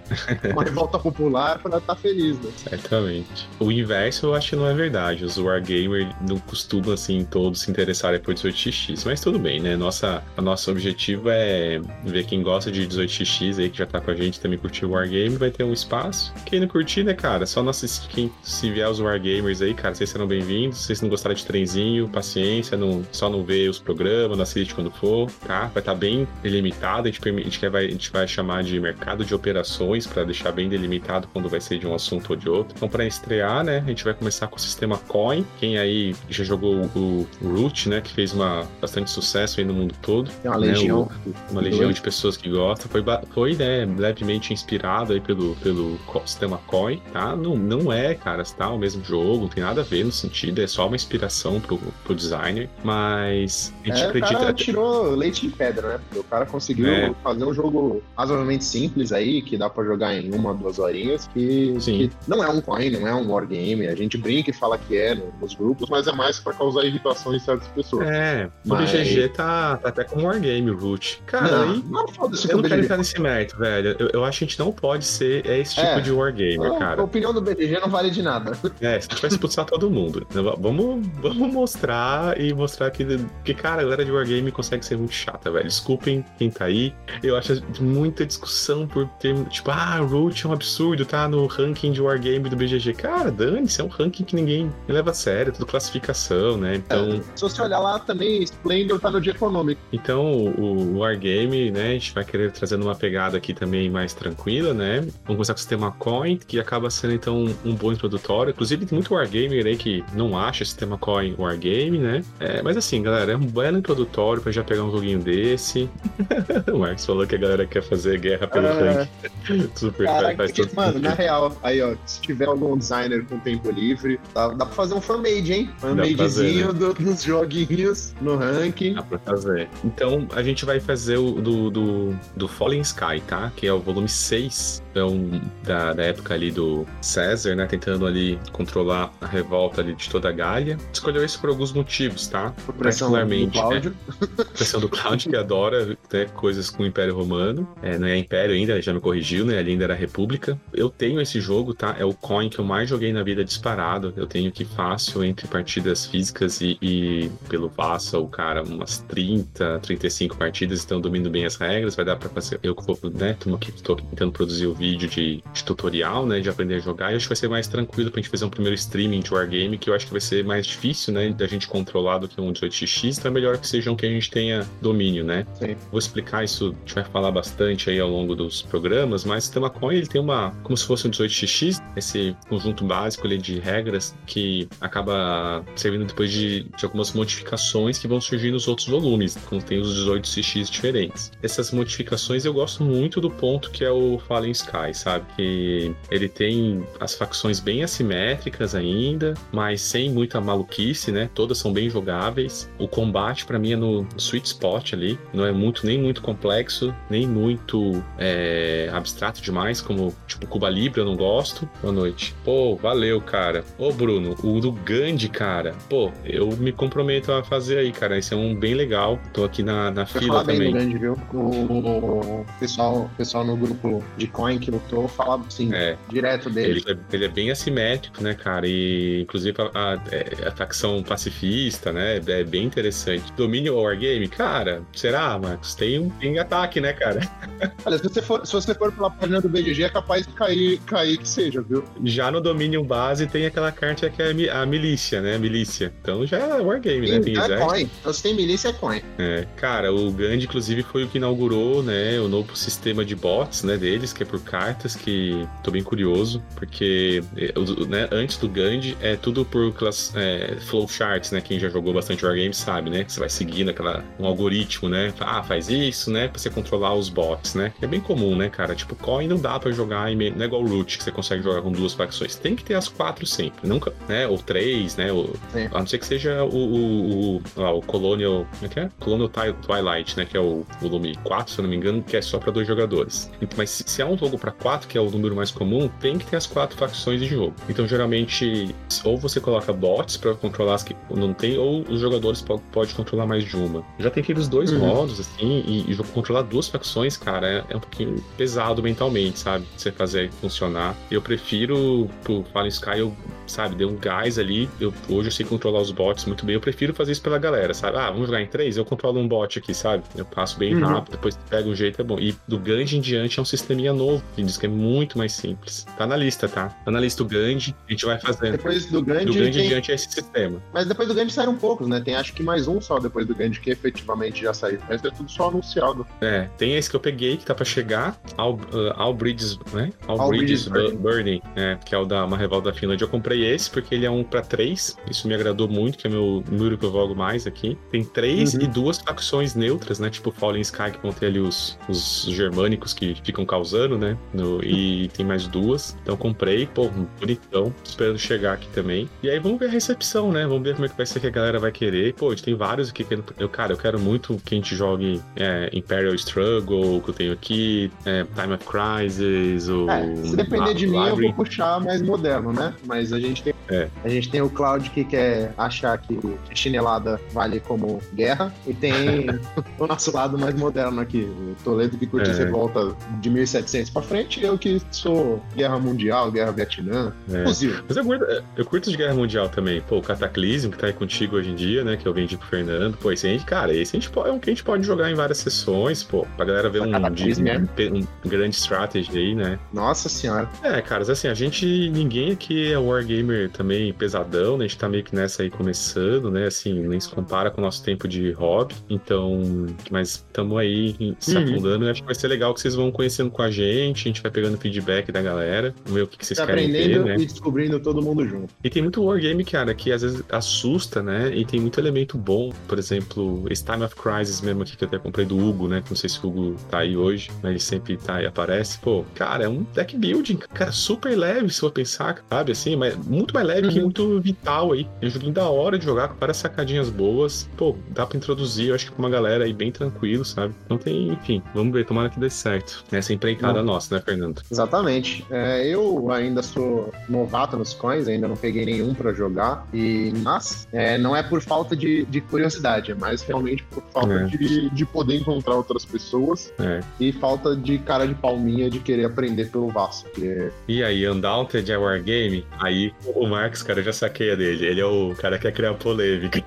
uma 0.53 0.63
revolta 0.63 0.99
popular 0.99 1.59
para 1.59 1.79
estar 1.79 1.95
tá 1.95 2.01
feliz, 2.01 2.39
né? 2.39 2.51
Certamente. 2.57 3.49
O 3.59 3.73
inverso 3.73 4.27
eu 4.27 4.35
acho 4.35 4.51
que 4.51 4.57
não 4.57 4.67
é 4.67 4.75
verdade. 4.75 5.25
Os 5.25 5.39
Wargamer 5.39 6.15
não 6.29 6.39
costumam, 6.39 6.93
assim, 6.93 7.25
todos 7.25 7.63
se 7.63 7.71
interessarem 7.71 8.21
por 8.21 8.35
18x, 8.35 9.05
mas 9.07 9.21
tudo 9.21 9.39
bem, 9.39 9.61
né? 9.61 9.77
Nossa, 9.77 10.23
a 10.37 10.43
nosso 10.43 10.71
objetivo 10.71 11.29
é 11.31 11.81
ver 12.05 12.25
quem 12.25 12.43
gosta 12.43 12.71
de 12.71 12.87
18x 12.87 13.59
aí, 13.59 13.71
que 13.71 13.79
já 13.79 13.87
tá 13.87 14.01
com 14.01 14.11
a 14.11 14.15
gente 14.15 14.41
também 14.41 14.59
curtir 14.59 14.85
o 14.85 14.91
Wargame, 14.91 15.37
vai 15.37 15.51
ter 15.51 15.65
um 15.65 15.73
espaço. 15.73 16.33
Quem 16.45 16.61
não 16.61 16.69
curtir, 16.69 17.05
né, 17.05 17.15
cara? 17.15 17.44
Só 17.47 17.63
não 17.63 17.71
assistir, 17.71 18.09
quem, 18.09 18.33
se 18.43 18.71
vier 18.71 18.89
os 18.89 19.01
Wargamers 19.01 19.61
aí, 19.63 19.75
cara, 19.75 19.95
vocês 19.95 20.11
serão 20.11 20.27
bem-vindos. 20.27 20.79
Se 20.79 20.87
vocês 20.87 21.01
não 21.03 21.09
gostarem 21.09 21.37
de 21.37 21.45
trenzinho, 21.45 22.09
paciência, 22.09 22.77
não, 22.77 23.05
só 23.13 23.29
não 23.29 23.43
ver 23.43 23.69
os 23.69 23.79
programas, 23.79 24.37
não 24.37 24.43
assiste 24.43 24.75
quando 24.75 24.91
for, 24.91 25.31
tá? 25.47 25.61
Vai 25.61 25.81
estar 25.81 25.83
tá 25.83 25.95
bem 25.95 26.27
delimitado. 26.43 27.09
A 27.09 27.11
gente, 27.11 27.29
a, 27.29 27.33
gente 27.33 27.69
vai, 27.69 27.87
a 27.87 27.91
gente 27.91 28.11
vai 28.11 28.29
chamar 28.29 28.63
de 28.63 28.79
mercado 28.81 29.25
de 29.25 29.35
operações 29.35 30.07
para 30.07 30.25
deixar 30.25 30.53
bem 30.53 30.69
delimitado 30.69 31.29
quando 31.33 31.49
vai 31.49 31.61
ser 31.61 31.79
de 31.79 31.87
um 31.87 31.95
assunto 31.95 32.31
ou 32.31 32.37
de 32.37 32.49
outro. 32.49 32.75
Então, 32.77 32.89
para 32.89 33.07
estrear, 33.07 33.65
né, 33.65 33.79
a 33.85 33.89
gente 33.89 34.05
vai 34.05 34.15
começar 34.15 34.47
com 34.47 34.57
o 34.57 34.61
sistema 34.61 34.99
Coin. 34.99 35.45
Quem 35.59 35.79
aí 35.79 36.15
já 36.29 36.45
jogou 36.45 36.91
o, 36.95 37.27
Root, 37.43 37.89
né, 37.89 38.01
que 38.01 38.13
fez 38.13 38.33
uma, 38.33 38.67
bastante 38.81 39.11
sucesso 39.11 39.61
aí 39.61 39.67
no 39.67 39.75
mundo 39.75 39.95
todo. 40.01 40.31
Tem 40.43 40.51
uma 40.51 40.61
né, 40.61 40.67
legião. 40.69 41.11
O, 41.27 41.53
uma 41.53 41.61
legião 41.61 41.91
de 41.91 42.01
pessoas 42.01 42.37
que 42.37 42.49
gostam. 42.49 42.89
Foi, 42.91 43.03
foi 43.31 43.55
né, 43.55 43.87
levemente 43.97 44.53
inspirado 44.53 45.13
aí 45.13 45.21
pelo, 45.21 45.55
pelo 45.57 45.99
sistema 46.25 46.59
Coin, 46.67 47.01
tá? 47.13 47.34
Não, 47.35 47.57
não 47.57 47.93
é, 47.93 48.15
cara, 48.15 48.45
tá? 48.45 48.69
O 48.71 48.79
mesmo 48.79 49.05
jogo, 49.05 49.43
não 49.43 49.49
tem 49.49 49.63
nada 49.63 49.81
a 49.81 49.85
ver 49.85 50.05
no 50.05 50.13
sentido, 50.13 50.61
é 50.61 50.67
só 50.67 50.87
uma 50.87 50.97
inspiração 50.97 51.61
pro, 51.61 51.79
pro 52.05 52.15
designer, 52.15 52.69
mas 52.83 53.73
a 53.83 53.87
gente 53.87 54.03
é, 54.03 54.07
acredita. 54.07 54.35
O 54.35 54.41
cara 54.41 54.53
tirou 54.53 55.11
leite 55.15 55.49
de 55.49 55.55
pedra, 55.55 55.89
né? 55.89 56.01
Porque 56.05 56.19
o 56.19 56.25
cara 56.25 56.47
conseguiu 56.47 56.89
é. 56.89 57.15
fazer 57.23 57.45
um 57.45 57.55
jogo 57.55 58.03
razoavelmente 58.17 58.65
simples 58.65 59.13
aí, 59.13 59.43
que 59.43 59.57
dá 59.57 59.69
pra 59.69 59.85
jogar 59.85 60.15
em 60.15 60.33
uma, 60.35 60.55
duas 60.55 60.79
horinhas, 60.79 61.27
que, 61.29 61.75
que 61.81 62.11
não 62.27 62.43
é 62.43 62.49
um 62.49 62.61
coin, 62.61 62.91
não 62.91 63.07
é 63.07 63.15
um 63.15 63.31
wargame. 63.31 63.87
A 63.87 63.95
gente 63.95 64.17
brinca 64.17 64.51
e 64.51 64.53
fala 64.53 64.79
que 64.79 64.97
é 64.97 65.15
nos 65.41 65.55
grupos, 65.55 65.89
mas 65.89 66.07
é 66.07 66.13
mais 66.13 66.39
pra 66.39 66.53
causar 66.53 66.85
irritação 66.85 67.35
em 67.35 67.39
certas 67.39 67.69
pessoas. 67.69 68.09
É, 68.09 68.49
mas... 68.65 68.93
o 68.93 68.97
BGG 68.97 69.29
tá, 69.31 69.77
tá 69.77 69.89
até 69.89 70.05
com 70.05 70.23
wargame, 70.23 70.71
o 70.71 70.77
Root. 70.77 71.23
Cara, 71.27 71.67
não, 71.67 71.73
aí, 71.73 71.85
não, 71.89 72.09
foda-se. 72.09 72.51
Eu 72.51 72.59
não 72.59 72.65
quero 72.69 72.83
entrar 72.83 72.97
nesse 72.97 73.21
mérito, 73.21 73.57
velho. 73.57 73.97
Eu, 73.99 74.11
eu 74.13 74.25
acho 74.25 74.39
que 74.39 74.45
a 74.45 74.49
gente 74.49 74.59
não 74.59 74.73
pode 74.73 75.05
ser 75.05 75.47
esse 75.47 75.75
tipo 75.75 75.87
é. 75.87 76.01
de 76.01 76.13
wargamer, 76.13 76.79
cara. 76.79 77.03
Opinião 77.25 77.33
do 77.33 77.41
BGG 77.41 77.81
não 77.81 77.89
vale 77.89 78.11
de 78.11 78.23
nada. 78.23 78.53
É, 78.81 78.97
a 78.97 78.99
gente 78.99 79.21
vai 79.21 79.31
expulsar 79.31 79.65
todo 79.65 79.91
mundo. 79.91 80.27
Vamos, 80.59 81.07
vamos 81.21 81.53
mostrar 81.53 82.39
e 82.39 82.53
mostrar 82.53 82.91
que, 82.91 83.05
que, 83.43 83.55
cara, 83.55 83.81
a 83.81 83.85
galera 83.85 84.05
de 84.05 84.13
Wargame 84.13 84.53
consegue 84.53 84.85
ser 84.85 84.99
muito 84.99 85.15
chata, 85.15 85.51
velho. 85.51 85.65
Desculpem 85.65 86.25
quem 86.37 86.51
tá 86.51 86.67
aí. 86.67 86.95
Eu 87.23 87.37
acho 87.37 87.63
muita 87.81 88.27
discussão 88.27 88.87
por 88.87 89.09
ter, 89.21 89.35
tipo, 89.47 89.71
ah, 89.71 89.99
Root 89.99 90.45
é 90.45 90.49
um 90.49 90.53
absurdo, 90.53 91.07
tá 91.07 91.27
no 91.29 91.47
ranking 91.47 91.93
de 91.93 92.03
Wargame 92.03 92.49
do 92.49 92.57
BGG. 92.57 92.95
Cara, 92.95 93.31
dane-se, 93.31 93.81
é 93.81 93.85
um 93.85 93.89
ranking 93.89 94.25
que 94.25 94.37
ninguém 94.37 94.71
leva 94.89 95.11
a 95.11 95.15
sério, 95.15 95.53
tudo 95.53 95.67
classificação, 95.67 96.57
né? 96.57 96.77
Então. 96.77 97.15
É, 97.15 97.21
se 97.35 97.43
você 97.43 97.63
olhar 97.63 97.79
lá 97.79 97.99
também, 97.99 98.43
Splendor 98.43 99.01
tá 99.01 99.11
no 99.11 99.21
dia 99.21 99.33
econômico. 99.33 99.81
Então, 99.93 100.33
o, 100.33 100.95
o 100.95 100.99
Wargame, 100.99 101.71
né, 101.71 101.91
a 101.91 101.93
gente 101.93 102.13
vai 102.13 102.25
querer 102.25 102.51
trazendo 102.53 102.85
uma 102.85 102.95
pegada 102.95 103.37
aqui 103.37 103.55
também 103.55 103.89
mais 103.89 104.13
tranquila, 104.13 104.75
né? 104.75 105.01
Vamos 105.01 105.37
começar 105.37 105.55
com 105.55 105.59
o 105.59 105.61
sistema 105.61 105.93
Coin, 105.93 106.37
que 106.37 106.59
acaba 106.59 106.91
sendo 106.91 107.04
então 107.13 107.45
um 107.65 107.75
bom 107.75 107.93
introdutório. 107.93 108.51
Inclusive, 108.51 108.87
tem 108.87 108.97
muito 108.97 109.15
Wargamer 109.15 109.67
aí 109.67 109.77
que 109.77 110.05
não 110.13 110.39
acha 110.39 110.63
esse 110.63 110.77
tema 110.77 110.97
Coin 110.97 111.35
Wargame, 111.39 111.99
né? 111.99 112.25
É, 112.41 112.63
mas 112.63 112.77
assim, 112.77 113.03
galera, 113.03 113.33
é 113.33 113.37
um 113.37 113.47
belo 113.47 113.79
introdutório 113.79 114.41
pra 114.41 114.53
já 114.53 114.63
pegar 114.63 114.85
um 114.85 114.91
joguinho 114.91 115.19
desse. 115.19 115.89
o 116.73 116.79
Marcos 116.79 117.05
falou 117.05 117.27
que 117.27 117.35
a 117.35 117.39
galera 117.39 117.67
quer 117.67 117.83
fazer 117.83 118.19
guerra 118.19 118.47
pelo 118.47 118.67
é... 118.67 119.09
Super 119.75 120.07
Cara, 120.07 120.37
faz 120.37 120.53
que, 120.53 120.75
Mano, 120.75 120.99
na 120.99 121.11
real, 121.11 121.57
aí 121.63 121.81
ó, 121.83 121.95
se 122.07 122.21
tiver 122.21 122.47
algum 122.47 122.77
designer 122.77 123.25
com 123.27 123.39
tempo 123.39 123.71
livre, 123.71 124.19
dá, 124.35 124.49
dá 124.49 124.67
pra 124.67 124.75
fazer 124.75 124.95
um 124.95 125.01
fanmade, 125.01 125.53
hein? 125.53 125.71
Fanmadezinho 125.79 126.73
né? 126.73 126.79
do, 126.79 126.95
dos 126.95 127.23
joguinhos 127.23 128.15
no 128.21 128.37
ranking. 128.37 128.95
Dá 128.95 129.03
pra 129.03 129.19
fazer. 129.19 129.69
Então, 129.85 130.27
a 130.35 130.43
gente 130.43 130.65
vai 130.65 130.81
fazer 130.81 131.17
o 131.17 131.33
do, 131.33 131.71
do, 131.71 132.17
do 132.37 132.49
Fallen 132.49 132.81
Sky, 132.81 133.21
tá? 133.27 133.53
Que 133.57 133.67
é 133.67 133.73
o 133.73 133.81
volume 133.81 134.09
6 134.09 134.84
é 134.95 135.05
um 135.05 135.41
da, 135.63 135.93
da 135.93 136.03
época 136.03 136.35
ali 136.35 136.51
do 136.51 136.87
César, 137.01 137.55
né? 137.55 137.67
Tentando 137.67 138.07
ali 138.07 138.39
controlar 138.53 139.13
a 139.21 139.27
revolta 139.27 139.81
ali 139.81 139.95
de 139.95 140.09
toda 140.09 140.29
a 140.29 140.33
Gália. 140.33 140.79
Escolheu 140.93 141.25
isso 141.25 141.41
por 141.41 141.51
alguns 141.51 141.73
motivos, 141.73 142.27
tá? 142.27 142.55
Por 142.65 142.75
pressão 142.75 143.11
Particularmente. 143.11 143.53
Do 143.53 143.53
Cláudio. 143.53 143.91
Né? 143.91 144.45
Pressão 144.55 144.81
do 144.81 144.89
Cláudio, 144.89 145.31
que 145.31 145.37
adora 145.37 145.87
né, 145.87 146.25
coisas 146.35 146.71
com 146.71 146.83
o 146.83 146.87
Império 146.87 147.15
Romano. 147.15 147.69
É, 147.83 147.99
não 147.99 148.07
é 148.07 148.17
Império 148.17 148.55
ainda, 148.55 148.81
já 148.81 148.93
me 148.93 149.01
corrigiu, 149.01 149.45
né? 149.45 149.59
Ali 149.59 149.73
ainda 149.73 149.85
era 149.85 149.95
República. 149.95 150.59
Eu 150.73 150.89
tenho 150.89 151.21
esse 151.21 151.41
jogo, 151.41 151.75
tá? 151.75 151.97
É 151.99 152.05
o 152.05 152.15
coin 152.15 152.49
que 152.49 152.59
eu 152.59 152.65
mais 152.65 152.89
joguei 152.89 153.13
na 153.13 153.23
vida 153.23 153.45
disparado. 153.45 154.13
Eu 154.17 154.27
tenho 154.27 154.53
que 154.53 154.65
fácil 154.65 155.25
entre 155.25 155.49
partidas 155.49 156.07
físicas 156.07 156.61
e, 156.61 156.79
e 156.81 157.31
pelo 157.49 157.69
Vassa, 157.69 158.19
o 158.19 158.29
cara, 158.29 158.63
umas 158.63 158.99
30, 159.09 159.81
35 159.81 160.37
partidas, 160.37 160.85
então 160.85 161.01
domino 161.01 161.29
bem 161.31 161.45
as 161.45 161.57
regras. 161.57 161.97
Vai 161.97 162.05
dar 162.05 162.17
pra 162.17 162.29
fazer. 162.29 162.61
Eu 162.63 162.75
que 162.75 162.85
vou, 162.85 162.99
né? 163.13 163.37
Tô 163.41 163.55
aqui, 163.55 163.73
tô 163.73 163.97
tentando 163.97 164.33
produzir 164.33 164.67
o 164.67 164.75
vídeo 164.75 164.84
de, 164.93 165.07
de, 165.07 165.43
tutorial, 165.65 166.27
né? 166.27 166.41
De 166.41 166.49
aprender 166.49 166.77
a 166.77 166.79
jogar. 166.79 167.13
E 167.13 167.17
acho 167.17 167.25
que 167.25 167.31
vai 167.31 167.37
ser 167.37 167.49
mais 167.49 167.67
tranquilo 167.67 168.11
pra 168.11 168.21
gente 168.21 168.31
fazer 168.31 168.45
um 168.45 168.51
primeiro 168.51 168.75
streaming 168.75 169.21
de 169.21 169.33
Wargame, 169.33 169.79
que 169.79 169.91
eu 169.91 169.95
acho 169.95 170.07
que 170.07 170.13
vai 170.13 170.21
ser 170.21 170.45
mais 170.45 170.67
difícil, 170.67 171.13
né? 171.13 171.31
Da 171.31 171.47
gente 171.47 171.67
controlar 171.67 172.19
do 172.19 172.29
que 172.29 172.41
um 172.41 172.53
18x. 172.53 173.19
Então 173.19 173.31
é 173.31 173.35
melhor 173.35 173.59
que 173.59 173.67
sejam 173.67 173.97
que 173.97 174.07
a 174.07 174.09
gente 174.09 174.31
tenha 174.31 174.67
domínio, 174.81 175.25
né? 175.25 175.47
Sim. 175.55 175.77
Vou 175.91 175.99
explicar 175.99 176.45
isso, 176.45 176.75
a 176.77 176.81
gente 176.81 176.95
vai 176.95 177.05
falar 177.05 177.31
bastante 177.31 177.91
aí 177.91 177.99
ao 177.99 178.09
longo 178.09 178.35
dos 178.35 178.63
programas, 178.63 179.25
mas 179.25 179.45
o 179.45 179.47
Sistema 179.47 179.71
Coin 179.71 179.97
ele 179.97 180.07
tem 180.07 180.21
uma. 180.21 180.51
como 180.63 180.77
se 180.77 180.85
fosse 180.87 181.07
um 181.07 181.11
18x, 181.11 181.83
esse 181.97 182.37
conjunto 182.49 182.85
básico 182.85 183.27
ali 183.27 183.39
de 183.39 183.59
regras 183.59 184.15
que 184.27 184.69
acaba 184.81 185.65
servindo 185.77 186.07
depois 186.07 186.31
de, 186.31 186.65
de 186.77 186.85
algumas 186.85 187.13
modificações 187.13 187.99
que 187.99 188.09
vão 188.09 188.21
surgir 188.21 188.51
nos 188.51 188.69
outros 188.69 188.89
volumes, 188.89 189.37
como 189.49 189.63
tem 189.63 189.81
os 189.81 190.07
18x 190.07 190.71
diferentes. 190.71 191.33
Essas 191.43 191.71
modificações 191.71 192.45
eu 192.45 192.53
gosto 192.53 192.83
muito 192.83 193.21
do 193.21 193.31
ponto 193.31 193.71
que 193.71 193.85
é 193.85 193.91
o 193.91 194.19
Fallen 194.19 194.51
Sky, 194.51 194.74
sabe? 194.95 195.25
Que 195.37 195.95
ele 196.11 196.29
tem 196.29 196.85
as 197.01 197.15
facções 197.15 197.61
bem 197.61 197.83
assimétricas 197.83 198.75
ainda, 198.75 199.35
mas 199.53 199.81
sem 199.81 200.11
muita 200.11 200.41
maluquice, 200.41 201.13
né? 201.13 201.31
Todas 201.35 201.59
são 201.59 201.73
bem 201.73 201.89
jogáveis. 201.89 202.71
O 202.79 202.89
combate 202.89 203.45
para 203.45 203.59
mim 203.59 203.73
é 203.73 203.77
no 203.77 204.07
sweet 204.17 204.47
spot 204.47 204.93
ali, 204.93 205.19
não 205.33 205.45
é 205.45 205.53
muito 205.53 205.87
nem 205.87 205.99
muito 205.99 206.23
complexo, 206.23 206.95
nem 207.09 207.27
muito 207.27 208.03
é, 208.19 208.91
abstrato 208.93 209.41
demais, 209.41 209.81
como 209.81 210.15
tipo 210.27 210.47
Cuba 210.47 210.69
Libre 210.69 211.01
eu 211.01 211.05
não 211.05 211.17
gosto. 211.17 211.69
Boa 211.81 211.93
noite. 211.93 212.35
Pô, 212.45 212.77
valeu, 212.77 213.21
cara. 213.21 213.65
Ô, 213.79 213.93
Bruno, 213.93 214.35
o 214.43 214.61
do 214.61 214.73
Gandhi, 214.73 215.29
cara. 215.29 215.75
Pô, 215.89 216.11
eu 216.25 216.49
me 216.57 216.73
comprometo 216.73 217.33
a 217.33 217.43
fazer 217.43 217.79
aí, 217.79 217.93
cara. 217.93 218.19
Esse 218.19 218.35
é 218.35 218.37
um 218.37 218.55
bem 218.55 218.75
legal. 218.75 219.19
Tô 219.33 219.45
aqui 219.45 219.63
na, 219.63 219.91
na 219.91 220.07
fila 220.07 220.45
também. 220.45 220.73
Bem 220.73 220.99
viu? 220.99 221.19
O, 221.33 221.39
o 221.39 222.47
pessoal, 222.59 223.11
pessoal 223.17 223.45
no 223.45 223.57
grupo 223.57 224.03
de 224.17 224.27
coin 224.27 224.59
que 224.65 224.71
lutou 224.71 225.07
fala 225.09 225.43
assim, 225.47 225.73
é, 225.73 225.97
direto 226.09 226.49
dele. 226.49 226.83
Ele, 226.87 226.93
é, 226.93 227.15
ele, 227.15 227.25
é 227.25 227.29
bem 227.29 227.51
assimétrico, 227.51 228.23
né, 228.23 228.35
cara? 228.35 228.67
E 228.67 229.23
inclusive 229.23 229.57
a, 229.61 229.93
a, 229.93 229.95
é, 230.11 230.49
a, 230.49 230.51
facção 230.51 231.03
pacifista, 231.03 231.93
né? 231.93 232.21
É 232.27 232.45
bem 232.45 232.65
interessante. 232.65 233.33
Domínio 233.33 233.77
Wargame, 233.77 234.29
cara, 234.29 234.83
será, 234.93 235.39
Marcos? 235.39 235.75
Tem 235.75 235.99
um 235.99 236.09
tem 236.11 236.39
ataque, 236.39 236.81
né, 236.81 236.93
cara? 236.93 237.21
Olha, 237.85 237.99
se 237.99 238.05
você 238.05 238.23
for, 238.23 238.47
se 238.47 238.53
você 238.53 238.75
for 238.75 238.91
pela 238.93 239.11
página 239.11 239.41
do 239.41 239.49
BGG, 239.49 239.85
é 239.85 239.89
capaz 239.89 240.27
de 240.27 240.33
cair, 240.33 240.79
cair 240.87 241.19
que 241.19 241.29
seja, 241.29 241.61
viu? 241.61 241.85
Já 242.05 242.31
no 242.31 242.41
domínio 242.41 242.83
base 242.83 243.27
tem 243.27 243.47
aquela 243.47 243.71
carta 243.71 244.09
que 244.09 244.23
é 244.23 244.51
a 244.51 244.67
milícia, 244.67 245.21
né? 245.21 245.39
Milícia. 245.39 245.93
Então 246.01 246.27
já 246.27 246.39
é 246.39 246.61
Wargame, 246.61 247.11
né? 247.11 247.21
Tem 247.21 247.37
é 247.37 247.59
coin. 247.59 247.91
Então 248.01 248.13
se 248.13 248.23
tem 248.23 248.35
milícia, 248.35 248.69
é 248.69 248.73
coin. 248.73 249.03
É, 249.19 249.47
cara, 249.57 249.93
o 249.93 250.11
Gandhi, 250.11 250.45
inclusive, 250.45 250.83
foi 250.83 251.05
o 251.05 251.09
que 251.09 251.19
inaugurou, 251.19 251.83
né? 251.83 252.19
O 252.21 252.29
novo 252.29 252.57
sistema 252.57 253.05
de 253.05 253.15
bots, 253.15 253.63
né? 253.63 253.77
Deles, 253.77 254.13
que 254.13 254.23
é 254.23 254.27
por 254.27 254.41
cartas, 254.55 254.95
que 254.95 255.49
tô 255.65 255.73
bem 255.73 255.83
curioso, 255.83 256.41
porque 256.55 257.25
eh, 257.37 257.53
né, 257.89 258.09
antes 258.13 258.37
do 258.37 258.49
Gandhi 258.49 258.97
é 259.01 259.17
tudo 259.17 259.45
por 259.45 259.73
class, 259.73 260.13
é, 260.15 260.57
flowcharts, 260.61 261.33
né? 261.33 261.41
Quem 261.41 261.59
já 261.59 261.69
jogou 261.69 261.93
bastante 261.93 262.25
Wargame 262.25 262.55
sabe, 262.55 262.89
né? 262.89 263.05
Você 263.07 263.19
vai 263.19 263.29
seguindo 263.29 263.71
aquela, 263.71 264.05
um 264.17 264.25
algoritmo, 264.25 264.89
né? 264.89 265.13
Ah, 265.19 265.43
faz 265.43 265.69
isso, 265.69 266.09
né? 266.09 266.29
Pra 266.29 266.39
você 266.39 266.49
controlar 266.51 266.95
os 266.95 267.09
bots, 267.09 267.57
né? 267.57 267.73
É 267.83 267.87
bem 267.89 267.99
comum, 267.99 268.37
né, 268.37 268.49
cara? 268.49 268.77
Tipo, 268.77 268.95
coin 268.95 269.27
não 269.27 269.39
dá 269.39 269.59
pra 269.59 269.73
jogar, 269.73 270.13
em, 270.13 270.31
não 270.31 270.43
é 270.43 270.45
igual 270.45 270.65
Root, 270.65 270.99
que 270.99 271.03
você 271.03 271.11
consegue 271.11 271.43
jogar 271.43 271.61
com 271.61 271.73
duas 271.73 271.93
facções. 271.93 272.37
Tem 272.37 272.55
que 272.55 272.63
ter 272.63 272.75
as 272.75 272.87
quatro 272.87 273.27
sempre, 273.27 273.69
nunca, 273.69 273.93
né? 274.09 274.29
Ou 274.29 274.39
três, 274.39 274.95
né? 274.95 275.11
Ou, 275.11 275.35
a 275.73 275.81
não 275.81 275.87
ser 275.87 275.99
que 275.99 276.07
seja 276.07 276.45
o, 276.45 276.57
o, 276.57 277.37
o, 277.39 277.43
lá, 277.57 277.73
o 277.73 277.83
Colonial, 277.83 278.47
como 278.55 278.67
é 278.67 278.69
que 278.69 278.79
é? 278.79 278.89
Colonial 279.01 279.29
Twilight, 279.29 280.17
né? 280.17 280.25
Que 280.25 280.37
é 280.37 280.41
o 280.41 280.65
volume 280.81 281.17
4, 281.25 281.55
se 281.55 281.59
eu 281.59 281.65
não 281.65 281.71
me 281.71 281.77
engano, 281.77 282.05
que 282.05 282.17
é 282.17 282.23
só 282.23 282.39
pra 282.39 282.53
dois 282.53 282.69
jogadores. 282.69 283.29
Mas 283.57 283.71
se, 283.71 283.85
se 283.85 284.01
é 284.01 284.07
um 284.07 284.17
jogo 284.17 284.39
pra 284.45 284.53
quatro, 284.53 284.87
que 284.87 284.99
é 284.99 285.01
o 285.01 285.11
número 285.11 285.35
mais 285.35 285.51
comum, 285.51 285.89
tem 286.01 286.19
que 286.19 286.27
ter 286.27 286.37
as 286.37 286.47
quatro 286.47 286.77
facções 286.77 287.21
de 287.21 287.27
jogo. 287.27 287.55
Então, 287.69 287.87
geralmente, 287.89 288.75
ou 289.03 289.17
você 289.17 289.41
coloca 289.41 289.73
bots 289.73 290.19
pra 290.19 290.35
controlar 290.35 290.75
as 290.75 290.83
que 290.83 290.95
não 291.11 291.33
tem, 291.33 291.57
ou 291.57 291.83
os 291.89 292.01
jogadores 292.01 292.43
podem 292.43 292.65
pode 292.73 292.95
controlar 292.95 293.27
mais 293.27 293.45
de 293.45 293.57
uma. 293.57 293.85
Já 293.99 294.11
tem 294.11 294.23
aqueles 294.23 294.49
dois 294.49 294.73
uhum. 294.73 294.81
modos, 294.81 295.21
assim, 295.21 295.65
e, 295.67 295.91
e 295.91 295.97
controlar 296.13 296.43
duas 296.43 296.69
facções, 296.69 297.17
cara, 297.17 297.47
é, 297.47 297.65
é, 297.69 297.77
um 297.77 297.81
pouquinho 297.81 298.17
pesado 298.37 298.83
mentalmente, 298.83 299.39
sabe? 299.39 299.65
Você 299.77 299.93
fazer 299.93 300.31
funcionar. 300.41 300.97
Eu 301.11 301.23
prefiro, 301.23 302.09
pro 302.23 302.45
Fallen 302.53 302.69
Sky, 302.69 302.99
eu, 302.99 303.17
sabe, 303.47 303.75
dei 303.77 303.87
um 303.87 303.97
gás 303.97 304.39
ali. 304.39 304.69
Eu, 304.81 304.93
hoje 305.09 305.29
eu 305.29 305.33
sei 305.33 305.47
controlar 305.47 305.81
os 305.81 305.91
bots 305.91 306.25
muito 306.25 306.45
bem. 306.45 306.55
Eu 306.55 306.61
prefiro 306.61 306.93
fazer 306.93 307.13
isso 307.13 307.23
pela 307.23 307.39
galera, 307.39 307.73
sabe? 307.73 307.97
Ah, 307.97 308.11
vamos 308.11 308.27
jogar 308.27 308.43
em 308.43 308.47
três? 308.47 308.77
Eu 308.77 308.85
controlo 308.85 309.21
um 309.21 309.29
bot 309.29 309.59
aqui, 309.59 309.73
sabe? 309.73 310.03
Eu 310.17 310.25
passo 310.25 310.59
bem 310.59 310.75
uhum. 310.75 310.85
rápido, 310.85 311.13
depois 311.13 311.39
pega 311.49 311.69
um 311.69 311.75
jeito, 311.75 312.01
é 312.01 312.05
bom. 312.05 312.19
E 312.19 312.35
do 312.49 312.59
Gandhi 312.59 312.97
em 312.97 313.01
diante 313.01 313.39
é 313.39 313.43
um 313.43 313.45
sisteminha 313.45 313.93
novo, 313.93 314.23
que 314.35 314.43
diz 314.43 314.57
que 314.57 314.67
é 314.67 314.69
muito 314.69 315.19
mais 315.19 315.33
simples. 315.33 315.87
Tá 315.97 316.07
na 316.07 316.17
lista, 316.17 316.49
tá? 316.49 316.69
Tá 316.85 316.91
na 316.91 317.01
lista 317.01 317.23
o 317.23 317.27
Gandhi, 317.27 317.75
a 317.89 317.93
gente 317.93 318.05
vai 318.05 318.19
fazendo. 318.21 318.53
Depois 318.53 318.87
do 318.87 319.03
Gandhi. 319.03 319.27
Do 319.27 319.35
Gandhi 319.35 319.53
tem... 319.53 319.65
em 319.65 319.69
diante 319.69 319.93
é 319.93 319.95
esse 319.95 320.11
sistema. 320.11 320.63
Mas 320.73 320.87
depois 320.87 321.09
do 321.09 321.15
Gandhi 321.15 321.33
saíram 321.33 321.57
poucos, 321.57 321.89
né? 321.89 322.01
Tem 322.01 322.15
acho 322.15 322.33
que 322.33 322.43
mais 322.43 322.67
um 322.69 322.81
só 322.81 322.99
depois 322.99 323.27
do 323.27 323.35
Gandhi 323.35 323.61
que 323.61 323.71
efetivamente 323.71 324.43
já 324.43 324.55
saiu. 324.55 324.79
Mas 324.89 325.05
é 325.05 325.11
tudo 325.11 325.31
só 325.31 325.49
anunciado. 325.49 326.07
É, 326.21 326.49
tem 326.57 326.77
esse 326.77 326.91
que 326.91 326.97
eu 326.97 327.01
peguei 327.01 327.37
que 327.37 327.45
tá 327.45 327.55
pra 327.55 327.65
chegar, 327.65 328.17
All, 328.37 328.55
uh, 328.55 328.93
All 328.97 329.15
Bridges, 329.15 329.59
né? 329.73 329.93
All, 330.07 330.21
All 330.21 330.29
Bridges, 330.29 330.69
Bridges 330.69 330.93
Burning, 330.93 331.41
Burning 331.41 331.43
é, 331.57 331.79
que 331.85 331.95
é 331.95 331.99
o 331.99 332.05
da 332.05 332.25
uma 332.25 332.37
revolta 332.37 332.71
da 332.71 332.77
Finlândia. 332.77 333.05
Eu 333.05 333.09
comprei 333.09 333.45
esse 333.45 333.71
porque 333.71 333.95
ele 333.95 334.07
é 334.07 334.11
um 334.11 334.25
pra 334.25 334.43
três. 334.43 334.97
Isso 335.11 335.29
me 335.29 335.35
agradou 335.35 335.69
muito, 335.69 335.99
que 335.99 336.07
é 336.07 336.11
meu 336.11 336.43
número 336.51 336.77
que 336.79 336.85
eu 336.85 336.93
jogo 336.93 337.15
mais 337.15 337.47
aqui. 337.47 337.79
Tem 337.91 338.05
três 338.05 338.55
uhum. 338.55 338.63
e 338.63 338.67
duas 338.67 338.99
facções 338.99 339.55
neutras, 339.55 339.99
né? 339.99 340.11
Tipo 340.11 340.31
Fallen 340.31 340.63
Sky, 340.63 340.93
que 340.93 341.03
vão 341.03 341.13
ter 341.13 341.27
ali 341.27 341.41
os, 341.41 341.79
os 341.89 342.27
germânicos 342.29 342.93
que 342.93 343.15
ficam 343.23 343.45
causando, 343.45 343.99
né? 343.99 344.14
No, 344.33 344.63
e 344.63 345.09
tem 345.09 345.25
mais 345.25 345.47
duas. 345.47 345.97
Então 346.03 346.17
comprei, 346.17 346.67
pô, 346.67 346.91
bonitão. 347.21 347.73
Esperando 347.85 348.19
chegar 348.19 348.55
aqui 348.55 348.69
também. 348.69 349.09
E 349.23 349.31
aí 349.31 349.39
vamos 349.39 349.59
ver 349.59 349.67
a 349.67 349.71
recepção, 349.71 350.33
né? 350.33 350.47
Vamos 350.47 350.63
ver 350.63 350.75
como 350.75 350.87
é 350.87 350.89
que 350.89 350.97
vai 350.97 351.07
ser 351.07 351.21
que 351.21 351.27
a 351.27 351.31
galera 351.31 351.59
vai 351.59 351.73
querer. 351.73 352.15
Pô, 352.15 352.29
a 352.29 352.31
gente 352.31 352.45
tem 352.45 352.55
vários 352.55 352.91
aqui 352.91 353.05
que 353.05 353.19
eu, 353.39 353.49
cara, 353.49 353.73
eu 353.73 353.77
quero 353.77 353.99
muito 353.99 354.37
que 354.45 354.55
a 354.55 354.59
gente 354.59 354.75
jogue 354.75 355.21
é, 355.37 355.71
Imperial 355.73 356.15
Struggle, 356.15 357.01
que 357.01 357.11
eu 357.11 357.15
tenho 357.15 357.33
aqui, 357.33 357.91
é, 358.05 358.25
Time 358.25 358.55
of 358.55 358.65
Crisis, 358.65 359.69
ou. 359.69 359.89
É, 359.91 360.15
se 360.17 360.37
depender 360.37 360.75
de 360.75 360.87
mim, 360.87 361.07
eu 361.07 361.17
vou 361.17 361.33
puxar 361.35 361.81
mais 361.81 362.03
moderno, 362.03 362.53
né? 362.53 362.75
Mas 362.87 363.13
a 363.13 363.21
gente 363.21 363.43
tem. 363.43 363.55
É. 363.69 363.89
A 364.05 364.09
gente 364.09 364.29
tem 364.31 364.43
o 364.43 364.51
Cloud 364.51 364.91
que 364.91 365.05
quer 365.05 365.55
achar 365.57 365.97
que 365.99 366.19
chinelada 366.55 367.21
vale 367.33 367.61
como 367.61 368.01
guerra, 368.15 368.53
e 368.67 368.75
tem 368.75 369.27
o 369.79 369.87
nosso 369.87 370.13
lado 370.15 370.39
mais 370.39 370.55
moderno 370.55 371.01
aqui. 371.01 371.23
O 371.23 371.57
Toledo 371.65 371.97
que 371.97 372.07
curte 372.07 372.31
é. 372.31 372.47
volta 372.47 372.95
de 373.21 373.31
1700 373.31 373.91
pra 373.91 374.03
frente, 374.05 374.43
eu 374.43 374.57
que 374.57 374.81
sou 374.91 375.43
Guerra 375.57 375.79
Mundial, 375.79 376.31
Guerra 376.31 376.53
Vietnã, 376.53 377.13
é. 377.33 377.45
fuzil. 377.45 377.75
Mas 377.87 377.97
eu 377.97 378.05
curto, 378.05 378.25
eu 378.57 378.65
curto 378.65 378.91
de 378.91 378.97
Guerra 378.97 379.15
Mundial 379.15 379.49
também. 379.49 379.81
Pô, 379.81 379.99
o 379.99 380.03
Cataclismo, 380.03 380.73
que 380.73 380.79
tá 380.79 380.87
aí 380.87 380.93
contigo 380.93 381.37
hoje 381.37 381.51
em 381.51 381.55
dia, 381.55 381.85
né? 381.85 381.97
Que 381.97 382.07
eu 382.07 382.15
vendi 382.15 382.37
pro 382.37 382.47
Fernando. 382.47 382.97
Pô, 382.97 383.11
esse 383.13 383.27
a 383.27 383.31
gente, 383.31 383.45
cara, 383.45 383.75
esse 383.75 383.97
a 383.97 384.01
gente 384.01 384.11
pode, 384.11 384.29
é 384.29 384.33
um 384.33 384.39
que 384.39 384.51
a 384.51 384.53
gente 384.53 384.65
pode 384.65 384.85
jogar 384.85 385.11
em 385.11 385.15
várias 385.15 385.39
sessões, 385.39 386.03
pô, 386.03 386.27
pra 386.37 386.45
galera 386.45 386.69
ver 386.69 386.83
um, 386.83 386.85
um, 386.85 386.97
um, 386.97 387.99
um, 388.25 388.29
grande 388.29 388.55
strategy 388.55 389.17
aí, 389.17 389.35
né? 389.35 389.59
Nossa 389.73 390.09
senhora. 390.09 390.49
É, 390.63 390.81
caras, 390.81 391.09
assim, 391.11 391.29
a 391.29 391.35
gente, 391.35 391.91
ninguém 391.91 392.33
aqui 392.33 392.73
é 392.73 392.79
Wargamer 392.79 393.51
também 393.51 393.93
pesadão, 393.93 394.57
né? 394.57 394.65
A 394.65 394.69
gente 394.69 394.79
tá 394.79 394.89
meio 394.89 395.05
que 395.05 395.15
nessa 395.15 395.43
aí 395.43 395.51
começando, 395.51 396.31
né? 396.31 396.47
Assim, 396.47 396.73
nem 396.73 397.01
se 397.01 397.09
compara 397.09 397.51
com 397.51 397.61
o 397.61 397.65
nosso 397.65 397.83
tempo 397.83 398.07
de 398.07 398.33
hobby. 398.33 398.75
Então, 398.89 399.67
mas 399.91 400.11
estamos 400.11 400.59
aí 400.59 401.17
se 401.19 401.37
uhum. 401.37 401.45
afundando. 401.45 401.89
Acho 401.89 402.03
que 402.03 402.07
vai 402.07 402.15
ser 402.15 402.29
legal 402.29 402.53
que 402.53 402.61
vocês 402.61 402.75
vão 402.75 402.91
conhecendo 402.91 403.31
com 403.31 403.43
a 403.43 403.51
gente, 403.51 403.94
a 404.01 404.09
gente 404.09 404.23
vai 404.23 404.31
pegando 404.31 404.59
feedback 404.59 405.11
da 405.11 405.23
galera, 405.23 405.75
ver 405.85 406.03
o 406.03 406.07
que, 406.07 406.19
que 406.19 406.27
vocês 406.27 406.39
tá 406.39 406.47
querem 406.47 406.71
ver, 406.71 407.05
né? 407.05 407.17
e 407.17 407.27
descobrindo 407.27 407.79
todo 407.81 408.03
mundo 408.03 408.27
junto. 408.27 408.53
E 408.63 408.71
tem 408.71 408.83
muito 408.83 409.03
wargame, 409.03 409.45
cara, 409.45 409.75
que 409.75 409.93
às 409.93 410.03
vezes 410.03 410.23
assusta, 410.31 411.03
né? 411.03 411.35
E 411.35 411.45
tem 411.45 411.61
muito 411.61 411.79
elemento 411.79 412.17
bom. 412.17 412.53
Por 412.67 412.79
exemplo, 412.79 413.47
esse 413.51 413.65
Time 413.65 413.85
of 413.85 413.95
Crisis 413.95 414.41
mesmo 414.41 414.63
aqui 414.63 414.77
que 414.77 414.85
eu 414.85 414.89
até 414.89 414.99
comprei 414.99 415.27
do 415.27 415.39
Hugo, 415.39 415.69
né? 415.69 415.83
Não 415.89 415.97
sei 415.97 416.09
se 416.09 416.25
o 416.25 416.29
Hugo 416.29 416.57
tá 416.71 416.79
aí 416.79 416.97
hoje, 416.97 417.31
mas 417.43 417.51
ele 417.51 417.61
sempre 417.61 417.97
tá 417.97 418.23
e 418.23 418.27
aparece. 418.27 418.79
Pô, 418.79 419.05
cara, 419.15 419.45
é 419.45 419.49
um 419.49 419.65
deck 419.75 419.97
building, 419.97 420.37
cara, 420.37 420.73
super 420.73 421.17
leve 421.17 421.51
se 421.51 421.61
for 421.61 421.71
pensar, 421.71 422.23
sabe? 422.29 422.53
Assim, 422.53 422.77
mas 422.77 422.97
muito 422.97 423.35
mais 423.35 423.47
leve 423.47 423.67
uhum. 423.67 423.73
que 423.73 423.81
muito 423.81 424.21
vital 424.21 424.73
aí. 424.73 424.87
É 425.01 425.07
um 425.07 425.11
joguinho 425.11 425.33
da 425.33 425.49
hora 425.49 425.79
de 425.79 425.85
jogar, 425.85 426.09
com 426.09 426.19
várias 426.19 426.37
sacadinhas 426.37 426.91
boas. 426.91 427.49
Pô, 427.57 427.77
dá 427.91 428.07
pra 428.07 428.17
introduzir, 428.17 428.69
eu 428.69 428.75
acho 428.75 428.87
que 428.87 428.93
pra 428.93 429.01
uma 429.01 429.11
galera 429.11 429.45
aí 429.45 429.53
bem 429.53 429.71
tranquilo, 429.71 430.25
sabe? 430.25 430.55
Então 430.65 430.79
tem, 430.79 431.09
enfim, 431.09 431.43
vamos 431.55 431.73
ver, 431.73 431.85
tomara 431.85 432.09
que 432.09 432.19
dê 432.19 432.31
certo. 432.31 432.85
Essa 432.91 433.13
empreitada 433.13 433.61
uhum. 433.61 433.65
nossa, 433.65 433.84
né, 433.91 434.01
Fernando? 434.01 434.43
Exatamente. 434.51 435.25
É, 435.31 435.67
eu 435.67 436.11
ainda 436.11 436.43
sou 436.43 436.93
novato 437.09 437.57
nos 437.57 437.75
coins, 437.75 438.09
ainda 438.09 438.29
não 438.29 438.37
peguei 438.37 438.65
nenhum 438.65 438.95
para 438.95 439.13
jogar, 439.13 439.67
e 439.73 440.13
mas 440.23 440.67
é, 440.73 440.99
não 440.99 441.15
é 441.15 441.23
por 441.23 441.41
falta 441.41 441.77
de, 441.77 442.05
de 442.05 442.21
curiosidade, 442.21 442.93
é 442.93 442.95
mais 442.95 443.23
realmente 443.23 443.63
por 443.65 443.83
falta 443.93 444.15
é. 444.15 444.25
de, 444.27 444.71
de 444.71 444.87
poder 444.87 445.17
encontrar 445.17 445.55
outras 445.55 445.85
pessoas 445.85 446.53
é. 446.59 446.81
e 447.01 447.13
falta 447.13 447.57
de 447.57 447.79
cara 447.79 448.07
de 448.07 448.15
palminha 448.15 448.71
de 448.71 448.79
querer 448.81 449.05
aprender 449.05 449.51
pelo 449.51 449.69
Vasco. 449.69 450.09
É 450.21 450.51
e 450.67 450.83
aí, 450.83 451.09
Undaunted 451.09 451.71
é 451.71 451.77
Wargame? 451.77 452.47
Aí 452.59 452.93
o 453.05 453.27
Marcos, 453.27 453.63
cara, 453.63 453.83
já 453.83 453.93
saquei 453.93 454.35
dele. 454.37 454.67
Ele 454.67 454.81
é 454.81 454.87
o 454.87 455.15
cara 455.17 455.37
que 455.39 455.43
quer 455.43 455.53
criar 455.53 455.75
polêmica. 455.75 456.43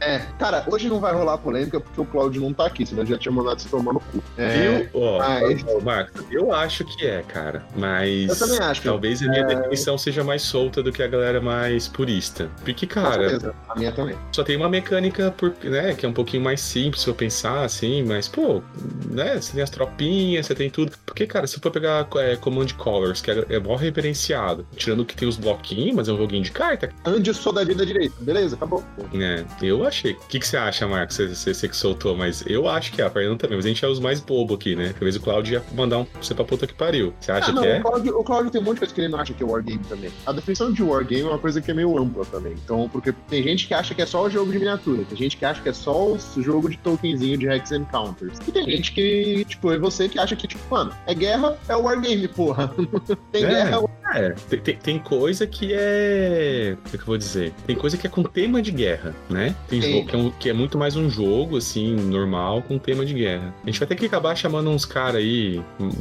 É, 0.00 0.18
cara, 0.38 0.66
hoje 0.70 0.88
não 0.88 1.00
vai 1.00 1.14
rolar 1.14 1.38
polêmica 1.38 1.80
porque 1.80 2.00
o 2.00 2.04
Claudio 2.04 2.42
não 2.42 2.52
tá 2.52 2.66
aqui, 2.66 2.84
senão 2.84 3.06
já 3.06 3.16
tinha 3.16 3.32
mandado 3.32 3.60
se 3.60 3.68
tomar 3.68 3.92
no 3.92 4.00
cu. 4.00 4.22
É, 4.36 4.88
eu, 4.92 5.00
ó, 5.00 5.18
mas... 5.18 5.64
ó, 5.66 5.80
Marcos, 5.80 6.24
eu 6.30 6.52
acho 6.52 6.63
que 6.68 7.06
é, 7.06 7.22
cara. 7.22 7.64
Mas. 7.76 8.28
Eu 8.28 8.46
também 8.46 8.58
acho. 8.66 8.82
Talvez 8.82 9.22
a 9.22 9.28
minha 9.28 9.42
é... 9.42 9.46
definição 9.46 9.98
seja 9.98 10.22
mais 10.24 10.42
solta 10.42 10.82
do 10.82 10.92
que 10.92 11.02
a 11.02 11.06
galera 11.06 11.40
mais 11.40 11.88
purista. 11.88 12.50
Porque, 12.64 12.86
cara. 12.86 13.54
A 13.68 13.78
minha 13.78 13.92
também. 13.92 14.16
Só 14.32 14.42
tem 14.42 14.56
uma 14.56 14.68
mecânica, 14.68 15.30
por, 15.30 15.54
né, 15.62 15.94
que 15.94 16.06
é 16.06 16.08
um 16.08 16.12
pouquinho 16.12 16.42
mais 16.42 16.60
simples 16.60 17.02
se 17.02 17.08
eu 17.08 17.14
pensar, 17.14 17.64
assim, 17.64 18.02
mas, 18.02 18.28
pô, 18.28 18.62
né, 19.10 19.40
você 19.40 19.52
tem 19.52 19.62
as 19.62 19.70
tropinhas, 19.70 20.46
você 20.46 20.54
tem 20.54 20.70
tudo. 20.70 20.92
Porque, 21.04 21.26
cara, 21.26 21.46
se 21.46 21.60
for 21.60 21.70
pegar 21.70 22.06
é, 22.16 22.36
Command 22.36 22.68
Colors, 22.76 23.20
que 23.20 23.30
é, 23.30 23.44
é 23.50 23.58
mó 23.58 23.76
referenciado, 23.76 24.66
tirando 24.76 25.04
que 25.04 25.16
tem 25.16 25.28
os 25.28 25.36
bloquinhos, 25.36 25.94
mas 25.94 26.08
é 26.08 26.12
um 26.12 26.16
joguinho 26.16 26.42
de 26.42 26.50
carta. 26.50 26.90
Ande 27.04 27.30
o 27.30 27.34
soldadinho 27.34 27.76
da 27.76 27.84
direita, 27.84 28.14
beleza, 28.20 28.56
acabou. 28.56 28.84
É, 29.14 29.44
eu 29.62 29.86
achei. 29.86 30.12
O 30.12 30.26
que, 30.28 30.38
que 30.38 30.46
você 30.46 30.56
acha, 30.56 30.86
Marcos? 30.86 31.16
Você, 31.16 31.28
você, 31.28 31.54
você, 31.54 31.68
que 31.68 31.76
soltou, 31.76 32.16
mas 32.16 32.44
eu 32.46 32.68
acho 32.68 32.92
que 32.92 33.02
é, 33.02 33.04
a 33.04 33.10
Fernanda 33.10 33.38
também. 33.38 33.56
Mas 33.56 33.66
a 33.66 33.68
gente 33.68 33.84
é 33.84 33.88
os 33.88 34.00
mais 34.00 34.20
bobo 34.20 34.54
aqui, 34.54 34.74
né? 34.74 34.90
Talvez 34.92 35.16
o 35.16 35.20
Claudio 35.20 35.54
ia 35.54 35.62
mandar 35.74 35.98
um, 35.98 36.06
você 36.20 36.34
pra 36.34 36.44
puta 36.54 36.66
que 36.66 36.74
pariu. 36.74 37.12
Você 37.20 37.32
acha 37.32 37.50
ah, 37.50 37.54
não, 37.54 37.62
que 37.62 37.68
é? 37.68 37.78
O 37.78 37.82
Claudio, 37.82 38.18
o 38.18 38.24
Claudio 38.24 38.50
tem 38.50 38.60
um 38.60 38.64
monte 38.64 38.74
de 38.74 38.80
coisa 38.80 38.94
que 38.94 39.00
ele 39.00 39.08
não 39.08 39.18
acha 39.18 39.34
que 39.34 39.42
é 39.42 39.46
Wargame 39.46 39.84
também. 39.88 40.10
A 40.24 40.32
definição 40.32 40.72
de 40.72 40.82
Wargame 40.82 41.22
é 41.22 41.26
uma 41.26 41.38
coisa 41.38 41.60
que 41.60 41.70
é 41.70 41.74
meio 41.74 41.98
ampla 41.98 42.24
também. 42.24 42.54
Então, 42.64 42.88
porque 42.88 43.12
tem 43.28 43.42
gente 43.42 43.66
que 43.66 43.74
acha 43.74 43.94
que 43.94 44.02
é 44.02 44.06
só 44.06 44.24
o 44.24 44.30
jogo 44.30 44.52
de 44.52 44.58
miniatura, 44.58 45.04
tem 45.04 45.18
gente 45.18 45.36
que 45.36 45.44
acha 45.44 45.60
que 45.60 45.68
é 45.68 45.72
só 45.72 46.12
o 46.12 46.18
jogo 46.42 46.70
de 46.70 46.78
tokenzinho 46.78 47.36
de 47.36 47.48
Hex 47.48 47.72
Encounters. 47.72 48.38
E 48.46 48.52
tem 48.52 48.64
gente 48.64 48.92
que, 48.92 49.44
tipo, 49.44 49.72
é 49.72 49.78
você 49.78 50.08
que 50.08 50.18
acha 50.18 50.36
que, 50.36 50.46
tipo, 50.46 50.62
mano, 50.70 50.92
é 51.06 51.14
guerra, 51.14 51.58
é 51.68 51.74
Wargame, 51.74 52.28
porra. 52.28 52.72
tem 53.32 53.44
é. 53.44 53.48
guerra, 53.48 53.84
é 54.14 54.24
é, 54.24 54.56
tem, 54.56 54.76
tem, 54.76 54.98
coisa 54.98 55.46
que 55.46 55.72
é. 55.72 56.76
O 56.86 56.90
que 56.90 56.96
eu 56.96 57.06
vou 57.06 57.18
dizer? 57.18 57.52
Tem 57.66 57.76
coisa 57.76 57.96
que 57.96 58.06
é 58.06 58.10
com 58.10 58.22
tema 58.22 58.62
de 58.62 58.70
guerra, 58.70 59.14
né? 59.28 59.54
Tem 59.68 59.82
jogo 59.82 60.06
que 60.06 60.14
é, 60.14 60.18
um, 60.18 60.30
que 60.30 60.50
é, 60.50 60.52
muito 60.52 60.78
mais 60.78 60.96
um 60.96 61.10
jogo, 61.10 61.56
assim, 61.56 61.94
normal, 61.94 62.62
com 62.62 62.78
tema 62.78 63.04
de 63.04 63.14
guerra. 63.14 63.54
A 63.62 63.66
gente 63.66 63.78
vai 63.78 63.88
ter 63.88 63.96
que 63.96 64.06
acabar 64.06 64.36
chamando 64.36 64.70
uns 64.70 64.84
caras 64.84 65.16
aí, 65.16 65.60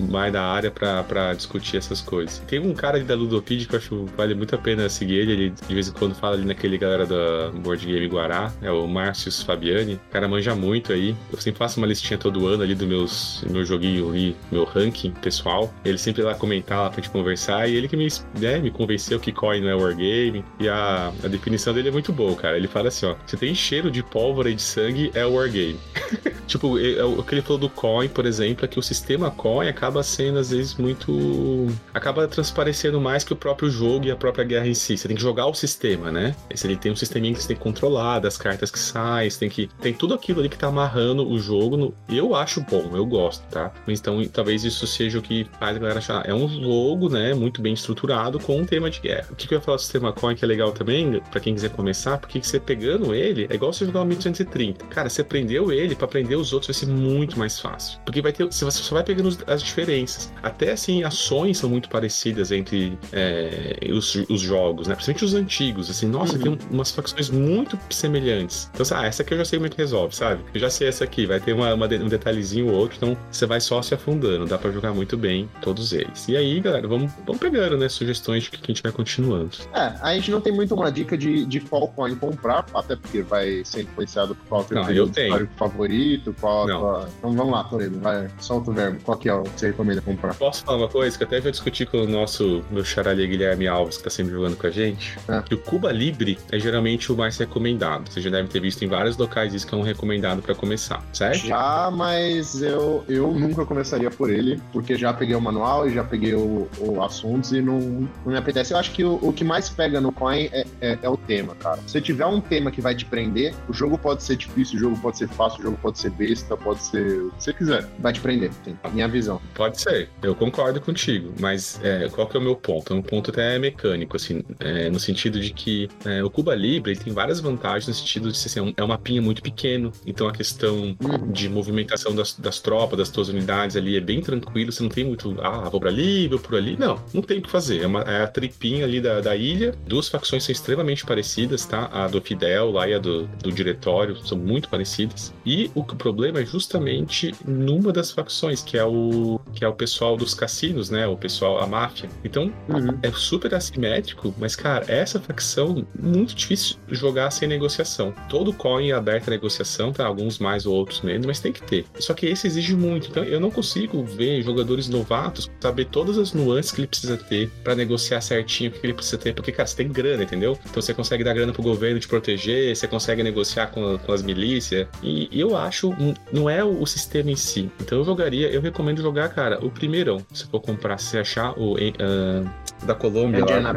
mais 0.09 0.31
da 0.31 0.43
área, 0.43 0.71
pra, 0.71 1.03
pra 1.03 1.33
discutir 1.33 1.77
essas 1.77 2.01
coisas. 2.01 2.39
Tem 2.47 2.59
um 2.59 2.73
cara 2.73 2.97
ali 2.97 3.05
da 3.05 3.15
Ludopedia 3.15 3.67
que 3.67 3.75
eu 3.75 3.79
acho 3.79 3.89
que 3.89 4.15
vale 4.15 4.35
muito 4.35 4.55
a 4.55 4.57
pena 4.57 4.87
seguir 4.89 5.15
ele. 5.15 5.31
Ele 5.33 5.49
de 5.49 5.73
vez 5.73 5.87
em 5.87 5.91
quando 5.91 6.15
fala 6.15 6.35
ali 6.35 6.45
naquele 6.45 6.77
galera 6.77 7.05
da 7.05 7.49
Board 7.51 7.85
Game 7.85 8.07
Guará, 8.07 8.51
é 8.61 8.71
o 8.71 8.87
Márcio 8.87 9.31
Fabiani. 9.31 9.95
O 9.95 10.11
cara 10.11 10.27
manja 10.27 10.55
muito 10.55 10.93
aí. 10.93 11.15
Eu 11.31 11.39
sempre 11.39 11.57
faço 11.57 11.79
uma 11.79 11.87
listinha 11.87 12.17
todo 12.17 12.47
ano 12.47 12.63
ali 12.63 12.75
do 12.75 12.85
meus, 12.85 13.43
meu 13.49 13.65
joguinho 13.65 14.09
ali, 14.09 14.35
meu 14.51 14.63
ranking 14.63 15.11
pessoal. 15.11 15.73
Ele 15.83 15.97
sempre 15.97 16.21
lá 16.21 16.35
comentar 16.35 16.79
lá 16.79 16.89
pra 16.89 17.01
gente 17.01 17.11
conversar 17.11 17.67
e 17.69 17.75
ele 17.75 17.87
que 17.87 17.97
me 17.97 18.02
me, 18.03 18.39
né, 18.39 18.59
me 18.59 18.71
convenceu 18.71 19.19
que 19.19 19.31
COI 19.31 19.61
não 19.61 19.69
é 19.69 19.75
Wargame. 19.75 20.43
E 20.59 20.67
a, 20.67 21.11
a 21.23 21.27
definição 21.27 21.73
dele 21.73 21.89
é 21.89 21.91
muito 21.91 22.11
boa, 22.11 22.35
cara. 22.35 22.57
Ele 22.57 22.67
fala 22.67 22.89
assim, 22.89 23.05
ó, 23.05 23.15
você 23.25 23.37
tem 23.37 23.53
cheiro 23.55 23.89
de 23.89 24.03
pólvora 24.03 24.49
e 24.49 24.55
de 24.55 24.61
sangue, 24.61 25.11
é 25.13 25.25
Wargame. 25.25 25.79
tipo, 26.47 26.77
é, 26.79 27.03
o 27.03 27.23
que 27.23 27.35
ele 27.35 27.41
falou 27.41 27.57
do 27.57 27.69
Coin, 27.69 28.09
por 28.09 28.25
exemplo, 28.25 28.65
é 28.65 28.67
que 28.67 28.79
o 28.79 28.83
sistema 28.83 29.31
Coin 29.31 29.67
acaba 29.67 30.03
sendo, 30.03 30.39
às 30.39 30.51
vezes, 30.51 30.75
muito... 30.75 31.67
acaba 31.93 32.27
transparecendo 32.27 32.99
mais 32.99 33.23
que 33.23 33.33
o 33.33 33.35
próprio 33.35 33.69
jogo 33.69 34.05
e 34.05 34.11
a 34.11 34.15
própria 34.15 34.43
guerra 34.43 34.67
em 34.67 34.73
si. 34.73 34.97
Você 34.97 35.07
tem 35.07 35.15
que 35.15 35.23
jogar 35.23 35.47
o 35.47 35.53
sistema, 35.53 36.11
né? 36.11 36.35
Esse, 36.49 36.67
ele 36.67 36.75
tem 36.75 36.91
um 36.91 36.95
sisteminha 36.95 37.33
que 37.33 37.41
você 37.41 37.47
tem 37.47 37.57
que 37.57 37.63
controlar, 37.63 38.19
das 38.19 38.37
cartas 38.37 38.69
que 38.69 38.79
saem, 38.79 39.29
você 39.29 39.39
tem 39.39 39.49
que... 39.49 39.69
Tem 39.81 39.93
tudo 39.93 40.13
aquilo 40.13 40.39
ali 40.39 40.49
que 40.49 40.57
tá 40.57 40.67
amarrando 40.67 41.27
o 41.27 41.39
jogo. 41.39 41.77
No... 41.77 41.93
Eu 42.09 42.35
acho 42.35 42.61
bom, 42.61 42.91
eu 42.93 43.05
gosto, 43.05 43.43
tá? 43.49 43.71
Então, 43.87 44.23
talvez 44.31 44.63
isso 44.63 44.85
seja 44.85 45.19
o 45.19 45.21
que 45.21 45.47
faz 45.59 45.75
a 45.75 45.79
galera 45.79 45.99
achar. 45.99 46.27
É 46.27 46.33
um 46.33 46.47
jogo, 46.47 47.09
né, 47.09 47.33
muito 47.33 47.61
bem 47.61 47.73
estruturado 47.73 47.92
estruturado 47.93 48.39
com 48.39 48.59
um 48.59 48.65
tema 48.65 48.89
de 48.89 48.99
guerra. 48.99 49.27
O 49.31 49.35
que, 49.35 49.53
eu 49.53 49.57
ia 49.57 49.61
falar 49.61 49.77
do 49.77 49.81
sistema 49.81 50.11
coin 50.11 50.35
que 50.35 50.43
é 50.43 50.47
legal 50.47 50.71
também, 50.71 51.21
para 51.31 51.39
quem 51.39 51.53
quiser 51.53 51.69
começar, 51.69 52.17
porque 52.17 52.41
você 52.41 52.59
pegando 52.59 53.13
ele, 53.13 53.47
é 53.49 53.55
igual 53.55 53.71
você 53.71 53.85
jogar 53.85 54.01
o 54.01 54.05
1230. 54.05 54.85
Cara, 54.87 55.09
você 55.09 55.21
aprendeu 55.21 55.71
ele, 55.71 55.95
para 55.95 56.05
aprender 56.05 56.35
os 56.35 56.51
outros 56.51 56.67
vai 56.67 56.73
ser 56.73 56.91
muito 56.91 57.37
mais 57.37 57.59
fácil. 57.59 57.99
Porque 58.05 58.21
vai 58.21 58.33
ter, 58.33 58.45
você 58.45 58.69
só 58.69 58.95
vai 58.95 59.03
pegando 59.03 59.37
as 59.47 59.63
diferenças. 59.63 60.33
Até 60.41 60.71
assim, 60.71 61.03
ações 61.03 61.57
são 61.57 61.69
muito 61.69 61.89
parecidas 61.89 62.51
entre 62.51 62.97
é, 63.11 63.77
os, 63.91 64.15
os, 64.15 64.41
jogos, 64.41 64.87
né? 64.87 64.95
Principalmente 64.95 65.25
os 65.25 65.33
antigos. 65.33 65.89
Assim, 65.89 66.07
nossa, 66.07 66.35
uhum. 66.35 66.57
tem 66.57 66.67
umas 66.71 66.91
facções 66.91 67.29
muito 67.29 67.79
semelhantes. 67.89 68.69
Então, 68.73 68.85
ah, 68.97 69.05
essa 69.05 69.23
aqui 69.23 69.33
eu 69.33 69.37
já 69.37 69.45
sei 69.45 69.59
como 69.59 69.67
é 69.67 69.69
que 69.69 69.77
resolve, 69.77 70.15
sabe? 70.15 70.43
Eu 70.53 70.59
já 70.59 70.69
sei 70.69 70.87
essa 70.87 71.03
aqui, 71.03 71.25
vai 71.25 71.39
ter 71.39 71.53
uma, 71.53 71.73
uma, 71.73 71.85
um 71.85 72.07
detalhezinho 72.07 72.67
ou 72.67 72.73
outro, 72.73 72.97
então 72.97 73.17
você 73.31 73.45
vai 73.45 73.61
só 73.61 73.81
se 73.81 73.93
afundando. 73.93 74.45
Dá 74.45 74.57
para 74.57 74.71
jogar 74.71 74.93
muito 74.93 75.17
bem 75.17 75.49
todos 75.61 75.93
eles. 75.93 76.27
E 76.27 76.35
aí, 76.35 76.59
galera, 76.59 76.87
vamos, 76.87 77.11
vamos 77.25 77.39
pegando, 77.39 77.77
né? 77.77 77.82
Né, 77.83 77.89
sugestões 77.89 78.43
de 78.43 78.51
que 78.51 78.59
a 78.61 78.67
gente 78.67 78.81
vai 78.81 78.91
continuando. 78.91 79.51
É, 79.73 79.93
a 80.01 80.13
gente 80.15 80.31
não 80.31 80.41
tem 80.41 80.53
muito 80.53 80.73
uma 80.73 80.91
dica 80.91 81.17
de, 81.17 81.45
de 81.45 81.59
qual 81.59 81.87
coin 81.89 82.15
comprar, 82.15 82.65
até 82.73 82.95
porque 82.95 83.21
vai 83.21 83.63
ser 83.65 83.83
influenciado 83.83 84.35
por 84.35 84.47
qual 84.47 84.65
não, 84.71 84.89
eu 84.91 85.07
tenho. 85.07 85.47
favorito, 85.57 86.35
qual 86.39 86.69
a 86.69 87.07
Então 87.17 87.33
vamos 87.33 87.51
lá, 87.51 87.63
Toledo, 87.65 87.99
vai, 87.99 88.29
solta 88.39 88.71
o 88.71 88.73
verbo. 88.73 88.99
Qual 89.03 89.17
que 89.17 89.29
é 89.29 89.33
o 89.33 89.43
que 89.43 89.59
você 89.59 89.67
recomenda 89.67 90.01
comprar? 90.01 90.33
Posso 90.35 90.63
falar 90.63 90.77
uma 90.77 90.89
coisa 90.89 91.17
que 91.17 91.23
até 91.23 91.39
vou 91.39 91.51
discutir 91.51 91.85
com 91.87 91.97
o 91.97 92.07
nosso, 92.07 92.63
meu 92.71 92.83
charalha 92.83 93.25
Guilherme 93.25 93.67
Alves, 93.67 93.97
que 93.97 94.03
tá 94.03 94.09
sempre 94.09 94.33
jogando 94.33 94.55
com 94.55 94.67
a 94.67 94.71
gente? 94.71 95.17
É. 95.27 95.41
Que 95.41 95.55
o 95.55 95.57
Cuba 95.57 95.91
Libre 95.91 96.37
é 96.51 96.59
geralmente 96.59 97.11
o 97.11 97.17
mais 97.17 97.37
recomendado. 97.37 98.09
Você 98.09 98.21
já 98.21 98.29
deve 98.29 98.47
ter 98.47 98.59
visto 98.59 98.83
em 98.83 98.87
vários 98.87 99.17
locais 99.17 99.53
isso 99.53 99.67
que 99.67 99.75
é 99.75 99.77
um 99.77 99.81
recomendado 99.81 100.41
para 100.41 100.55
começar, 100.55 101.03
certo? 101.11 101.47
Já, 101.47 101.91
mas 101.91 102.61
eu, 102.61 103.03
eu 103.07 103.31
nunca 103.31 103.65
começaria 103.65 104.09
por 104.09 104.29
ele, 104.29 104.61
porque 104.71 104.95
já 104.95 105.13
peguei 105.13 105.35
o 105.35 105.41
manual 105.41 105.87
e 105.87 105.93
já 105.93 106.03
peguei 106.03 106.33
o, 106.33 106.67
o 106.79 107.03
assuntos 107.03 107.51
e 107.51 107.61
não 107.61 107.72
não, 107.73 108.09
não 108.25 108.31
me 108.31 108.37
apetece. 108.37 108.73
Eu 108.73 108.77
acho 108.77 108.91
que 108.91 109.03
o, 109.03 109.15
o 109.21 109.33
que 109.33 109.43
mais 109.43 109.69
pega 109.69 109.99
no 109.99 110.11
coin 110.11 110.49
é, 110.51 110.65
é, 110.81 110.99
é, 111.01 111.09
o 111.09 111.17
tema, 111.17 111.55
cara. 111.55 111.79
Se 111.87 112.01
tiver 112.01 112.25
um 112.25 112.41
tema 112.41 112.71
que 112.71 112.81
vai 112.81 112.95
te 112.95 113.05
prender, 113.05 113.53
o 113.67 113.73
jogo 113.73 113.97
pode 113.97 114.23
ser 114.23 114.35
difícil, 114.35 114.77
o 114.77 114.79
jogo 114.79 114.99
pode 114.99 115.17
ser 115.17 115.27
fácil, 115.29 115.59
o 115.59 115.63
jogo 115.63 115.77
pode 115.81 115.99
ser 115.99 116.11
besta, 116.11 116.57
pode 116.57 116.81
ser 116.81 117.21
o 117.21 117.31
que 117.31 117.43
você 117.43 117.53
quiser. 117.53 117.89
Vai 117.99 118.13
te 118.13 118.19
prender, 118.19 118.51
sim. 118.63 118.75
Minha 118.93 119.07
visão. 119.07 119.41
Pode 119.53 119.79
ser, 119.79 120.09
eu 120.21 120.35
concordo 120.35 120.79
contigo, 120.81 121.33
mas 121.39 121.79
é, 121.83 122.07
qual 122.09 122.27
que 122.27 122.37
é 122.37 122.39
o 122.39 122.43
meu 122.43 122.55
ponto? 122.55 122.93
É 122.93 122.95
um 122.95 123.01
ponto 123.01 123.31
até 123.31 123.57
mecânico, 123.57 124.15
assim, 124.15 124.43
é, 124.59 124.89
no 124.89 124.99
sentido 124.99 125.39
de 125.39 125.51
que 125.51 125.89
é, 126.05 126.23
o 126.23 126.29
Cuba 126.29 126.53
Libre 126.53 126.95
tem 126.95 127.13
várias 127.13 127.39
vantagens 127.39 127.87
no 127.87 127.93
sentido 127.93 128.31
de 128.31 128.37
ser 128.37 128.47
assim, 128.47 128.73
é 128.75 128.83
um 128.83 128.87
mapinha 128.87 129.21
muito 129.21 129.41
pequeno, 129.41 129.91
então 130.05 130.27
a 130.27 130.31
questão 130.31 130.95
uhum. 131.01 131.31
de 131.31 131.49
movimentação 131.49 132.13
das, 132.13 132.33
das 132.33 132.59
tropas, 132.59 132.97
das 132.97 133.09
tuas 133.09 133.29
unidades 133.29 133.75
ali 133.75 133.97
é 133.97 134.01
bem 134.01 134.21
tranquilo, 134.21 134.71
você 134.71 134.83
não 134.83 134.89
tem 134.89 135.05
muito, 135.05 135.35
ah, 135.41 135.69
vou 135.69 135.79
pra 135.79 135.89
ali, 135.93 136.27
vou 136.27 136.39
por 136.39 136.55
ali. 136.55 136.75
Não, 136.77 136.99
não 137.13 137.21
tem 137.21 137.39
o 137.39 137.41
que 137.41 137.49
fazer. 137.53 137.83
É, 137.83 137.87
uma, 137.87 138.01
é 138.01 138.23
a 138.23 138.27
tripinha 138.27 138.83
ali 138.83 138.99
da, 138.99 139.21
da 139.21 139.35
ilha. 139.35 139.75
Duas 139.85 140.09
facções 140.09 140.43
são 140.43 140.51
extremamente 140.51 141.05
parecidas, 141.05 141.65
tá? 141.65 141.87
A 141.93 142.07
do 142.07 142.19
Fidel 142.19 142.71
lá 142.71 142.89
e 142.89 142.95
a 142.95 142.99
do, 142.99 143.27
do 143.27 143.51
diretório 143.51 144.17
são 144.25 144.37
muito 144.37 144.67
parecidas. 144.67 145.31
E 145.45 145.69
o 145.75 145.83
problema 145.83 146.39
é 146.39 146.45
justamente 146.45 147.33
numa 147.45 147.93
das 147.93 148.09
facções, 148.11 148.63
que 148.63 148.77
é 148.77 148.83
o 148.83 149.39
que 149.53 149.63
é 149.63 149.67
o 149.67 149.73
pessoal 149.73 150.17
dos 150.17 150.33
cassinos, 150.33 150.89
né? 150.89 151.05
O 151.05 151.15
pessoal, 151.15 151.59
a 151.59 151.67
máfia. 151.67 152.09
Então, 152.23 152.51
uhum. 152.67 152.97
é 153.03 153.11
super 153.11 153.53
assimétrico, 153.53 154.33
mas, 154.39 154.55
cara, 154.55 154.85
essa 154.87 155.19
facção, 155.19 155.85
muito 155.97 156.33
difícil 156.33 156.77
jogar 156.89 157.29
sem 157.29 157.47
negociação. 157.47 158.13
Todo 158.27 158.51
coin 158.51 158.89
é 158.89 158.93
aberto 158.93 159.27
a 159.27 159.31
negociação, 159.31 159.93
tá? 159.93 160.05
Alguns 160.05 160.39
mais 160.39 160.65
ou 160.65 160.73
outros 160.73 161.01
menos, 161.01 161.27
mas 161.27 161.39
tem 161.39 161.51
que 161.51 161.61
ter. 161.61 161.85
Só 161.99 162.15
que 162.15 162.25
esse 162.25 162.47
exige 162.47 162.75
muito. 162.75 163.09
Então, 163.09 163.23
eu 163.23 163.39
não 163.39 163.51
consigo 163.51 164.03
ver 164.03 164.41
jogadores 164.41 164.89
novatos 164.89 165.51
saber 165.59 165.85
todas 165.85 166.17
as 166.17 166.33
nuances 166.33 166.71
que 166.71 166.81
ele 166.81 166.87
precisa 166.87 167.15
ter 167.15 167.42
para 167.47 167.75
negociar 167.75 168.21
certinho 168.21 168.69
o 168.69 168.73
que 168.73 168.85
ele 168.85 168.93
precisa 168.93 169.17
ter, 169.17 169.33
porque, 169.33 169.51
cara, 169.51 169.67
você 169.67 169.75
tem 169.75 169.87
grana, 169.89 170.23
entendeu? 170.23 170.57
Então 170.65 170.81
você 170.81 170.93
consegue 170.93 171.23
dar 171.23 171.33
grana 171.33 171.53
pro 171.53 171.61
governo 171.61 171.99
te 171.99 172.07
proteger, 172.07 172.75
você 172.75 172.87
consegue 172.87 173.23
negociar 173.23 173.67
com, 173.67 173.97
com 173.97 174.11
as 174.11 174.21
milícias. 174.21 174.87
E, 175.01 175.29
e, 175.31 175.39
eu 175.39 175.55
acho, 175.55 175.93
não 176.31 176.49
é 176.49 176.63
o, 176.63 176.81
o, 176.81 176.87
sistema 176.87 177.31
em 177.31 177.35
si. 177.35 177.71
Então 177.81 177.97
eu 177.99 178.03
jogaria, 178.03 178.49
eu 178.49 178.61
recomendo 178.61 179.01
jogar, 179.01 179.29
cara, 179.29 179.63
o 179.63 179.69
primeirão. 179.69 180.23
Se 180.33 180.45
for 180.45 180.59
comprar, 180.59 180.97
se 180.97 181.17
achar 181.17 181.57
o. 181.57 181.73
Uh, 181.73 182.49
da 182.85 182.95
Colômbia. 182.95 183.43
É 183.47 183.59
lá, 183.59 183.73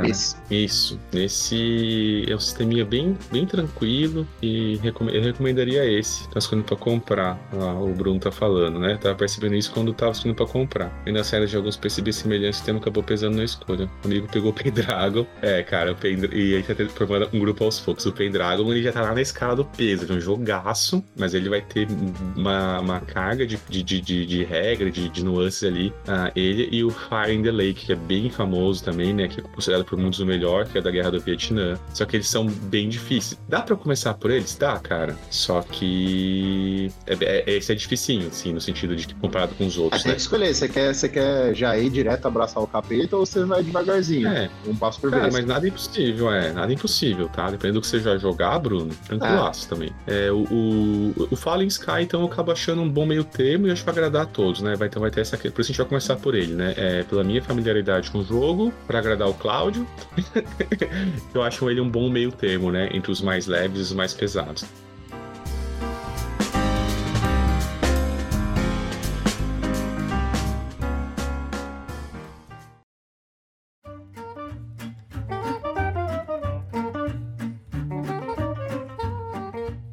Isso. 0.50 0.98
Esse 1.12 2.24
é 2.28 2.34
um 2.34 2.38
sisteminha 2.38 2.84
bem, 2.84 3.16
bem 3.30 3.46
tranquilo 3.46 4.26
e 4.42 4.80
eu 5.12 5.22
recomendaria 5.22 5.84
esse. 5.84 6.28
Tá 6.28 6.38
escolhendo 6.38 6.66
pra 6.66 6.76
comprar. 6.76 7.38
Lá, 7.52 7.74
o 7.80 7.92
Bruno 7.92 8.18
tá 8.18 8.30
falando, 8.30 8.78
né? 8.78 8.98
Tava 9.00 9.14
percebendo 9.14 9.54
isso 9.54 9.72
quando 9.72 9.92
tava 9.92 10.12
escolhendo 10.12 10.36
pra 10.36 10.46
comprar. 10.46 11.02
E 11.06 11.12
na 11.12 11.24
série 11.24 11.46
de 11.46 11.56
alguns 11.56 11.76
percebi 11.76 12.12
semelhantes, 12.12 12.60
o 12.60 12.64
tema 12.64 12.78
acabou 12.78 13.02
pesando 13.02 13.36
na 13.36 13.44
escolha. 13.44 13.88
O 14.02 14.06
amigo 14.06 14.28
pegou 14.30 14.50
o 14.50 14.54
Pendragon. 14.54 15.26
É, 15.42 15.62
cara, 15.62 15.92
o 15.92 15.96
Pendra... 15.96 16.34
e 16.34 16.56
aí 16.56 16.62
tá 16.62 16.74
formando 16.88 17.28
um 17.32 17.38
grupo 17.38 17.64
aos 17.64 17.80
poucos. 17.80 18.06
O 18.06 18.12
Pendragon, 18.12 18.70
ele 18.72 18.82
já 18.82 18.92
tá 18.92 19.02
lá 19.02 19.14
na 19.14 19.20
escala 19.20 19.56
do 19.56 19.64
peso. 19.64 20.10
É 20.10 20.16
um 20.16 20.20
jogaço, 20.20 21.04
mas 21.16 21.34
ele 21.34 21.48
vai 21.48 21.60
ter 21.60 21.88
uma, 22.36 22.80
uma 22.80 23.00
carga 23.00 23.46
de, 23.46 23.58
de, 23.68 23.82
de, 23.82 24.26
de 24.26 24.44
regra, 24.44 24.90
de, 24.90 25.08
de 25.08 25.24
nuances 25.24 25.64
ali. 25.64 25.88
Uh, 25.88 26.30
ele 26.34 26.68
e 26.70 26.84
o 26.84 26.90
Fire 26.90 27.32
in 27.32 27.42
the 27.42 27.50
Lake, 27.50 27.86
que 27.86 27.92
é 27.92 27.96
bem 27.96 28.30
famoso 28.30 28.84
também, 28.84 28.95
né? 28.96 29.28
Que 29.28 29.40
é 29.40 29.42
considerado 29.42 29.84
por 29.84 29.98
muitos 29.98 30.20
o 30.20 30.26
melhor, 30.26 30.66
que 30.66 30.78
é 30.78 30.80
da 30.80 30.90
Guerra 30.90 31.10
do 31.10 31.20
Vietnã. 31.20 31.78
Só 31.92 32.04
que 32.04 32.16
eles 32.16 32.28
são 32.28 32.46
bem 32.46 32.88
difíceis. 32.88 33.40
Dá 33.48 33.60
para 33.60 33.76
começar 33.76 34.14
por 34.14 34.30
eles? 34.30 34.56
Dá, 34.56 34.78
cara. 34.78 35.16
Só 35.30 35.62
que 35.62 36.90
é, 37.06 37.16
é, 37.20 37.56
esse 37.56 37.72
é 37.72 37.74
dificinho, 37.74 38.28
assim, 38.28 38.52
no 38.52 38.60
sentido 38.60 38.96
de 38.96 39.06
que 39.06 39.14
comparado 39.14 39.54
com 39.54 39.66
os 39.66 39.78
outros. 39.78 40.00
É, 40.00 40.04
tem 40.04 40.12
né? 40.12 40.16
que 40.16 40.22
escolher. 40.22 40.54
Você 40.54 40.68
quer, 40.68 40.94
você 40.94 41.08
quer 41.08 41.54
já 41.54 41.76
ir 41.76 41.90
direto 41.90 42.26
abraçar 42.26 42.62
o 42.62 42.66
capeta 42.66 43.16
ou 43.16 43.26
você 43.26 43.44
vai 43.44 43.62
devagarzinho? 43.62 44.28
É. 44.28 44.50
Um 44.66 44.74
passo 44.74 45.00
por 45.00 45.10
cara, 45.10 45.22
vez. 45.22 45.34
mas 45.34 45.46
nada 45.46 45.66
impossível, 45.66 46.32
é. 46.32 46.52
Nada 46.52 46.72
impossível, 46.72 47.28
tá? 47.28 47.50
Dependendo 47.50 47.80
do 47.80 47.82
que 47.82 47.86
você 47.86 48.00
já 48.00 48.16
jogar, 48.16 48.58
Bruno, 48.58 48.90
tranquilaço 49.06 49.66
é. 49.66 49.68
também. 49.68 49.90
É, 50.06 50.30
o, 50.30 50.44
o, 50.50 51.28
o 51.30 51.36
Fallen 51.36 51.68
Sky, 51.68 52.02
então, 52.02 52.20
eu 52.20 52.26
acabo 52.26 52.52
achando 52.52 52.82
um 52.82 52.88
bom 52.88 53.06
meio 53.06 53.24
termo 53.24 53.66
e 53.66 53.70
acho 53.70 53.82
que 53.82 53.86
vai 53.86 53.94
agradar 53.94 54.22
a 54.22 54.26
todos, 54.26 54.62
né? 54.62 54.74
Vai, 54.76 54.88
então 54.88 55.00
vai 55.00 55.10
ter 55.10 55.20
essa. 55.20 55.36
Por 55.36 55.46
isso 55.46 55.60
a 55.60 55.64
gente 55.64 55.76
vai 55.78 55.86
começar 55.86 56.16
por 56.16 56.34
ele, 56.34 56.54
né? 56.54 56.74
É, 56.76 57.02
pela 57.02 57.22
minha 57.22 57.42
familiaridade 57.42 58.10
com 58.10 58.18
o 58.18 58.24
jogo, 58.24 58.72
para 58.86 58.98
agradar 58.98 59.28
o 59.28 59.34
Cláudio. 59.34 59.86
eu 61.34 61.42
acho 61.42 61.68
ele 61.68 61.80
um 61.80 61.88
bom 61.88 62.08
meio 62.08 62.30
termo, 62.32 62.70
né? 62.70 62.88
Entre 62.92 63.10
os 63.10 63.20
mais 63.20 63.46
leves 63.46 63.78
e 63.78 63.82
os 63.82 63.92
mais 63.92 64.14
pesados. 64.14 64.64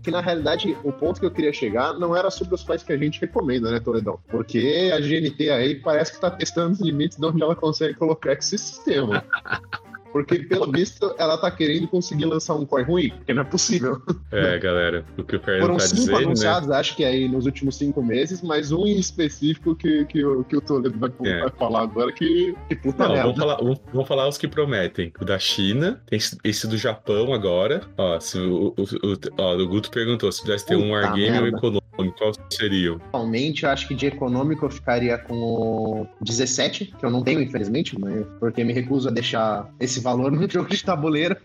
Que 0.03 0.11
na 0.11 0.19
realidade 0.19 0.77
o 0.83 0.91
ponto 0.91 1.19
que 1.19 1.25
eu 1.25 1.31
queria 1.31 1.53
chegar 1.53 1.93
não 1.93 2.15
era 2.15 2.29
sobre 2.29 2.53
os 2.53 2.63
quais 2.63 2.83
que 2.83 2.91
a 2.91 2.97
gente 2.97 3.21
recomenda, 3.21 3.71
né, 3.71 3.79
Toledão? 3.79 4.19
Porque 4.27 4.91
a 4.93 4.99
GNT 4.99 5.49
aí 5.49 5.75
parece 5.75 6.11
que 6.11 6.17
está 6.17 6.29
testando 6.29 6.73
os 6.73 6.81
limites 6.81 7.17
de 7.17 7.25
onde 7.25 7.41
ela 7.41 7.55
consegue 7.55 7.93
colocar 7.93 8.33
esse 8.33 8.57
sistema. 8.57 9.23
Porque, 10.13 10.39
pelo 10.39 10.71
visto, 10.71 11.13
ela 11.17 11.35
tá 11.39 11.49
querendo 11.49 11.87
conseguir 11.87 12.25
lançar 12.25 12.53
um 12.53 12.67
core 12.67 12.83
ruim, 12.83 13.09
porque 13.09 13.33
não 13.33 13.41
é 13.41 13.45
possível. 13.45 14.01
É, 14.31 14.59
galera, 14.59 15.05
o 15.17 15.23
que 15.23 15.35
o 15.35 15.39
Fernando 15.39 15.61
Foram 15.61 15.77
tá 15.77 15.87
cinco 15.87 16.01
dizendo, 16.01 16.17
anunciados, 16.17 16.69
né? 16.69 16.75
acho 16.75 16.95
que 16.95 17.03
aí 17.03 17.27
nos 17.27 17.45
últimos 17.45 17.75
cinco 17.75 18.03
meses, 18.03 18.41
mas 18.41 18.71
um 18.71 18.85
em 18.85 18.97
específico 18.97 19.75
que, 19.75 20.05
que, 20.05 20.23
o, 20.23 20.43
que 20.43 20.55
o 20.55 20.61
Toledo 20.61 20.97
vai, 20.99 21.11
é. 21.23 21.41
vai 21.41 21.49
falar 21.51 21.81
agora, 21.81 22.11
que, 22.11 22.55
que 22.69 22.75
puta 22.75 23.03
não, 23.03 23.13
merda. 23.13 23.23
Vamos 23.23 23.39
falar, 23.39 23.57
vamos, 23.57 23.81
vamos, 23.91 24.07
falar 24.07 24.27
os 24.27 24.37
que 24.37 24.47
prometem. 24.47 25.11
O 25.19 25.25
da 25.25 25.39
China, 25.39 26.01
tem 26.05 26.19
esse 26.43 26.67
do 26.67 26.77
Japão 26.77 27.33
agora. 27.33 27.81
Ó, 27.97 28.19
se 28.19 28.37
o, 28.39 28.73
o, 28.77 28.81
o, 28.81 29.17
ó, 29.37 29.55
o 29.55 29.67
Guto 29.67 29.89
perguntou 29.89 30.31
se 30.31 30.41
pudesse 30.41 30.65
ter 30.65 30.75
puta 30.75 30.85
um 30.85 30.91
wargame 30.91 31.39
ou 31.39 31.47
econômico. 31.47 31.83
Qual 32.17 32.31
seria? 32.49 32.95
Atualmente, 32.95 33.63
eu 33.63 33.69
acho 33.69 33.87
que 33.87 33.93
de 33.93 34.07
econômico 34.07 34.65
eu 34.65 34.69
ficaria 34.69 35.17
com 35.17 35.35
o 35.35 36.07
17, 36.21 36.93
que 36.97 37.05
eu 37.05 37.09
não 37.11 37.21
tenho, 37.21 37.39
infelizmente, 37.39 37.97
mas 37.99 38.25
porque 38.39 38.63
me 38.63 38.73
recuso 38.73 39.09
a 39.09 39.11
deixar 39.11 39.69
esse 39.79 39.99
valor 40.03 40.31
no 40.31 40.47
jogo 40.49 40.69
de 40.69 40.83
tabuleiro. 40.83 41.35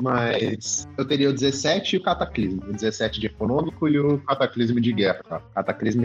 mas 0.00 0.88
eu 0.98 1.04
teria 1.04 1.30
o 1.30 1.32
17 1.32 1.96
e 1.96 1.98
o 1.98 2.02
Cataclismo. 2.02 2.62
O 2.68 2.72
17 2.72 3.20
de 3.20 3.26
econômico 3.26 3.88
e 3.88 3.98
o 3.98 4.18
Cataclismo 4.18 4.80
de 4.80 4.92
guerra, 4.92 5.22
cara. 5.28 5.42
O 5.50 5.54
Cataclismo 5.54 6.04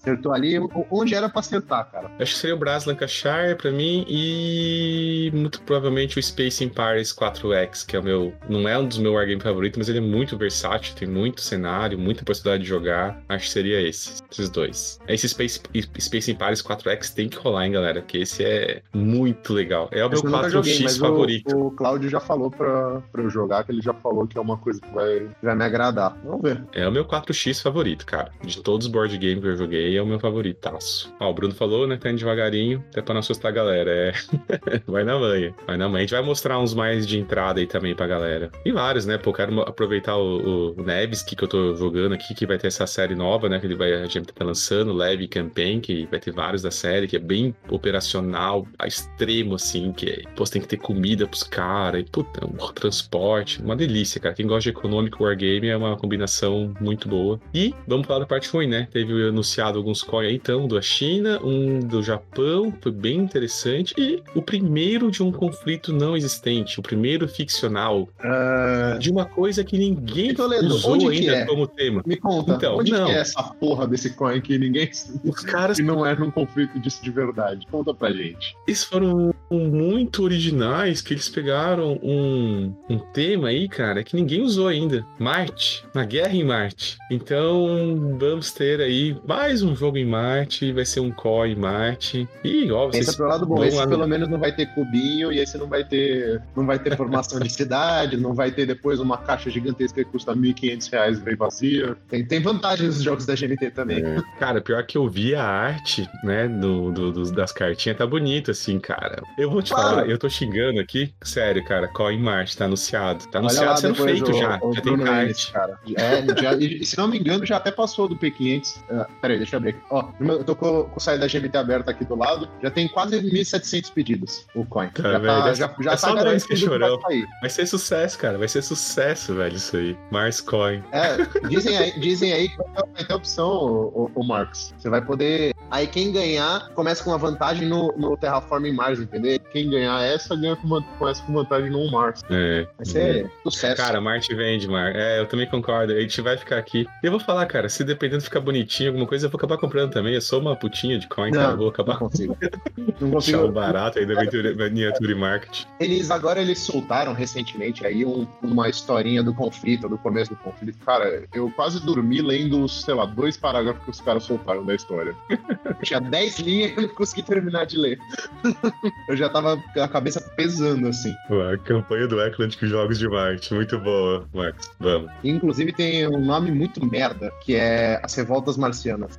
acertou 0.00 0.32
ali 0.32 0.58
onde 0.90 1.14
era 1.14 1.28
pra 1.28 1.40
acertar, 1.40 1.90
cara. 1.90 2.10
acho 2.18 2.34
que 2.34 2.38
seria 2.38 2.54
o 2.54 2.58
Brass 2.58 2.84
Lancashire 2.84 3.56
pra 3.56 3.70
mim 3.70 4.04
e 4.08 5.30
muito 5.34 5.60
provavelmente 5.62 6.18
o 6.18 6.22
Space 6.22 6.62
Empires 6.62 7.12
4X, 7.12 7.84
que 7.86 7.96
é 7.96 7.98
o 7.98 8.02
meu. 8.02 8.32
Não 8.48 8.68
é 8.68 8.78
um 8.78 8.86
dos 8.86 8.98
meus 8.98 9.14
wargames 9.14 9.42
favoritos, 9.42 9.78
mas 9.78 9.88
ele 9.88 9.98
é 9.98 10.02
muito 10.02 10.36
versátil, 10.36 10.94
tem 10.94 11.08
muito 11.08 11.40
cenário, 11.40 11.98
muita 11.98 12.24
possibilidade 12.24 12.62
de 12.62 12.68
jogar. 12.68 13.22
Acho 13.28 13.46
que 13.46 13.52
seria 13.52 13.80
esse, 13.80 14.22
esses 14.30 14.48
dois. 14.48 15.00
Esse 15.08 15.28
Space, 15.28 15.60
Space 15.98 16.30
Empires 16.30 16.62
4X 16.62 17.14
tem 17.14 17.28
que 17.28 17.36
rolar, 17.38 17.66
hein, 17.66 17.72
galera? 17.72 18.02
Que 18.02 18.18
esse 18.18 18.44
é 18.44 18.82
muito 18.92 19.52
legal. 19.52 19.88
É 19.92 20.04
o 20.04 20.10
meu 20.10 20.22
4X 20.22 20.50
joguei, 20.50 20.88
favorito. 20.88 21.31
O, 21.52 21.66
o 21.66 21.70
Claudio 21.70 22.08
já 22.08 22.20
falou 22.20 22.50
pra, 22.50 23.00
pra 23.12 23.22
eu 23.22 23.30
jogar, 23.30 23.64
que 23.64 23.72
ele 23.72 23.82
já 23.82 23.94
falou 23.94 24.26
que 24.26 24.36
é 24.36 24.40
uma 24.40 24.56
coisa 24.56 24.80
que 24.80 24.92
vai, 24.92 25.28
vai 25.42 25.54
me 25.54 25.64
agradar. 25.64 26.16
Vamos 26.24 26.42
ver. 26.42 26.64
É 26.72 26.86
o 26.86 26.92
meu 26.92 27.04
4X 27.04 27.62
favorito, 27.62 28.04
cara. 28.06 28.30
De 28.42 28.62
todos 28.62 28.86
os 28.86 28.92
board 28.92 29.16
games 29.18 29.40
que 29.40 29.46
eu 29.46 29.56
joguei, 29.56 29.96
é 29.96 30.02
o 30.02 30.06
meu 30.06 30.18
favoritaço. 30.18 31.14
Ó, 31.20 31.30
o 31.30 31.34
Bruno 31.34 31.54
falou, 31.54 31.86
né? 31.86 31.96
Tá 31.96 32.10
indo 32.10 32.18
devagarinho, 32.18 32.84
até 32.90 33.02
pra 33.02 33.14
não 33.14 33.20
assustar 33.20 33.50
a 33.50 33.54
galera. 33.54 33.90
É. 33.90 34.12
vai 34.86 35.04
na 35.04 35.18
manha. 35.18 35.54
Vai 35.66 35.76
na 35.76 35.88
manha. 35.88 35.98
A 35.98 36.00
gente 36.02 36.14
vai 36.14 36.22
mostrar 36.22 36.58
uns 36.58 36.74
mais 36.74 37.06
de 37.06 37.18
entrada 37.18 37.60
aí 37.60 37.66
também 37.66 37.94
pra 37.94 38.06
galera. 38.06 38.50
E 38.64 38.72
vários, 38.72 39.06
né? 39.06 39.18
Pô, 39.18 39.32
quero 39.32 39.60
aproveitar 39.62 40.16
o, 40.16 40.74
o 40.76 40.82
Neves 40.82 41.22
que, 41.22 41.36
que 41.36 41.44
eu 41.44 41.48
tô 41.48 41.74
jogando 41.74 42.14
aqui, 42.14 42.34
que 42.34 42.46
vai 42.46 42.58
ter 42.58 42.68
essa 42.68 42.86
série 42.86 43.14
nova, 43.14 43.48
né? 43.48 43.58
Que 43.58 43.66
ele 43.66 43.76
vai, 43.76 43.92
a 43.94 44.06
gente 44.06 44.32
tá 44.32 44.44
lançando, 44.44 44.92
Leve 44.92 45.28
Campaign, 45.28 45.80
que 45.80 46.06
vai 46.06 46.20
ter 46.20 46.32
vários 46.32 46.62
da 46.62 46.70
série, 46.70 47.06
que 47.06 47.16
é 47.16 47.20
bem 47.20 47.54
operacional, 47.68 48.66
a 48.78 48.86
extremo, 48.86 49.54
assim, 49.54 49.92
que 49.92 50.10
é, 50.10 50.22
pô, 50.34 50.44
tem 50.44 50.60
que 50.60 50.68
ter 50.68 50.76
comida 50.76 51.21
pros 51.26 51.42
caras, 51.42 52.00
e 52.00 52.04
puta, 52.04 52.46
um 52.46 52.72
transporte, 52.72 53.62
uma 53.62 53.76
delícia, 53.76 54.20
cara. 54.20 54.34
Quem 54.34 54.46
gosta 54.46 54.62
de 54.62 54.70
econômico 54.70 55.24
wargame 55.24 55.68
é 55.68 55.76
uma 55.76 55.96
combinação 55.96 56.72
muito 56.80 57.08
boa. 57.08 57.40
E 57.54 57.74
vamos 57.86 58.06
falar 58.06 58.20
da 58.20 58.26
parte 58.26 58.48
ruim, 58.48 58.66
né? 58.66 58.88
Teve 58.90 59.28
anunciado 59.28 59.78
alguns 59.78 60.02
coin 60.02 60.26
aí, 60.26 60.34
então, 60.34 60.66
da 60.66 60.80
China, 60.80 61.40
um 61.42 61.80
do 61.80 62.02
Japão, 62.02 62.72
foi 62.80 62.92
bem 62.92 63.18
interessante, 63.18 63.94
e 63.96 64.22
o 64.34 64.42
primeiro 64.42 65.10
de 65.10 65.22
um 65.22 65.32
conflito 65.32 65.92
não 65.92 66.16
existente, 66.16 66.78
o 66.78 66.82
primeiro 66.82 67.28
ficcional, 67.28 68.02
uh... 68.02 68.98
de 68.98 69.10
uma 69.10 69.24
coisa 69.24 69.64
que 69.64 69.78
ninguém 69.78 70.34
Toledo, 70.34 70.66
usou 70.66 71.08
ainda 71.08 71.32
é? 71.32 71.46
como 71.46 71.66
tema. 71.66 72.02
Me 72.06 72.16
conta, 72.16 72.54
então, 72.54 72.78
onde 72.78 72.92
não, 72.92 73.08
é 73.08 73.18
essa 73.18 73.42
porra 73.42 73.86
desse 73.86 74.10
coin 74.10 74.40
que 74.40 74.58
ninguém. 74.58 74.90
Os 75.24 75.40
caras. 75.40 75.76
que 75.76 75.82
não 75.82 76.04
é 76.04 76.12
um 76.12 76.30
conflito 76.30 76.78
disso 76.80 77.02
de 77.02 77.10
verdade. 77.10 77.66
Conta 77.70 77.94
pra 77.94 78.10
gente. 78.12 78.56
Eles 78.66 78.84
foram 78.84 79.31
muito 79.58 80.22
originais 80.22 81.00
que 81.00 81.14
eles 81.14 81.28
pegaram 81.28 81.98
um, 82.02 82.74
um 82.88 82.98
tema 82.98 83.48
aí, 83.48 83.68
cara, 83.68 84.02
que 84.02 84.16
ninguém 84.16 84.42
usou 84.42 84.68
ainda. 84.68 85.04
Marte. 85.18 85.84
Uma 85.94 86.04
guerra 86.04 86.34
em 86.34 86.44
Marte. 86.44 86.98
Então, 87.10 88.16
vamos 88.18 88.52
ter 88.52 88.80
aí 88.80 89.16
mais 89.26 89.62
um 89.62 89.74
jogo 89.74 89.96
em 89.98 90.06
Marte. 90.06 90.72
Vai 90.72 90.84
ser 90.84 91.00
um 91.00 91.10
core 91.10 91.52
em 91.52 91.56
Marte. 91.56 92.28
E, 92.44 92.70
óbvio, 92.70 93.00
Pensa 93.00 93.16
pro 93.16 93.26
lado 93.26 93.46
bom. 93.46 93.64
Esse 93.64 93.76
lá... 93.76 93.86
pelo 93.86 94.06
menos 94.06 94.28
não 94.28 94.38
vai 94.38 94.52
ter 94.54 94.66
cubinho 94.74 95.32
e 95.32 95.38
esse 95.38 95.56
não 95.58 95.66
vai 95.66 95.84
ter. 95.84 96.42
Não 96.56 96.66
vai 96.66 96.78
ter 96.78 96.96
formação 96.96 97.40
de 97.40 97.50
cidade, 97.50 98.16
não 98.16 98.34
vai 98.34 98.50
ter 98.50 98.66
depois 98.66 99.00
uma 99.00 99.18
caixa 99.18 99.50
gigantesca 99.50 100.02
que 100.04 100.10
custa 100.10 100.32
R$ 100.32 100.40
1.500 100.40 101.18
e 101.18 101.20
vem 101.20 101.36
vazia. 101.36 101.96
Tem, 102.08 102.24
tem 102.24 102.40
vantagens 102.40 102.96
nos 102.96 103.02
jogos 103.02 103.26
da 103.26 103.34
GNT 103.34 103.70
também. 103.70 104.04
É. 104.04 104.22
Cara, 104.38 104.60
pior 104.60 104.84
que 104.84 104.96
eu 104.96 105.08
vi 105.08 105.34
a 105.34 105.44
arte, 105.44 106.08
né, 106.22 106.48
do, 106.48 106.90
do, 106.90 107.12
do, 107.12 107.32
das 107.32 107.52
cartinhas, 107.52 107.98
tá 107.98 108.06
bonito, 108.06 108.50
assim, 108.50 108.78
cara. 108.78 109.22
Eu 109.42 109.50
vou 109.50 109.60
te 109.60 109.72
claro. 109.72 109.96
falar, 109.96 110.08
eu 110.08 110.16
tô 110.16 110.30
xingando 110.30 110.78
aqui, 110.78 111.12
sério, 111.20 111.64
cara, 111.64 111.88
Coin 111.88 112.16
Marte, 112.16 112.56
tá 112.56 112.66
anunciado. 112.66 113.26
Tá 113.26 113.40
anunciado 113.40 113.80
sendo 113.80 113.96
feito 113.96 114.30
o, 114.30 114.34
já, 114.34 114.60
o 114.62 114.72
já 114.72 114.80
tem 114.80 115.08
arte. 115.08 115.50
cara. 115.50 115.80
É, 115.96 116.40
já, 116.40 116.54
e, 116.54 116.84
se 116.86 116.96
não 116.96 117.08
me 117.08 117.18
engano, 117.18 117.44
já 117.44 117.56
até 117.56 117.72
passou 117.72 118.06
do 118.06 118.16
P500. 118.16 118.76
Uh, 118.76 119.00
ah, 119.00 119.08
peraí, 119.20 119.38
deixa 119.38 119.56
eu 119.56 119.58
abrir 119.58 119.70
aqui. 119.70 119.80
Ó, 119.90 120.08
eu 120.20 120.44
tô 120.44 120.54
com, 120.54 120.84
com 120.84 120.96
o 120.96 121.00
site 121.00 121.18
da 121.18 121.26
GNT 121.26 121.58
aberto 121.58 121.88
aqui 121.88 122.04
do 122.04 122.14
lado, 122.14 122.48
já 122.62 122.70
tem 122.70 122.86
quase 122.86 123.20
1.700 123.20 123.92
pedidos 123.92 124.46
o 124.54 124.64
Coin. 124.64 124.90
Tá, 124.90 125.10
já, 125.10 125.20
tá, 125.20 125.54
já, 125.54 125.76
já 125.80 125.92
é 125.92 125.96
tá 125.96 126.14
garantido 126.14 126.56
chorão. 126.56 127.00
Vai, 127.00 127.24
vai 127.40 127.50
ser 127.50 127.66
sucesso, 127.66 128.16
cara, 128.20 128.38
vai 128.38 128.46
ser 128.46 128.62
sucesso, 128.62 129.34
velho, 129.34 129.56
isso 129.56 129.76
aí. 129.76 129.98
Mars 130.12 130.40
Coin. 130.40 130.84
É, 130.92 131.16
dizem 131.48 131.76
aí, 131.76 131.98
dizem 131.98 132.32
aí 132.32 132.48
que 132.48 132.56
vai 132.56 133.04
ter 133.04 133.12
opção, 133.12 133.48
o, 133.48 134.10
o, 134.14 134.20
o 134.20 134.24
Marcos. 134.24 134.72
Você 134.78 134.88
vai 134.88 135.02
poder. 135.04 135.52
Aí 135.68 135.88
quem 135.88 136.12
ganhar 136.12 136.68
começa 136.74 137.02
com 137.02 137.10
uma 137.10 137.18
vantagem 137.18 137.66
no, 137.66 137.92
no 137.96 138.16
Terraforming 138.16 138.72
Mars, 138.72 139.00
entendeu? 139.00 139.31
Quem 139.38 139.68
ganhar 139.68 140.02
essa 140.02 140.34
ganha 140.36 140.56
com 140.56 140.66
uma, 140.66 140.82
começa 140.98 141.22
com 141.22 141.32
vantagem 141.32 141.70
no 141.70 141.90
Mars. 141.90 142.22
É. 142.30 142.66
Vai 142.76 142.86
ser 142.86 143.26
é. 143.26 143.30
sucesso. 143.42 143.76
Cara, 143.76 144.00
Marte 144.00 144.34
vende, 144.34 144.68
Mar. 144.68 144.94
É, 144.94 145.20
eu 145.20 145.26
também 145.26 145.46
concordo. 145.46 145.92
A 145.92 146.00
gente 146.00 146.20
vai 146.20 146.36
ficar 146.36 146.58
aqui. 146.58 146.86
E 147.02 147.06
eu 147.06 147.10
vou 147.10 147.20
falar, 147.20 147.46
cara, 147.46 147.68
se 147.68 147.84
dependendo 147.84 148.18
de 148.18 148.24
ficar 148.24 148.40
bonitinho, 148.40 148.90
alguma 148.90 149.06
coisa, 149.06 149.26
eu 149.26 149.30
vou 149.30 149.38
acabar 149.38 149.58
comprando 149.58 149.92
também. 149.92 150.14
Eu 150.14 150.20
sou 150.20 150.40
uma 150.40 150.56
putinha 150.56 150.98
de 150.98 151.08
coin, 151.08 151.30
não, 151.30 151.40
cara. 151.40 151.52
Eu 151.52 151.58
vou 151.58 151.68
acabar. 151.68 151.94
Não 151.94 152.08
consigo. 152.08 152.36
não 153.00 153.10
consigo. 153.10 153.38
Achar 153.38 153.52
barato 153.52 153.98
ainda 153.98 154.14
miniatura 154.14 155.12
e 155.12 155.14
marketing. 155.14 155.66
Eles 155.80 156.10
agora 156.10 156.40
eles 156.40 156.58
soltaram 156.60 157.12
recentemente 157.12 157.86
aí 157.86 158.04
um, 158.04 158.26
uma 158.42 158.68
historinha 158.68 159.22
do 159.22 159.34
conflito, 159.34 159.88
do 159.88 159.98
começo 159.98 160.30
do 160.30 160.36
conflito. 160.36 160.78
Cara, 160.84 161.24
eu 161.32 161.50
quase 161.50 161.84
dormi 161.84 162.20
lendo, 162.20 162.68
sei 162.68 162.94
lá, 162.94 163.04
dois 163.06 163.36
parágrafos 163.36 163.84
que 163.84 163.90
os 163.90 164.00
caras 164.00 164.24
soltaram 164.24 164.64
da 164.64 164.74
história. 164.74 165.14
Tinha 165.82 166.00
10 166.00 166.38
linhas 166.40 166.72
e 166.72 166.74
eu 166.76 166.82
não 166.82 166.88
consegui 166.94 167.22
terminar 167.22 167.66
de 167.66 167.76
ler. 167.76 167.98
eu 169.12 169.16
já 169.16 169.28
tava 169.28 169.58
com 169.74 169.80
a 169.80 169.88
cabeça 169.88 170.20
pesando, 170.34 170.88
assim. 170.88 171.14
Ué, 171.28 171.54
a 171.54 171.58
campanha 171.58 172.08
do 172.08 172.20
Eclantic 172.20 172.64
Jogos 172.64 172.98
de 172.98 173.06
Marte. 173.06 173.52
Muito 173.52 173.78
boa, 173.78 174.26
Max. 174.32 174.70
Vamos. 174.80 175.10
Inclusive 175.22 175.72
tem 175.72 176.08
um 176.08 176.24
nome 176.24 176.50
muito 176.50 176.84
merda, 176.86 177.30
que 177.44 177.54
é 177.54 178.00
As 178.02 178.14
Revoltas 178.14 178.56
Marcianas. 178.56 179.18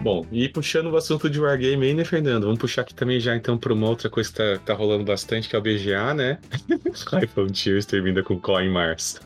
Bom, 0.00 0.26
e 0.32 0.48
puxando 0.48 0.86
o 0.86 0.96
assunto 0.96 1.28
de 1.28 1.38
Wargame 1.38 1.88
aí, 1.88 1.92
né, 1.92 2.04
Fernando? 2.06 2.44
Vamos 2.44 2.58
puxar 2.58 2.80
aqui 2.80 2.94
também 2.94 3.20
já 3.20 3.36
então 3.36 3.58
para 3.58 3.74
uma 3.74 3.86
outra 3.86 4.08
coisa 4.08 4.30
que 4.30 4.36
tá, 4.36 4.58
tá 4.64 4.72
rolando 4.72 5.04
bastante, 5.04 5.46
que 5.46 5.54
é 5.54 5.58
o 5.58 5.62
BGA, 5.62 6.14
né? 6.14 6.38
iPhone 7.22 7.54
Cheers 7.54 7.84
termina 7.84 8.22
com 8.22 8.40
Coin 8.40 8.70
Mars. 8.70 9.20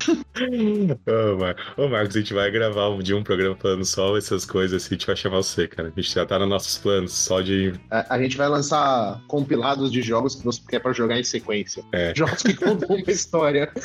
Ô, 1.06 1.38
Mar... 1.38 1.56
Ô, 1.76 1.88
Marcos, 1.88 2.16
a 2.16 2.20
gente 2.20 2.32
vai 2.32 2.50
gravar 2.50 2.88
um 2.88 3.00
dia 3.00 3.16
um 3.16 3.22
programa 3.22 3.56
falando 3.56 3.84
só 3.84 4.16
essas 4.16 4.44
coisas 4.44 4.82
assim, 4.82 4.94
a 4.94 4.98
gente 4.98 5.06
vai 5.06 5.16
chamar 5.16 5.36
você, 5.38 5.68
cara. 5.68 5.92
A 5.94 6.00
gente 6.00 6.12
já 6.12 6.24
tá 6.24 6.38
nos 6.38 6.48
nossos 6.48 6.78
planos, 6.78 7.12
só 7.12 7.40
de. 7.40 7.72
A, 7.90 8.14
a 8.14 8.22
gente 8.22 8.36
vai 8.36 8.48
lançar 8.48 9.20
compilados 9.28 9.90
de 9.92 10.02
jogos 10.02 10.34
que 10.34 10.44
você 10.44 10.60
quer 10.68 10.80
pra 10.80 10.92
jogar 10.92 11.18
em 11.18 11.24
sequência. 11.24 11.84
É. 11.92 12.12
Jogos 12.20 12.42
que 12.42 12.54
contam 12.54 12.88
uma 12.88 13.10
história. 13.10 13.70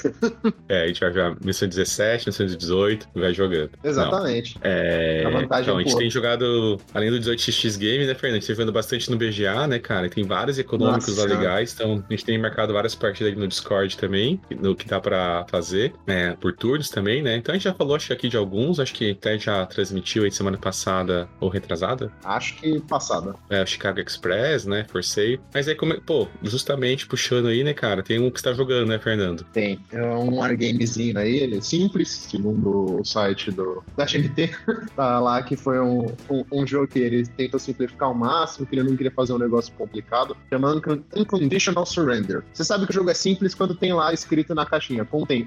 É, 0.68 0.84
a 0.84 0.88
gente 0.88 1.00
vai 1.00 1.10
jogar 1.10 1.36
missão 1.44 1.68
17, 1.68 2.28
missão 2.28 2.46
18 2.46 3.08
e 3.16 3.20
vai 3.20 3.34
jogando. 3.34 3.72
Exatamente. 3.84 4.56
Não. 4.56 4.62
É... 4.72 5.24
A 5.26 5.30
vantagem 5.30 5.64
Então, 5.64 5.78
a 5.78 5.80
gente 5.80 5.92
boa. 5.92 6.00
tem 6.00 6.10
jogado, 6.10 6.82
além 6.94 7.12
do 7.12 7.18
18x 7.18 7.78
Game, 7.78 8.06
né, 8.06 8.16
Fernando? 8.16 8.38
A 8.38 8.40
gente 8.40 8.48
tá 8.48 8.54
jogando 8.54 8.72
bastante 8.72 9.12
no 9.12 9.18
BGA, 9.18 9.68
né, 9.68 9.80
cara? 9.80 10.08
E 10.08 10.10
tem 10.10 10.24
vários 10.24 10.58
econômicos 10.58 11.16
Nossa. 11.16 11.28
lá 11.28 11.36
legais. 11.36 11.74
Então, 11.74 12.04
a 12.08 12.14
gente 12.14 12.26
tem 12.26 12.38
marcado 12.38 12.74
várias 12.74 12.96
partidas 12.96 13.32
aqui 13.32 13.40
no 13.40 13.48
Discord 13.48 13.98
também, 13.98 14.40
no 14.60 14.76
que 14.76 14.88
dá 14.88 15.00
pra 15.00 15.46
fazer, 15.50 15.94
né, 16.08 16.36
por 16.40 16.54
turnos 16.54 16.90
também, 16.90 17.22
né? 17.22 17.36
Então 17.38 17.54
a 17.54 17.58
gente 17.58 17.64
já 17.66 17.74
falou, 17.74 17.96
acho 17.96 18.12
aqui 18.14 18.30
de 18.30 18.38
alguns, 18.38 18.80
acho 18.80 18.94
que 18.94 19.12
até 19.12 19.38
já 19.38 19.66
transmitiu 19.66 20.24
aí 20.24 20.32
semana 20.32 20.58
passada 20.58 21.28
ou 21.40 21.50
retrasada. 21.50 22.12
Acho 22.24 22.56
que 22.58 22.80
passada. 22.82 23.36
É, 23.50 23.62
o 23.64 23.66
Chicago 23.68 24.00
Express, 24.00 24.66
né? 24.66 24.86
Forcei. 24.90 25.40
Mas 25.54 25.68
aí, 25.68 25.76
como, 25.76 25.94
é- 25.94 26.00
pô, 26.00 26.28
justamente 26.44 27.08
puxando 27.08 27.48
aí, 27.48 27.64
né, 27.64 27.74
cara? 27.74 28.04
Tem 28.04 28.20
um 28.20 28.30
que 28.30 28.40
você 28.40 28.50
tá 28.50 28.54
jogando, 28.54 28.88
né, 28.90 29.00
Fernando? 29.00 29.44
Tem. 29.54 29.80
É 29.92 30.02
um 30.04 30.36
wargamezinho 30.38 31.18
aí, 31.18 31.38
ele 31.38 31.58
é 31.58 31.62
simples, 31.62 32.10
segundo 32.10 33.00
o 33.02 33.06
site 33.06 33.52
do, 33.52 33.84
da 33.98 34.06
GMT. 34.06 34.50
tá 34.96 35.20
lá 35.20 35.42
que 35.44 35.56
foi 35.56 35.80
um, 35.80 36.06
um, 36.30 36.46
um 36.52 36.68
jogo 36.68 36.88
que 36.88 37.00
ele 37.00 37.26
tentou 37.26 37.60
simplificar 37.60 38.10
ao 38.10 38.16
máximo, 38.16 38.66
que 38.66 38.76
ele 38.76 38.88
não 38.90 38.96
queria 38.96 39.12
fazer 39.12 39.34
um 39.34 39.38
negócio 39.38 39.74
complicado, 39.74 40.36
chamando 40.50 40.78
Uncon- 40.78 41.04
Unconditional 41.16 41.86
Surrender. 41.86 42.44
Você 42.54 42.64
sabe 42.64 42.86
que 42.86 42.92
o 42.92 42.94
jogo 42.94 43.10
é 43.10 43.14
simples 43.14 43.54
quando 43.56 43.76
tem 43.76 43.94
lá 43.94 44.14
escrito 44.14 44.54
na 44.56 44.66
caixinha, 44.66 45.04
contém 45.06 45.46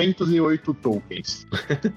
808 0.00 0.74
tokens. 0.74 1.46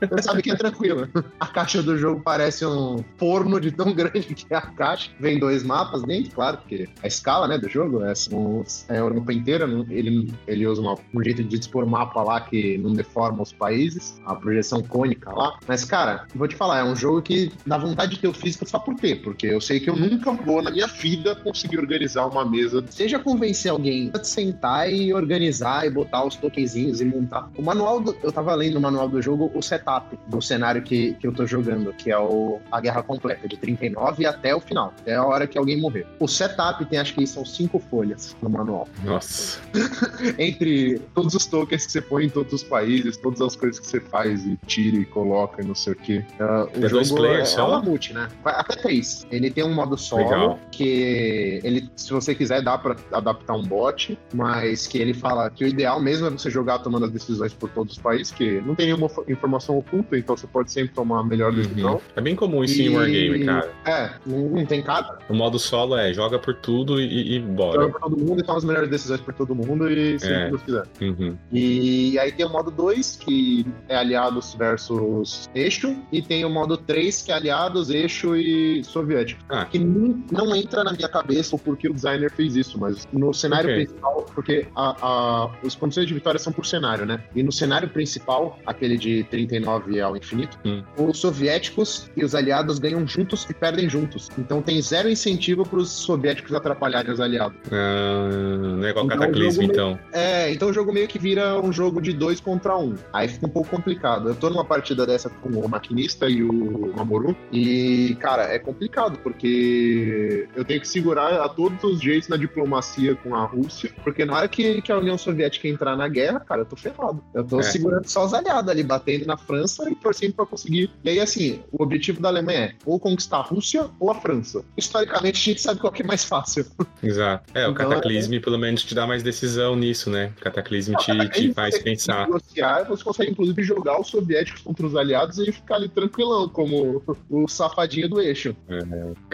Você 0.09 0.21
sabe 0.21 0.41
que 0.41 0.51
é 0.51 0.55
tranquilo. 0.55 1.07
A 1.39 1.47
caixa 1.47 1.81
do 1.81 1.97
jogo 1.97 2.21
parece 2.23 2.65
um 2.65 3.03
forno 3.17 3.59
de 3.59 3.71
tão 3.71 3.93
grande 3.93 4.21
que 4.35 4.45
é 4.49 4.55
a 4.57 4.61
caixa. 4.61 5.09
Vem 5.19 5.39
dois 5.39 5.63
mapas 5.63 6.03
dentro, 6.03 6.31
claro, 6.31 6.57
porque 6.57 6.87
a 7.01 7.07
escala 7.07 7.47
né, 7.47 7.57
do 7.57 7.69
jogo 7.69 8.03
é, 8.03 8.13
são- 8.15 8.63
é 8.89 8.95
a 8.95 8.99
Europa 8.99 9.33
inteira. 9.33 9.65
Ele, 9.89 10.31
ele 10.47 10.67
usa 10.67 10.81
uma- 10.81 10.95
um 11.13 11.23
jeito 11.23 11.43
de 11.43 11.57
dispor 11.57 11.85
mapa 11.87 12.21
lá 12.21 12.41
que 12.41 12.77
não 12.77 12.93
deforma 12.93 13.41
os 13.43 13.51
países, 13.53 14.19
a 14.25 14.35
projeção 14.35 14.81
cônica 14.81 15.31
lá. 15.31 15.57
Mas, 15.67 15.85
cara, 15.85 16.25
vou 16.35 16.47
te 16.47 16.55
falar, 16.55 16.79
é 16.79 16.83
um 16.83 16.95
jogo 16.95 17.21
que 17.21 17.51
dá 17.65 17.77
vontade 17.77 18.15
de 18.15 18.19
ter 18.21 18.27
o 18.27 18.33
físico 18.33 18.67
só 18.69 18.79
por 18.79 18.95
ter, 18.95 19.21
porque 19.21 19.47
eu 19.47 19.61
sei 19.61 19.79
que 19.79 19.89
eu 19.89 19.95
nunca 19.95 20.31
vou 20.31 20.61
na 20.61 20.71
minha 20.71 20.87
vida 20.87 21.35
conseguir 21.35 21.77
organizar 21.79 22.25
uma 22.27 22.43
mesa. 22.45 22.83
Seja 22.89 23.19
convencer 23.19 23.71
alguém 23.71 24.11
a 24.13 24.23
sentar 24.23 24.91
e 24.91 25.13
organizar 25.13 25.85
e 25.85 25.89
botar 25.89 26.25
os 26.25 26.35
tokenzinhos 26.35 27.01
e 27.01 27.05
montar. 27.05 27.49
O 27.57 27.61
manual 27.61 27.92
do, 28.01 28.15
eu 28.23 28.31
tava 28.31 28.53
lendo 28.55 28.75
no 28.75 28.81
manual 28.81 29.07
do 29.07 29.21
jogo 29.21 29.51
o 29.53 29.61
setup 29.61 30.17
do 30.27 30.41
cenário 30.41 30.81
que, 30.81 31.13
que 31.15 31.27
eu 31.27 31.33
tô 31.33 31.45
jogando, 31.45 31.93
que 31.93 32.11
é 32.11 32.17
o, 32.17 32.59
a 32.71 32.79
guerra 32.79 33.03
completa, 33.03 33.47
de 33.47 33.57
39 33.57 34.25
até 34.25 34.55
o 34.55 34.59
final, 34.59 34.93
até 34.99 35.15
a 35.15 35.23
hora 35.23 35.47
que 35.47 35.57
alguém 35.57 35.79
morrer. 35.79 36.05
O 36.19 36.27
setup 36.27 36.85
tem, 36.85 36.99
acho 36.99 37.13
que 37.13 37.25
são 37.27 37.45
cinco 37.45 37.79
folhas 37.79 38.35
no 38.41 38.49
manual. 38.49 38.87
Nossa. 39.03 39.59
Entre 40.37 40.99
todos 41.13 41.33
os 41.33 41.45
tokens 41.45 41.85
que 41.85 41.91
você 41.91 42.01
põe 42.01 42.25
em 42.25 42.29
todos 42.29 42.53
os 42.53 42.63
países, 42.63 43.17
todas 43.17 43.41
as 43.41 43.55
coisas 43.55 43.79
que 43.79 43.87
você 43.87 43.99
faz 43.99 44.45
e 44.45 44.57
tira 44.65 44.97
e 44.97 45.05
coloca 45.05 45.61
e 45.61 45.65
não 45.65 45.75
sei 45.75 45.93
o 45.93 45.95
que. 45.95 46.25
o 46.39 46.85
É 46.85 46.89
jogo 46.89 47.15
players 47.15 47.55
é, 47.57 47.59
é 47.59 47.63
uma 47.63 47.81
multi, 47.81 48.13
né? 48.13 48.27
Vai 48.43 48.53
até 48.55 48.75
três. 48.75 49.25
Ele 49.31 49.49
tem 49.49 49.63
um 49.63 49.73
modo 49.73 49.97
solo, 49.97 50.23
Legal. 50.23 50.59
que 50.71 51.59
ele, 51.63 51.89
se 51.95 52.11
você 52.11 52.33
quiser, 52.35 52.61
dá 52.61 52.77
pra 52.77 52.95
adaptar 53.11 53.53
um 53.53 53.63
bot, 53.63 54.17
mas 54.33 54.87
que 54.87 54.97
ele 54.97 55.13
fala 55.13 55.49
que 55.49 55.63
o 55.63 55.67
ideal 55.67 56.01
mesmo 56.01 56.27
é 56.27 56.29
você 56.29 56.49
jogar 56.49 56.79
tomando 56.79 57.05
as 57.05 57.11
decisões 57.11 57.53
por 57.53 57.69
todos 57.69 57.82
os 57.91 57.97
países, 57.97 58.31
que 58.31 58.61
não 58.61 58.75
tem 58.75 58.87
nenhuma 58.87 59.09
fo- 59.09 59.23
informação 59.27 59.77
oculta, 59.77 60.17
então 60.17 60.35
você 60.37 60.47
pode 60.47 60.71
sempre 60.71 60.93
tomar 60.93 61.19
a 61.19 61.23
melhor 61.23 61.51
decisão. 61.53 61.93
Uhum. 61.95 61.99
É 62.15 62.21
bem 62.21 62.35
comum 62.35 62.63
isso 62.63 62.81
em 62.81 62.85
E- 62.85 62.89
Wargame, 62.89 63.45
cara. 63.45 63.71
É, 63.85 64.11
não, 64.25 64.65
tem 64.65 64.81
cada. 64.81 65.19
O 65.29 65.33
modo 65.33 65.59
solo 65.59 65.95
é 65.97 66.13
joga 66.13 66.39
por 66.39 66.53
tudo 66.55 66.99
e, 67.01 67.35
e 67.35 67.39
bora. 67.39 67.81
Joga 67.81 67.93
por 67.93 68.01
todo 68.01 68.17
mundo 68.17 68.39
e 68.39 68.43
toma 68.43 68.57
as 68.57 68.63
melhores 68.63 68.89
decisões 68.89 69.21
por 69.21 69.33
todo 69.33 69.53
mundo 69.55 69.89
e 69.91 70.19
sempre 70.19 70.35
É. 70.35 70.45
que 70.45 70.51
você 70.51 70.65
quiser. 70.65 70.83
Uhum. 71.01 71.37
E 71.51 72.17
aí 72.19 72.31
tem 72.31 72.45
o 72.45 72.49
modo 72.49 72.71
2, 72.71 73.17
que 73.17 73.65
é 73.89 73.95
aliados 73.95 74.55
versus 74.55 75.49
eixo, 75.53 75.95
e 76.11 76.21
tem 76.21 76.45
o 76.45 76.49
modo 76.49 76.77
3, 76.77 77.21
que 77.21 77.31
é 77.31 77.35
aliados, 77.35 77.89
eixo 77.89 78.35
e 78.35 78.83
soviético. 78.83 79.43
Ah. 79.49 79.65
Que 79.65 79.79
não, 79.79 80.23
não 80.31 80.55
entra 80.55 80.83
na 80.83 80.93
minha 80.93 81.07
cabeça 81.09 81.55
o 81.55 81.59
porquê 81.59 81.89
o 81.89 81.93
designer 81.93 82.31
fez 82.31 82.55
isso, 82.55 82.79
mas 82.79 83.07
no 83.11 83.33
cenário 83.33 83.69
Ok. 83.69 83.85
principal, 83.85 84.25
porque 84.33 84.67
a, 84.75 84.95
a, 85.01 85.51
os 85.63 85.75
condições 85.75 86.07
de 86.07 86.13
vitória 86.13 86.39
são 86.39 86.51
por 86.53 86.65
cenário, 86.65 87.05
né? 87.05 87.23
E 87.35 87.41
no 87.43 87.51
cenário 87.51 87.72
principal, 87.87 88.57
aquele 88.65 88.97
de 88.97 89.23
39 89.25 89.99
ao 90.01 90.15
infinito, 90.15 90.57
Hum. 90.65 90.83
os 90.97 91.17
soviéticos 91.19 92.09
e 92.15 92.23
os 92.23 92.33
aliados 92.35 92.79
ganham 92.79 93.05
juntos 93.07 93.45
e 93.49 93.53
perdem 93.53 93.89
juntos. 93.89 94.29
Então 94.37 94.61
tem 94.61 94.81
zero 94.81 95.09
incentivo 95.09 95.65
para 95.67 95.79
os 95.79 95.89
soviéticos 95.89 96.53
atrapalharem 96.53 97.11
os 97.11 97.19
aliados. 97.19 97.57
Ah, 97.71 98.29
não 98.77 98.85
é 98.85 98.89
igual 98.89 99.05
Então, 99.05 99.17
Cataclismo, 99.19 99.63
então. 99.63 99.99
É, 100.11 100.51
então 100.51 100.69
o 100.69 100.73
jogo 100.73 100.93
meio 100.93 101.07
que 101.07 101.19
vira 101.19 101.59
um 101.59 101.71
jogo 101.71 102.01
de 102.01 102.13
dois 102.13 102.39
contra 102.39 102.77
um. 102.77 102.95
Aí 103.11 103.27
fica 103.27 103.45
um 103.45 103.49
pouco 103.49 103.69
complicado. 103.69 104.29
Eu 104.29 104.35
tô 104.35 104.49
numa 104.49 104.65
partida 104.65 105.05
dessa 105.05 105.29
com 105.29 105.49
o 105.49 105.67
Maquinista 105.67 106.29
e 106.29 106.43
o 106.43 106.93
Mamoru. 106.95 107.35
E, 107.51 108.15
cara, 108.19 108.43
é 108.43 108.59
complicado, 108.59 109.17
porque 109.23 110.47
eu 110.55 110.63
tenho 110.65 110.79
que 110.81 110.87
segurar 110.87 111.41
a 111.41 111.49
todos 111.49 111.83
os 111.83 112.01
jeitos 112.01 112.29
na 112.29 112.37
diplomacia 112.37 113.15
com 113.15 113.35
a 113.35 113.45
Rússia. 113.45 113.91
Porque 114.03 114.25
na 114.25 114.35
hora 114.37 114.47
que, 114.47 114.81
que 114.81 114.91
a 114.91 114.97
União 114.97 115.17
Soviética 115.17 115.67
entrar 115.67 115.95
na 115.95 116.07
guerra, 116.07 116.39
cara, 116.39 116.61
eu 116.61 116.65
tô 116.65 116.75
ferrado. 116.75 117.23
Eu 117.33 117.43
tô 117.43 117.52
É. 117.59 117.63
segurando 117.63 118.07
só 118.07 118.25
os 118.25 118.33
aliados 118.33 118.69
ali, 118.69 118.83
batendo 118.83 119.25
na 119.25 119.37
França 119.37 119.89
e 119.89 119.95
torcendo 119.95 120.33
pra 120.33 120.45
conseguir. 120.45 120.89
E 121.03 121.09
aí, 121.09 121.19
assim, 121.19 121.61
o 121.71 121.83
objetivo 121.83 122.21
da 122.21 122.29
Alemanha 122.29 122.59
é 122.59 122.73
ou 122.85 122.99
conquistar 122.99 123.37
a 123.37 123.41
Rússia 123.41 123.89
ou 123.99 124.11
a 124.11 124.15
França. 124.15 124.63
Historicamente, 124.77 125.37
a 125.37 125.53
gente 125.53 125.61
sabe 125.61 125.79
qual 125.79 125.91
que 125.91 126.01
é 126.01 126.05
mais 126.05 126.23
fácil. 126.23 126.65
Exato. 127.01 127.43
É, 127.53 127.67
o 127.67 127.71
Então, 127.71 127.89
Cataclismo 127.89 128.39
pelo 128.41 128.57
menos 128.57 128.83
te 128.83 128.95
dá 128.95 129.05
mais 129.05 129.21
decisão 129.23 129.75
nisso, 129.75 130.09
né? 130.09 130.31
O 130.37 130.41
Cataclismo 130.41 130.97
te, 130.97 131.11
te 131.29 131.53
faz 131.53 131.75
Você 131.75 131.81
pensar. 131.83 132.25
negociar, 132.27 132.83
você 132.83 133.03
consegue 133.03 133.31
inclusive 133.31 133.63
jogar 133.63 133.99
os 133.99 134.07
soviéticos 134.07 134.61
contra 134.61 134.85
os 134.85 134.95
aliados 134.95 135.37
e 135.39 135.51
ficar 135.51 135.75
ali 135.75 135.89
tranquilão, 135.89 136.47
como 136.49 137.01
o 137.29 137.47
safadinho 137.47 138.09
do 138.09 138.21
eixo. 138.21 138.55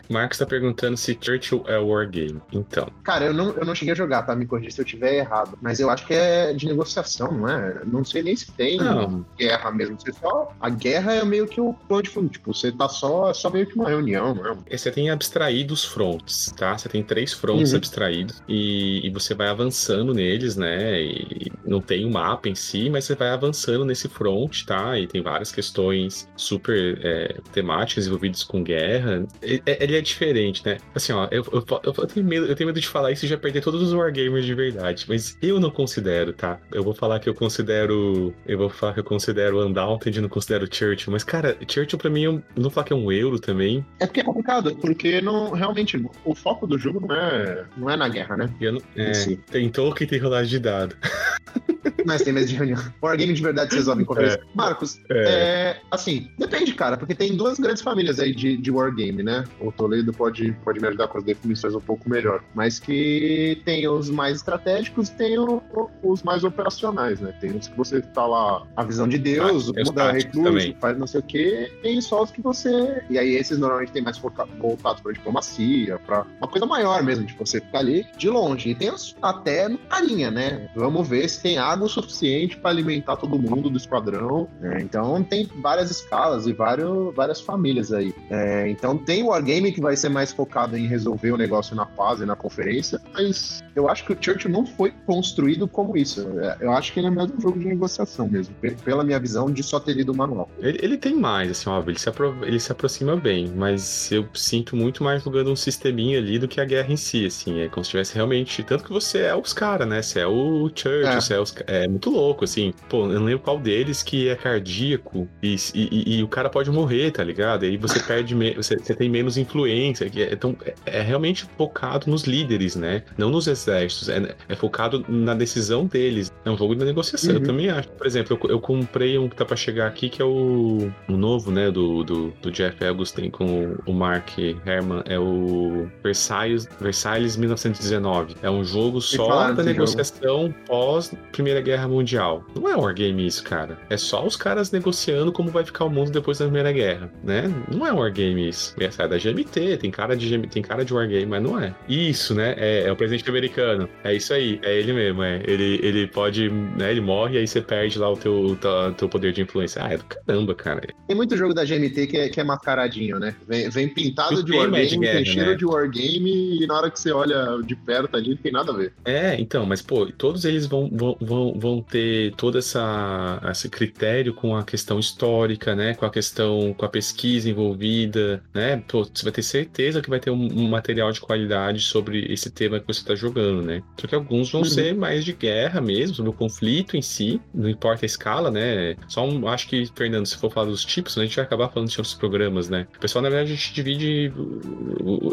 O 0.09 0.13
Marcos 0.13 0.37
tá 0.37 0.45
perguntando 0.45 0.97
se 0.97 1.17
Churchill 1.19 1.63
é 1.67 1.77
Wargame. 1.77 2.41
Então, 2.51 2.87
Cara, 3.03 3.25
eu 3.25 3.33
não, 3.33 3.51
eu 3.51 3.65
não 3.65 3.75
cheguei 3.75 3.93
a 3.93 3.95
jogar, 3.95 4.23
tá? 4.23 4.35
Me 4.35 4.45
corrija 4.45 4.71
se 4.71 4.81
eu 4.81 4.85
tiver 4.85 5.15
errado. 5.15 5.57
Mas 5.61 5.79
eu 5.79 5.89
acho 5.89 6.05
que 6.05 6.13
é 6.13 6.53
de 6.53 6.65
negociação, 6.67 7.31
não 7.31 7.47
é? 7.49 7.81
Não 7.85 8.03
sei 8.09 8.23
nem 8.23 8.35
se 8.35 8.51
tem 8.51 8.77
não. 8.77 9.25
guerra 9.37 9.71
mesmo. 9.71 9.97
Você 9.99 10.11
só, 10.13 10.49
a 10.59 10.69
guerra 10.69 11.13
é 11.13 11.23
meio 11.25 11.47
que 11.47 11.59
o 11.61 11.73
plano 11.73 12.03
de 12.03 12.09
fundo. 12.09 12.29
Tipo, 12.29 12.53
você 12.53 12.71
tá 12.71 12.87
só, 12.89 13.29
é 13.29 13.33
só 13.33 13.49
meio 13.49 13.65
que 13.67 13.75
uma 13.75 13.87
reunião, 13.89 14.33
não 14.35 14.45
é? 14.69 14.77
Você 14.77 14.91
tem 14.91 15.09
abstraídos 15.09 15.83
fronts, 15.85 16.51
tá? 16.57 16.77
Você 16.77 16.89
tem 16.89 17.03
três 17.03 17.33
fronts 17.33 17.71
Uhum. 17.71 17.77
abstraídos 17.77 18.41
e, 18.47 19.05
e 19.05 19.09
você 19.09 19.33
vai 19.33 19.47
avançando 19.49 20.13
neles, 20.13 20.55
né? 20.55 21.01
E 21.01 21.51
não 21.65 21.81
tem 21.81 22.05
um 22.05 22.11
mapa 22.11 22.49
em 22.49 22.55
si, 22.55 22.89
mas 22.89 23.05
você 23.05 23.15
vai 23.15 23.29
avançando 23.29 23.85
nesse 23.85 24.07
front, 24.09 24.63
tá? 24.65 24.97
E 24.99 25.07
tem 25.07 25.21
várias 25.21 25.51
questões 25.51 26.27
super 26.35 26.99
é, 27.03 27.35
temáticas 27.51 28.07
envolvidas 28.07 28.43
com 28.43 28.63
guerra. 28.63 29.25
E- 29.43 29.61
é- 29.65 29.83
Ele 29.83 29.97
é 29.97 30.01
diferente, 30.01 30.65
né? 30.65 30.77
Assim, 30.95 31.13
ó, 31.13 31.27
eu, 31.31 31.43
eu, 31.51 31.63
eu- 31.83 31.93
eu 31.97 32.07
tenho 32.07 32.25
medo, 32.25 32.45
eu 32.47 32.55
tenho 32.55 32.67
medo 32.67 32.79
de 32.79 32.87
falar 32.87 33.11
isso 33.11 33.25
e 33.25 33.27
já 33.27 33.37
perder 33.37 33.61
todos 33.61 33.81
os 33.81 33.93
wargamers 33.93 34.45
de 34.45 34.53
verdade, 34.53 35.05
mas 35.07 35.37
eu 35.41 35.59
não 35.59 35.69
considero, 35.71 36.33
tá? 36.33 36.59
Eu 36.71 36.83
vou 36.83 36.93
falar 36.93 37.19
que 37.19 37.29
eu 37.29 37.33
considero. 37.33 37.98
Eu 38.45 38.57
vou 38.57 38.69
falar 38.69 38.93
que 38.93 38.99
eu 38.99 39.03
considero 39.03 39.65
Undaunted 39.65 40.17
e 40.17 40.21
não 40.21 40.29
considero 40.29 40.67
Churchill, 40.71 41.11
mas, 41.11 41.23
cara, 41.23 41.57
Churchill 41.67 41.97
pra 41.99 42.09
mim, 42.09 42.23
eu 42.23 42.33
não 42.55 42.63
vou 42.63 42.71
falar 42.71 42.85
que 42.85 42.93
é 42.93 42.95
um 42.95 43.11
euro 43.11 43.39
também. 43.39 43.85
É 43.99 44.05
porque 44.05 44.19
é 44.19 44.23
complicado, 44.23 44.75
porque 44.75 45.21
não, 45.21 45.51
realmente 45.51 46.03
o 46.25 46.35
foco 46.35 46.65
do 46.67 46.77
jogo 46.77 47.05
não 47.05 47.15
é, 47.15 47.65
não 47.77 47.89
é 47.89 47.95
na 47.97 48.07
guerra, 48.09 48.37
né? 48.37 48.49
Eu 48.59 48.73
não- 48.73 48.81
é, 48.95 49.13
Sim. 49.13 49.35
tem 49.51 49.69
token 49.69 50.05
e 50.05 50.09
tem 50.09 50.19
rolagem 50.19 50.49
de 50.49 50.59
dado. 50.59 50.95
Mas 52.05 52.21
tem 52.21 52.33
mesa 52.33 52.47
de 52.47 52.55
reunião. 52.55 52.79
Wargame 53.01 53.33
de 53.33 53.41
verdade 53.41 53.71
se 53.71 53.77
resolve 53.77 54.03
em 54.03 54.05
conferência. 54.05 54.37
É. 54.37 54.43
Marcos, 54.55 54.99
é. 55.09 55.23
é. 55.27 55.81
assim, 55.91 56.29
depende, 56.37 56.73
cara, 56.73 56.97
porque 56.97 57.15
tem 57.15 57.35
duas 57.35 57.59
grandes 57.59 57.81
famílias 57.81 58.19
aí 58.19 58.33
de, 58.33 58.57
de 58.57 58.71
Wargame, 58.71 59.23
né? 59.23 59.43
O 59.59 59.71
Toledo 59.71 60.13
pode, 60.13 60.51
pode 60.63 60.79
me 60.79 60.87
ajudar 60.87 61.07
com 61.07 61.17
as 61.17 61.23
definições 61.23 61.75
um 61.75 61.81
pouco 61.81 62.09
melhor. 62.09 62.43
Mas 62.53 62.79
que 62.79 63.61
tem 63.65 63.87
os 63.87 64.09
mais 64.09 64.37
estratégicos 64.37 65.09
e 65.09 65.13
tem 65.13 65.37
o, 65.37 65.61
os 66.03 66.23
mais 66.23 66.43
operacionais, 66.43 67.19
né? 67.19 67.33
Tem 67.39 67.55
os 67.55 67.67
que 67.67 67.77
você 67.77 68.01
tá 68.01 68.25
lá, 68.25 68.65
a 68.75 68.83
visão 68.83 69.07
de 69.07 69.17
Deus, 69.17 69.69
ah, 69.69 69.83
muda 69.85 70.11
recurso, 70.11 70.75
faz 70.79 70.97
não 70.97 71.07
sei 71.07 71.19
o 71.19 71.23
quê. 71.23 71.71
Tem 71.81 71.99
só 72.01 72.23
os 72.23 72.31
que 72.31 72.41
você. 72.41 73.03
E 73.09 73.17
aí 73.17 73.35
esses 73.35 73.57
normalmente 73.57 73.91
tem 73.91 74.01
mais 74.01 74.17
voltados 74.17 75.01
pra 75.01 75.11
diplomacia, 75.11 75.99
pra 75.99 76.25
uma 76.39 76.47
coisa 76.47 76.65
maior 76.65 77.03
mesmo, 77.03 77.25
de 77.25 77.33
você 77.35 77.59
ficar 77.59 77.79
ali 77.79 78.05
de 78.17 78.29
longe. 78.29 78.69
E 78.69 78.75
tem 78.75 78.91
os 78.91 79.15
até 79.21 79.69
na 79.69 80.01
linha, 80.01 80.31
né? 80.31 80.69
Vamos 80.75 81.07
ver 81.07 81.27
se 81.29 81.41
tem 81.41 81.57
água 81.71 81.85
o 81.85 81.89
suficiente 81.89 82.57
para 82.57 82.71
alimentar 82.71 83.17
todo 83.17 83.37
mundo 83.37 83.69
do 83.69 83.77
esquadrão. 83.77 84.47
Né? 84.59 84.81
Então 84.81 85.23
tem 85.23 85.49
várias 85.61 85.91
escalas 85.91 86.47
e 86.47 86.53
vários, 86.53 87.13
várias 87.15 87.41
famílias 87.41 87.91
aí. 87.91 88.13
É, 88.29 88.69
então 88.69 88.97
tem 88.97 89.23
o 89.23 89.27
Wargame 89.27 89.71
que 89.71 89.81
vai 89.81 89.95
ser 89.95 90.09
mais 90.09 90.31
focado 90.31 90.77
em 90.77 90.87
resolver 90.87 91.31
o 91.31 91.37
negócio 91.37 91.75
na 91.75 91.85
paz 91.85 92.21
e 92.21 92.25
na 92.25 92.35
conferência, 92.35 92.99
mas 93.13 93.63
eu 93.75 93.89
acho 93.89 94.05
que 94.05 94.13
o 94.13 94.17
Church 94.19 94.47
não 94.47 94.65
foi 94.65 94.93
construído 95.05 95.67
como 95.67 95.95
isso. 95.97 96.27
É, 96.39 96.57
eu 96.61 96.71
acho 96.71 96.93
que 96.93 96.99
ele 96.99 97.07
é 97.07 97.11
mais 97.11 97.31
um 97.31 97.39
jogo 97.39 97.59
de 97.59 97.65
negociação 97.65 98.27
mesmo, 98.27 98.55
pela 98.83 99.03
minha 99.03 99.19
visão 99.19 99.51
de 99.51 99.63
só 99.63 99.79
ter 99.79 99.93
lido 99.93 100.11
o 100.11 100.15
manual. 100.15 100.49
Ele, 100.59 100.79
ele 100.81 100.97
tem 100.97 101.15
mais, 101.15 101.51
assim, 101.51 101.69
óbvio, 101.69 101.91
ele 101.91 101.99
se, 101.99 102.09
apro 102.09 102.37
ele 102.43 102.59
se 102.59 102.71
aproxima 102.71 103.15
bem, 103.15 103.51
mas 103.55 104.11
eu 104.11 104.27
sinto 104.33 104.75
muito 104.75 105.03
mais 105.03 105.23
jogando 105.23 105.51
um 105.51 105.55
sisteminha 105.55 106.17
ali 106.17 106.39
do 106.39 106.47
que 106.47 106.59
a 106.59 106.65
guerra 106.65 106.91
em 106.91 106.97
si, 106.97 107.25
assim, 107.25 107.61
é 107.61 107.69
como 107.69 107.83
se 107.83 107.91
tivesse 107.91 108.15
realmente, 108.15 108.63
tanto 108.63 108.83
que 108.83 108.91
você 108.91 109.19
é 109.19 109.35
os 109.35 109.53
caras, 109.53 109.87
né, 109.87 110.01
você 110.01 110.19
é 110.19 110.27
o 110.27 110.69
Church, 110.73 111.07
é. 111.07 111.15
você 111.15 111.33
é 111.33 111.39
os 111.39 111.51
é 111.67 111.87
muito 111.87 112.09
louco, 112.09 112.43
assim, 112.43 112.73
pô, 112.87 113.03
eu 113.03 113.19
não 113.19 113.25
lembro 113.25 113.43
qual 113.43 113.59
deles 113.59 114.03
que 114.03 114.29
é 114.29 114.35
cardíaco 114.35 115.27
e, 115.41 115.55
e, 115.73 116.17
e 116.17 116.23
o 116.23 116.27
cara 116.27 116.49
pode 116.49 116.69
morrer, 116.71 117.11
tá 117.11 117.23
ligado? 117.23 117.65
E 117.65 117.69
aí 117.69 117.77
você 117.77 117.99
perde, 117.99 118.35
você, 118.55 118.77
você, 118.77 118.93
tem 118.93 119.09
menos 119.09 119.37
influência, 119.37 120.05
é, 120.05 120.33
então, 120.33 120.55
é, 120.65 120.73
é, 120.85 121.01
realmente 121.01 121.45
focado 121.57 122.09
nos 122.09 122.23
líderes, 122.23 122.75
né, 122.75 123.03
não 123.17 123.29
nos 123.29 123.47
exércitos, 123.47 124.09
é, 124.09 124.35
é, 124.47 124.55
focado 124.55 125.05
na 125.07 125.33
decisão 125.33 125.85
deles, 125.85 126.31
é 126.45 126.49
um 126.49 126.57
jogo 126.57 126.75
de 126.75 126.85
negociação, 126.85 127.31
uhum. 127.31 127.37
eu 127.37 127.43
também 127.43 127.69
acho. 127.69 127.89
Por 127.89 128.07
exemplo, 128.07 128.39
eu, 128.43 128.49
eu, 128.49 128.59
comprei 128.59 129.17
um 129.17 129.27
que 129.27 129.35
tá 129.35 129.45
pra 129.45 129.55
chegar 129.55 129.87
aqui, 129.87 130.09
que 130.09 130.21
é 130.21 130.25
o, 130.25 130.91
o 131.07 131.17
novo, 131.17 131.51
né, 131.51 131.71
do, 131.71 132.03
do, 132.03 132.33
do 132.41 132.51
Jeff 132.51 132.83
Eggleston 132.83 133.29
com 133.31 133.75
o 133.85 133.93
Mark 133.93 134.37
Herman, 134.37 135.03
é 135.05 135.19
o 135.19 135.87
Versailles, 136.03 136.67
Versailles 136.79 137.35
1919, 137.35 138.35
é 138.41 138.49
um 138.49 138.63
jogo 138.63 139.01
só 139.01 139.51
da 139.51 139.63
negociação 139.63 140.43
jogo. 140.43 140.55
pós 140.65 141.13
Primeira 141.49 141.61
Guerra 141.61 141.87
Mundial. 141.87 142.45
Não 142.55 142.69
é 142.69 142.75
Wargame 142.75 143.25
isso, 143.25 143.43
cara. 143.43 143.79
É 143.89 143.97
só 143.97 144.23
os 144.23 144.35
caras 144.35 144.71
negociando 144.71 145.31
como 145.31 145.49
vai 145.49 145.65
ficar 145.65 145.85
o 145.85 145.89
mundo 145.89 146.11
depois 146.11 146.37
da 146.37 146.45
Primeira 146.45 146.71
Guerra, 146.71 147.11
né? 147.23 147.51
Não 147.73 147.87
é 147.87 147.91
Wargame 147.91 148.49
isso. 148.49 148.75
Essa 148.79 149.03
é 149.03 149.07
da 149.07 149.17
GMT, 149.17 149.77
tem 149.77 149.89
cara 149.89 150.15
de, 150.15 150.37
tem 150.47 150.61
cara 150.61 150.85
de 150.85 150.93
Wargame, 150.93 151.25
mas 151.25 151.41
não 151.41 151.59
é. 151.59 151.73
Isso, 151.87 152.35
né? 152.35 152.53
É, 152.55 152.83
é 152.83 152.91
o 152.91 152.95
presidente 152.95 153.27
americano. 153.27 153.89
É 154.03 154.13
isso 154.13 154.31
aí, 154.31 154.59
é 154.61 154.77
ele 154.77 154.93
mesmo, 154.93 155.23
é. 155.23 155.41
Ele, 155.43 155.79
ele 155.81 156.05
pode, 156.05 156.49
né? 156.49 156.91
Ele 156.91 157.01
morre 157.01 157.35
e 157.35 157.37
aí 157.39 157.47
você 157.47 157.61
perde 157.61 157.97
lá 157.97 158.11
o 158.11 158.15
teu, 158.15 158.33
o 158.33 158.93
teu 158.93 159.09
poder 159.09 159.33
de 159.33 159.41
influência. 159.41 159.83
Ah, 159.83 159.91
é 159.91 159.97
do 159.97 160.03
caramba, 160.03 160.53
cara. 160.53 160.81
Tem 161.07 161.15
muito 161.17 161.35
jogo 161.35 161.55
da 161.55 161.65
GMT 161.65 162.05
que 162.05 162.17
é, 162.17 162.29
que 162.29 162.39
é 162.39 162.43
mascaradinho, 162.43 163.17
né? 163.17 163.35
Vem, 163.47 163.69
vem 163.71 163.89
pintado 163.89 164.43
de 164.43 164.51
Wargame, 164.51 164.85
de 164.85 164.97
guerra, 164.99 165.15
tem 165.15 165.25
cheiro 165.25 165.49
né? 165.49 165.55
de 165.55 165.65
Wargame 165.65 166.63
e 166.63 166.67
na 166.67 166.75
hora 166.75 166.91
que 166.91 166.99
você 166.99 167.11
olha 167.11 167.59
de 167.65 167.75
perto 167.75 168.15
ali, 168.15 168.29
não 168.29 168.37
tem 168.37 168.51
nada 168.51 168.71
a 168.71 168.75
ver. 168.75 168.93
É, 169.03 169.39
então, 169.39 169.65
mas 169.65 169.81
pô, 169.81 170.05
todos 170.05 170.45
eles 170.45 170.65
vão, 170.65 170.89
vão, 170.91 171.17
vão, 171.19 171.38
vão 171.55 171.81
ter 171.81 172.33
todo 172.35 172.57
essa, 172.57 173.41
esse 173.51 173.69
critério 173.69 174.33
com 174.33 174.55
a 174.55 174.63
questão 174.63 174.99
histórica, 174.99 175.75
né? 175.75 175.93
Com 175.93 176.05
a 176.05 176.09
questão, 176.09 176.73
com 176.73 176.85
a 176.85 176.89
pesquisa 176.89 177.49
envolvida, 177.49 178.43
né? 178.53 178.83
Pô, 178.87 179.03
você 179.03 179.23
vai 179.23 179.31
ter 179.31 179.43
certeza 179.43 180.01
que 180.01 180.09
vai 180.09 180.19
ter 180.19 180.31
um, 180.31 180.47
um 180.59 180.69
material 180.69 181.11
de 181.11 181.21
qualidade 181.21 181.81
sobre 181.81 182.31
esse 182.31 182.49
tema 182.49 182.79
que 182.79 182.87
você 182.87 183.01
está 183.01 183.15
jogando, 183.15 183.61
né? 183.61 183.81
Só 183.99 184.07
que 184.07 184.15
alguns 184.15 184.51
vão 184.51 184.61
uhum. 184.61 184.67
ser 184.67 184.95
mais 184.95 185.25
de 185.25 185.33
guerra 185.33 185.81
mesmo, 185.81 186.15
sobre 186.15 186.31
o 186.31 186.33
conflito 186.33 186.95
em 186.95 187.01
si, 187.01 187.39
não 187.53 187.69
importa 187.69 188.05
a 188.05 188.07
escala, 188.07 188.51
né? 188.51 188.95
Só 189.07 189.25
um, 189.25 189.47
acho 189.47 189.67
que, 189.67 189.89
Fernando, 189.95 190.25
se 190.25 190.37
for 190.37 190.51
falar 190.51 190.67
dos 190.67 190.83
tipos, 190.85 191.17
a 191.17 191.23
gente 191.23 191.35
vai 191.35 191.45
acabar 191.45 191.69
falando 191.69 191.89
de 191.89 191.97
outros 191.97 192.15
programas, 192.15 192.69
né? 192.69 192.87
O 192.95 192.99
pessoal, 192.99 193.21
na 193.21 193.29
verdade, 193.29 193.53
a 193.53 193.55
gente 193.55 193.73
divide 193.73 194.31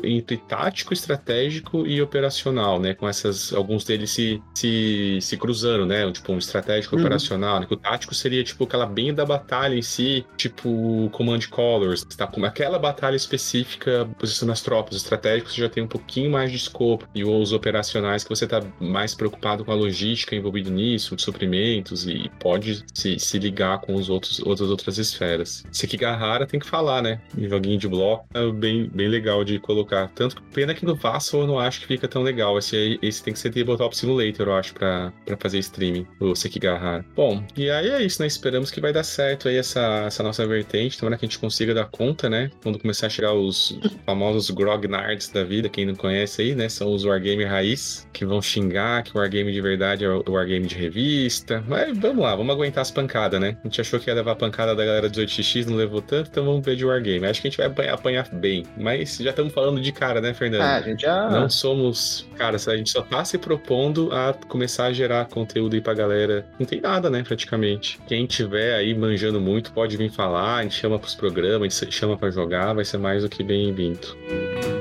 entre 0.03 0.37
tático, 0.37 0.93
estratégico 0.93 1.87
e 1.87 2.01
operacional, 2.01 2.81
né? 2.81 2.95
Com 2.95 3.09
essas, 3.09 3.53
alguns 3.53 3.85
deles 3.85 4.11
se, 4.11 4.43
se, 4.55 5.19
se 5.21 5.37
cruzando, 5.37 5.87
né? 5.87 5.95
Tipo, 6.12 6.32
um 6.32 6.38
estratégico 6.38 6.97
uhum. 6.97 7.03
operacional, 7.03 7.61
né? 7.61 7.66
O 7.70 7.76
tático 7.76 8.14
seria, 8.14 8.42
tipo, 8.44 8.64
aquela 8.64 8.86
bem 8.86 9.12
da 9.14 9.24
batalha 9.24 9.74
em 9.74 9.82
si, 9.82 10.24
tipo, 10.36 11.09
Command 11.12 11.40
Colors, 11.51 12.05
tá? 12.05 12.30
Aquela 12.44 12.78
batalha 12.78 13.16
específica, 13.16 14.09
posicionando 14.18 14.53
as 14.53 14.62
tropas. 14.62 14.97
Estratégicos 14.97 15.55
você 15.55 15.61
já 15.61 15.68
tem 15.68 15.82
um 15.82 15.88
pouquinho 15.88 16.30
mais 16.30 16.51
de 16.51 16.57
escopo. 16.57 17.09
E 17.14 17.24
os 17.24 17.53
operacionais 17.53 18.22
que 18.22 18.30
você 18.30 18.47
tá 18.47 18.62
mais 18.80 19.14
preocupado 19.14 19.64
com 19.64 19.72
a 19.72 19.74
logística 19.74 20.34
envolvida 20.34 20.70
nisso, 20.70 21.16
de 21.16 21.22
suprimentos, 21.22 22.07
e 22.07 22.30
pode 22.40 22.84
se, 22.94 23.18
se 23.18 23.38
ligar 23.38 23.80
com 23.80 23.94
os 23.94 24.09
outros, 24.09 24.40
outras 24.40 24.70
outras 24.70 24.99
esferas. 24.99 25.64
Sekigahara 25.70 26.47
tem 26.47 26.61
que 26.61 26.66
falar, 26.66 27.03
né? 27.03 27.20
Em 27.36 27.49
joguinho 27.49 27.78
de 27.78 27.88
bloco, 27.88 28.26
é 28.34 28.51
bem, 28.51 28.88
bem 28.92 29.09
legal 29.09 29.44
de 29.44 29.59
colocar. 29.59 30.09
Tanto 30.14 30.36
que 30.36 30.42
pena 30.55 30.74
que 30.74 30.84
no 30.84 30.94
Vassal 30.94 31.42
eu 31.42 31.47
não 31.47 31.59
acho 31.59 31.80
que 31.80 31.86
fica 31.86 32.09
tão 32.09 32.22
legal. 32.22 32.59
Esse, 32.59 32.99
esse 33.03 33.22
tem 33.22 33.32
que 33.32 33.38
ser 33.38 33.51
Tabletop 33.51 33.97
Simulator, 33.97 34.49
eu 34.49 34.55
acho, 34.55 34.74
pra, 34.74 35.12
pra 35.24 35.36
fazer 35.36 35.59
streaming, 35.87 36.07
o 36.20 36.34
Sekigahara. 36.34 37.05
Bom, 37.14 37.43
e 37.57 37.70
aí 37.70 37.91
é 37.91 38.03
isso, 38.03 38.20
né? 38.20 38.26
Esperamos 38.26 38.70
que 38.70 38.80
vai 38.80 38.93
dar 38.93 39.05
certo 39.05 39.49
aí 39.49 39.57
essa, 39.57 40.05
essa 40.07 40.22
nossa 40.22 40.47
vertente. 40.47 40.99
Tomara 40.99 41.16
que 41.16 41.24
a 41.24 41.28
gente 41.28 41.39
consiga 41.39 41.74
dar 41.74 41.87
conta, 41.87 42.28
né? 42.28 42.51
Quando 42.62 42.78
começar 42.78 43.07
a 43.07 43.11
chegar 43.11 43.32
os 43.32 43.78
famosos 44.05 44.51
grognards 44.51 45.28
da 45.28 45.45
vida, 45.45 45.68
quem 45.68 45.87
não 45.87 45.95
conhece 45.95 46.43
aí, 46.43 46.55
né? 46.55 46.68
São 46.68 46.93
os 46.93 47.05
Wargame 47.05 47.45
raiz, 47.45 48.09
que 48.12 48.24
vão 48.24 48.41
xingar 48.43 49.03
que 49.03 49.16
o 49.16 49.20
Wargame 49.20 49.53
de 49.53 49.61
verdade 49.61 50.05
é 50.05 50.09
o 50.09 50.32
Wargame 50.32 50.66
de 50.66 50.74
revista. 50.74 51.62
Mas 51.66 51.97
vamos 51.97 52.22
lá, 52.22 52.34
vamos 52.34 52.55
aguentar 52.55 52.82
as 52.82 52.91
pancadas, 52.91 53.41
né? 53.41 53.57
A 53.62 53.66
gente 53.66 53.80
achou 53.80 54.01
que 54.01 54.11
ia 54.11 54.14
levar 54.14 54.32
a 54.32 54.37
pancada 54.37 54.74
da 54.74 54.84
galera 54.84 55.09
18x, 55.09 55.66
não 55.66 55.76
levou 55.76 56.03
tanto, 56.03 56.30
então 56.30 56.45
vamos 56.45 56.64
ver 56.64 56.76
de 56.76 56.84
Wargame. 56.84 57.26
Acho 57.26 57.41
que 57.41 57.49
a 57.49 57.51
gente 57.51 57.59
vai 57.59 57.66
apanhar, 57.66 57.95
apanhar 57.95 58.28
bem. 58.32 58.64
Mas 58.76 59.16
já 59.18 59.30
estamos 59.30 59.53
falando 59.53 59.80
de 59.80 59.93
cara, 59.93 60.20
né, 60.20 60.34
Fernando? 60.34 60.62
É, 60.62 60.76
a 60.76 60.80
gente 60.80 61.03
já. 61.03 61.30
Não 61.30 61.49
somos. 61.49 62.26
Cara, 62.37 62.57
a 62.57 62.76
gente 62.76 62.91
só 62.91 63.03
tá 63.03 63.24
se 63.24 63.39
propondo 63.39 64.11
a 64.12 64.34
começar 64.49 64.87
a 64.87 64.93
gerar 64.93 65.26
conteúdo 65.26 65.76
aí 65.77 65.81
pra 65.81 65.95
galera. 65.95 66.45
Não 66.59 66.66
tem 66.66 66.81
nada, 66.81 67.09
né, 67.09 67.22
praticamente. 67.22 67.99
Quem 68.07 68.27
tiver 68.27 68.74
aí 68.74 68.95
manjando 68.95 69.41
muito 69.41 69.72
pode 69.72 69.97
vir 69.97 70.11
falar, 70.11 70.57
a 70.57 70.62
gente 70.62 70.74
chama 70.74 70.99
pros 70.99 71.14
programas, 71.14 71.83
a 71.83 71.85
gente 71.85 71.95
chama 71.95 72.16
para 72.16 72.31
jogar, 72.31 72.74
vai 72.74 72.85
ser 72.85 72.99
mais 72.99 73.22
do 73.22 73.29
que 73.29 73.43
bem-vindo. 73.43 74.76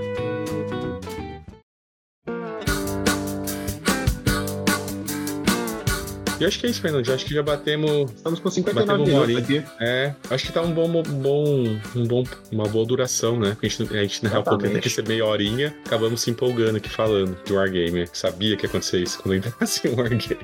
E 6.39 6.45
acho 6.45 6.59
que 6.59 6.67
é 6.67 6.69
isso, 6.69 6.81
Fernando. 6.81 7.09
Acho 7.09 7.25
que 7.25 7.33
já 7.33 7.41
batemos. 7.41 8.11
Estamos 8.11 8.39
com 8.39 8.49
59 8.49 9.03
minutos 9.03 9.37
aqui. 9.37 9.63
É, 9.79 10.13
acho 10.29 10.45
que 10.45 10.51
tá 10.51 10.61
um 10.61 10.71
bom, 10.71 10.89
bom, 11.01 11.77
um 11.95 12.05
bom, 12.05 12.23
uma 12.51 12.65
boa 12.67 12.85
duração, 12.85 13.39
né? 13.39 13.55
A 13.61 13.67
gente, 13.67 13.95
a 13.95 14.01
gente 14.01 14.23
na 14.23 14.29
real, 14.29 14.43
tem 14.57 14.79
que 14.79 14.89
ser 14.89 15.07
meia 15.07 15.25
horinha, 15.25 15.73
acabamos 15.85 16.21
se 16.21 16.29
empolgando 16.29 16.75
aqui 16.77 16.89
falando 16.89 17.37
de 17.45 17.53
Wargame. 17.53 18.07
Sabia 18.11 18.57
que 18.57 18.65
ia 18.65 18.69
acontecer 18.69 19.01
isso 19.01 19.19
quando 19.21 19.35
entrasse 19.35 19.87
um 19.87 19.95
Wargame. 19.95 20.37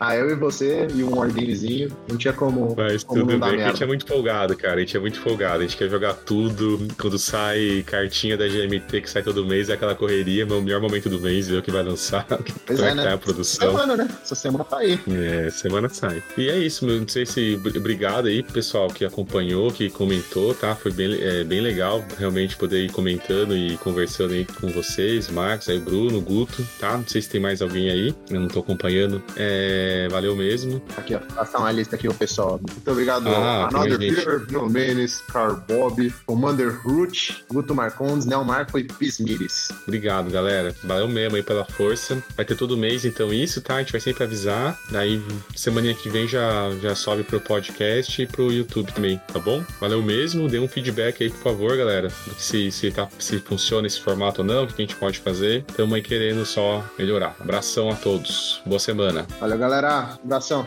Ah, 0.00 0.16
eu 0.16 0.30
e 0.30 0.34
você 0.34 0.88
e 0.94 1.04
um 1.04 1.16
Wargamezinho, 1.16 1.96
não 2.08 2.16
tinha 2.16 2.32
como. 2.32 2.74
Mas 2.76 3.04
como 3.04 3.26
tudo 3.26 3.38
bem, 3.38 3.62
a 3.62 3.68
gente 3.68 3.82
é 3.82 3.86
muito 3.86 4.06
folgado, 4.06 4.56
cara. 4.56 4.76
A 4.76 4.80
gente 4.80 4.96
é 4.96 5.00
muito 5.00 5.20
folgado. 5.20 5.60
A 5.60 5.62
gente 5.62 5.76
quer 5.76 5.88
jogar 5.88 6.14
tudo. 6.14 6.78
Quando 7.00 7.18
sai 7.18 7.84
cartinha 7.86 8.36
da 8.36 8.48
GMT 8.48 9.00
que 9.00 9.10
sai 9.10 9.22
todo 9.22 9.46
mês, 9.46 9.68
é 9.68 9.74
aquela 9.74 9.94
correria, 9.94 10.44
meu 10.44 10.60
melhor 10.60 10.80
momento 10.80 11.08
do 11.08 11.20
mês, 11.20 11.48
ver 11.48 11.58
o 11.58 11.62
que 11.62 11.70
vai 11.70 11.82
lançar, 11.82 12.26
o 12.30 12.42
que 12.42 12.74
vai 12.74 12.90
é, 12.90 12.94
né? 12.94 13.12
a 13.12 13.18
produção. 13.18 13.70
Semana, 13.70 13.96
né? 13.96 14.08
Essa 14.22 14.34
semana 14.34 14.64
tá 14.64 14.78
aí. 14.78 14.98
É. 15.08 15.27
É, 15.28 15.50
semana 15.50 15.88
sai. 15.90 16.22
E 16.38 16.48
é 16.48 16.58
isso, 16.58 16.86
meu. 16.86 16.98
Não 16.98 17.08
sei 17.08 17.26
se. 17.26 17.60
Obrigado 17.76 18.28
aí, 18.28 18.42
pessoal, 18.42 18.88
que 18.88 19.04
acompanhou, 19.04 19.70
que 19.70 19.90
comentou, 19.90 20.54
tá? 20.54 20.74
Foi 20.74 20.90
bem, 20.90 21.18
é, 21.20 21.44
bem 21.44 21.60
legal 21.60 22.02
realmente 22.16 22.56
poder 22.56 22.84
ir 22.84 22.90
comentando 22.90 23.54
e 23.54 23.76
conversando 23.78 24.32
aí 24.32 24.46
com 24.46 24.68
vocês, 24.68 25.28
Marcos, 25.28 25.68
aí 25.68 25.78
Bruno, 25.78 26.20
Guto, 26.20 26.66
tá? 26.80 26.96
Não 26.96 27.06
sei 27.06 27.20
se 27.20 27.28
tem 27.28 27.40
mais 27.40 27.60
alguém 27.60 27.90
aí, 27.90 28.14
eu 28.30 28.40
não 28.40 28.48
tô 28.48 28.60
acompanhando. 28.60 29.22
É, 29.36 30.08
valeu 30.10 30.34
mesmo. 30.34 30.80
Aqui, 30.96 31.14
ó. 31.14 31.18
Passar 31.18 31.58
uma 31.58 31.72
lista 31.72 31.96
aqui, 31.96 32.08
o 32.08 32.14
pessoal. 32.14 32.58
Muito 32.58 32.90
obrigado. 32.90 33.28
Ah, 33.28 33.68
Another 33.68 33.98
Peter, 33.98 34.46
Bill 34.46 34.68
Menes, 34.68 35.20
Carl 35.30 35.56
Bob, 35.68 36.12
Commander 36.24 36.80
Root, 36.82 37.44
Guto 37.48 37.74
Marcondes, 37.74 38.24
Nel 38.24 38.44
Marco 38.44 38.78
e 38.78 38.84
Pismires. 38.84 39.68
Obrigado, 39.86 40.30
galera. 40.30 40.74
Valeu 40.82 41.06
mesmo 41.06 41.36
aí 41.36 41.42
pela 41.42 41.64
força. 41.66 42.22
Vai 42.34 42.46
ter 42.46 42.56
todo 42.56 42.76
mês, 42.76 43.04
então, 43.04 43.32
isso, 43.32 43.60
tá? 43.60 43.76
A 43.76 43.78
gente 43.80 43.92
vai 43.92 44.00
sempre 44.00 44.24
avisar. 44.24 44.78
Daí 44.90 45.17
semana 45.54 45.92
que 45.94 46.08
vem 46.08 46.26
já, 46.26 46.70
já 46.82 46.94
sobe 46.94 47.22
pro 47.22 47.40
podcast 47.40 48.20
e 48.20 48.26
pro 48.26 48.52
YouTube 48.52 48.92
também, 48.92 49.20
tá 49.32 49.38
bom? 49.38 49.62
Valeu 49.80 50.02
mesmo, 50.02 50.48
dê 50.48 50.58
um 50.58 50.68
feedback 50.68 51.22
aí, 51.22 51.30
por 51.30 51.42
favor, 51.42 51.76
galera. 51.76 52.10
Se, 52.38 52.70
se, 52.70 52.90
tá, 52.90 53.08
se 53.18 53.38
funciona 53.38 53.86
esse 53.86 54.00
formato 54.00 54.42
ou 54.42 54.46
não, 54.46 54.64
o 54.64 54.66
que 54.66 54.74
a 54.82 54.86
gente 54.86 54.96
pode 54.96 55.18
fazer. 55.18 55.64
Estamos 55.68 55.94
aí 55.94 56.02
querendo 56.02 56.44
só 56.44 56.84
melhorar. 56.98 57.36
Abração 57.40 57.90
a 57.90 57.94
todos. 57.94 58.60
Boa 58.64 58.78
semana. 58.78 59.26
Valeu, 59.40 59.58
galera. 59.58 60.18
Abração. 60.22 60.66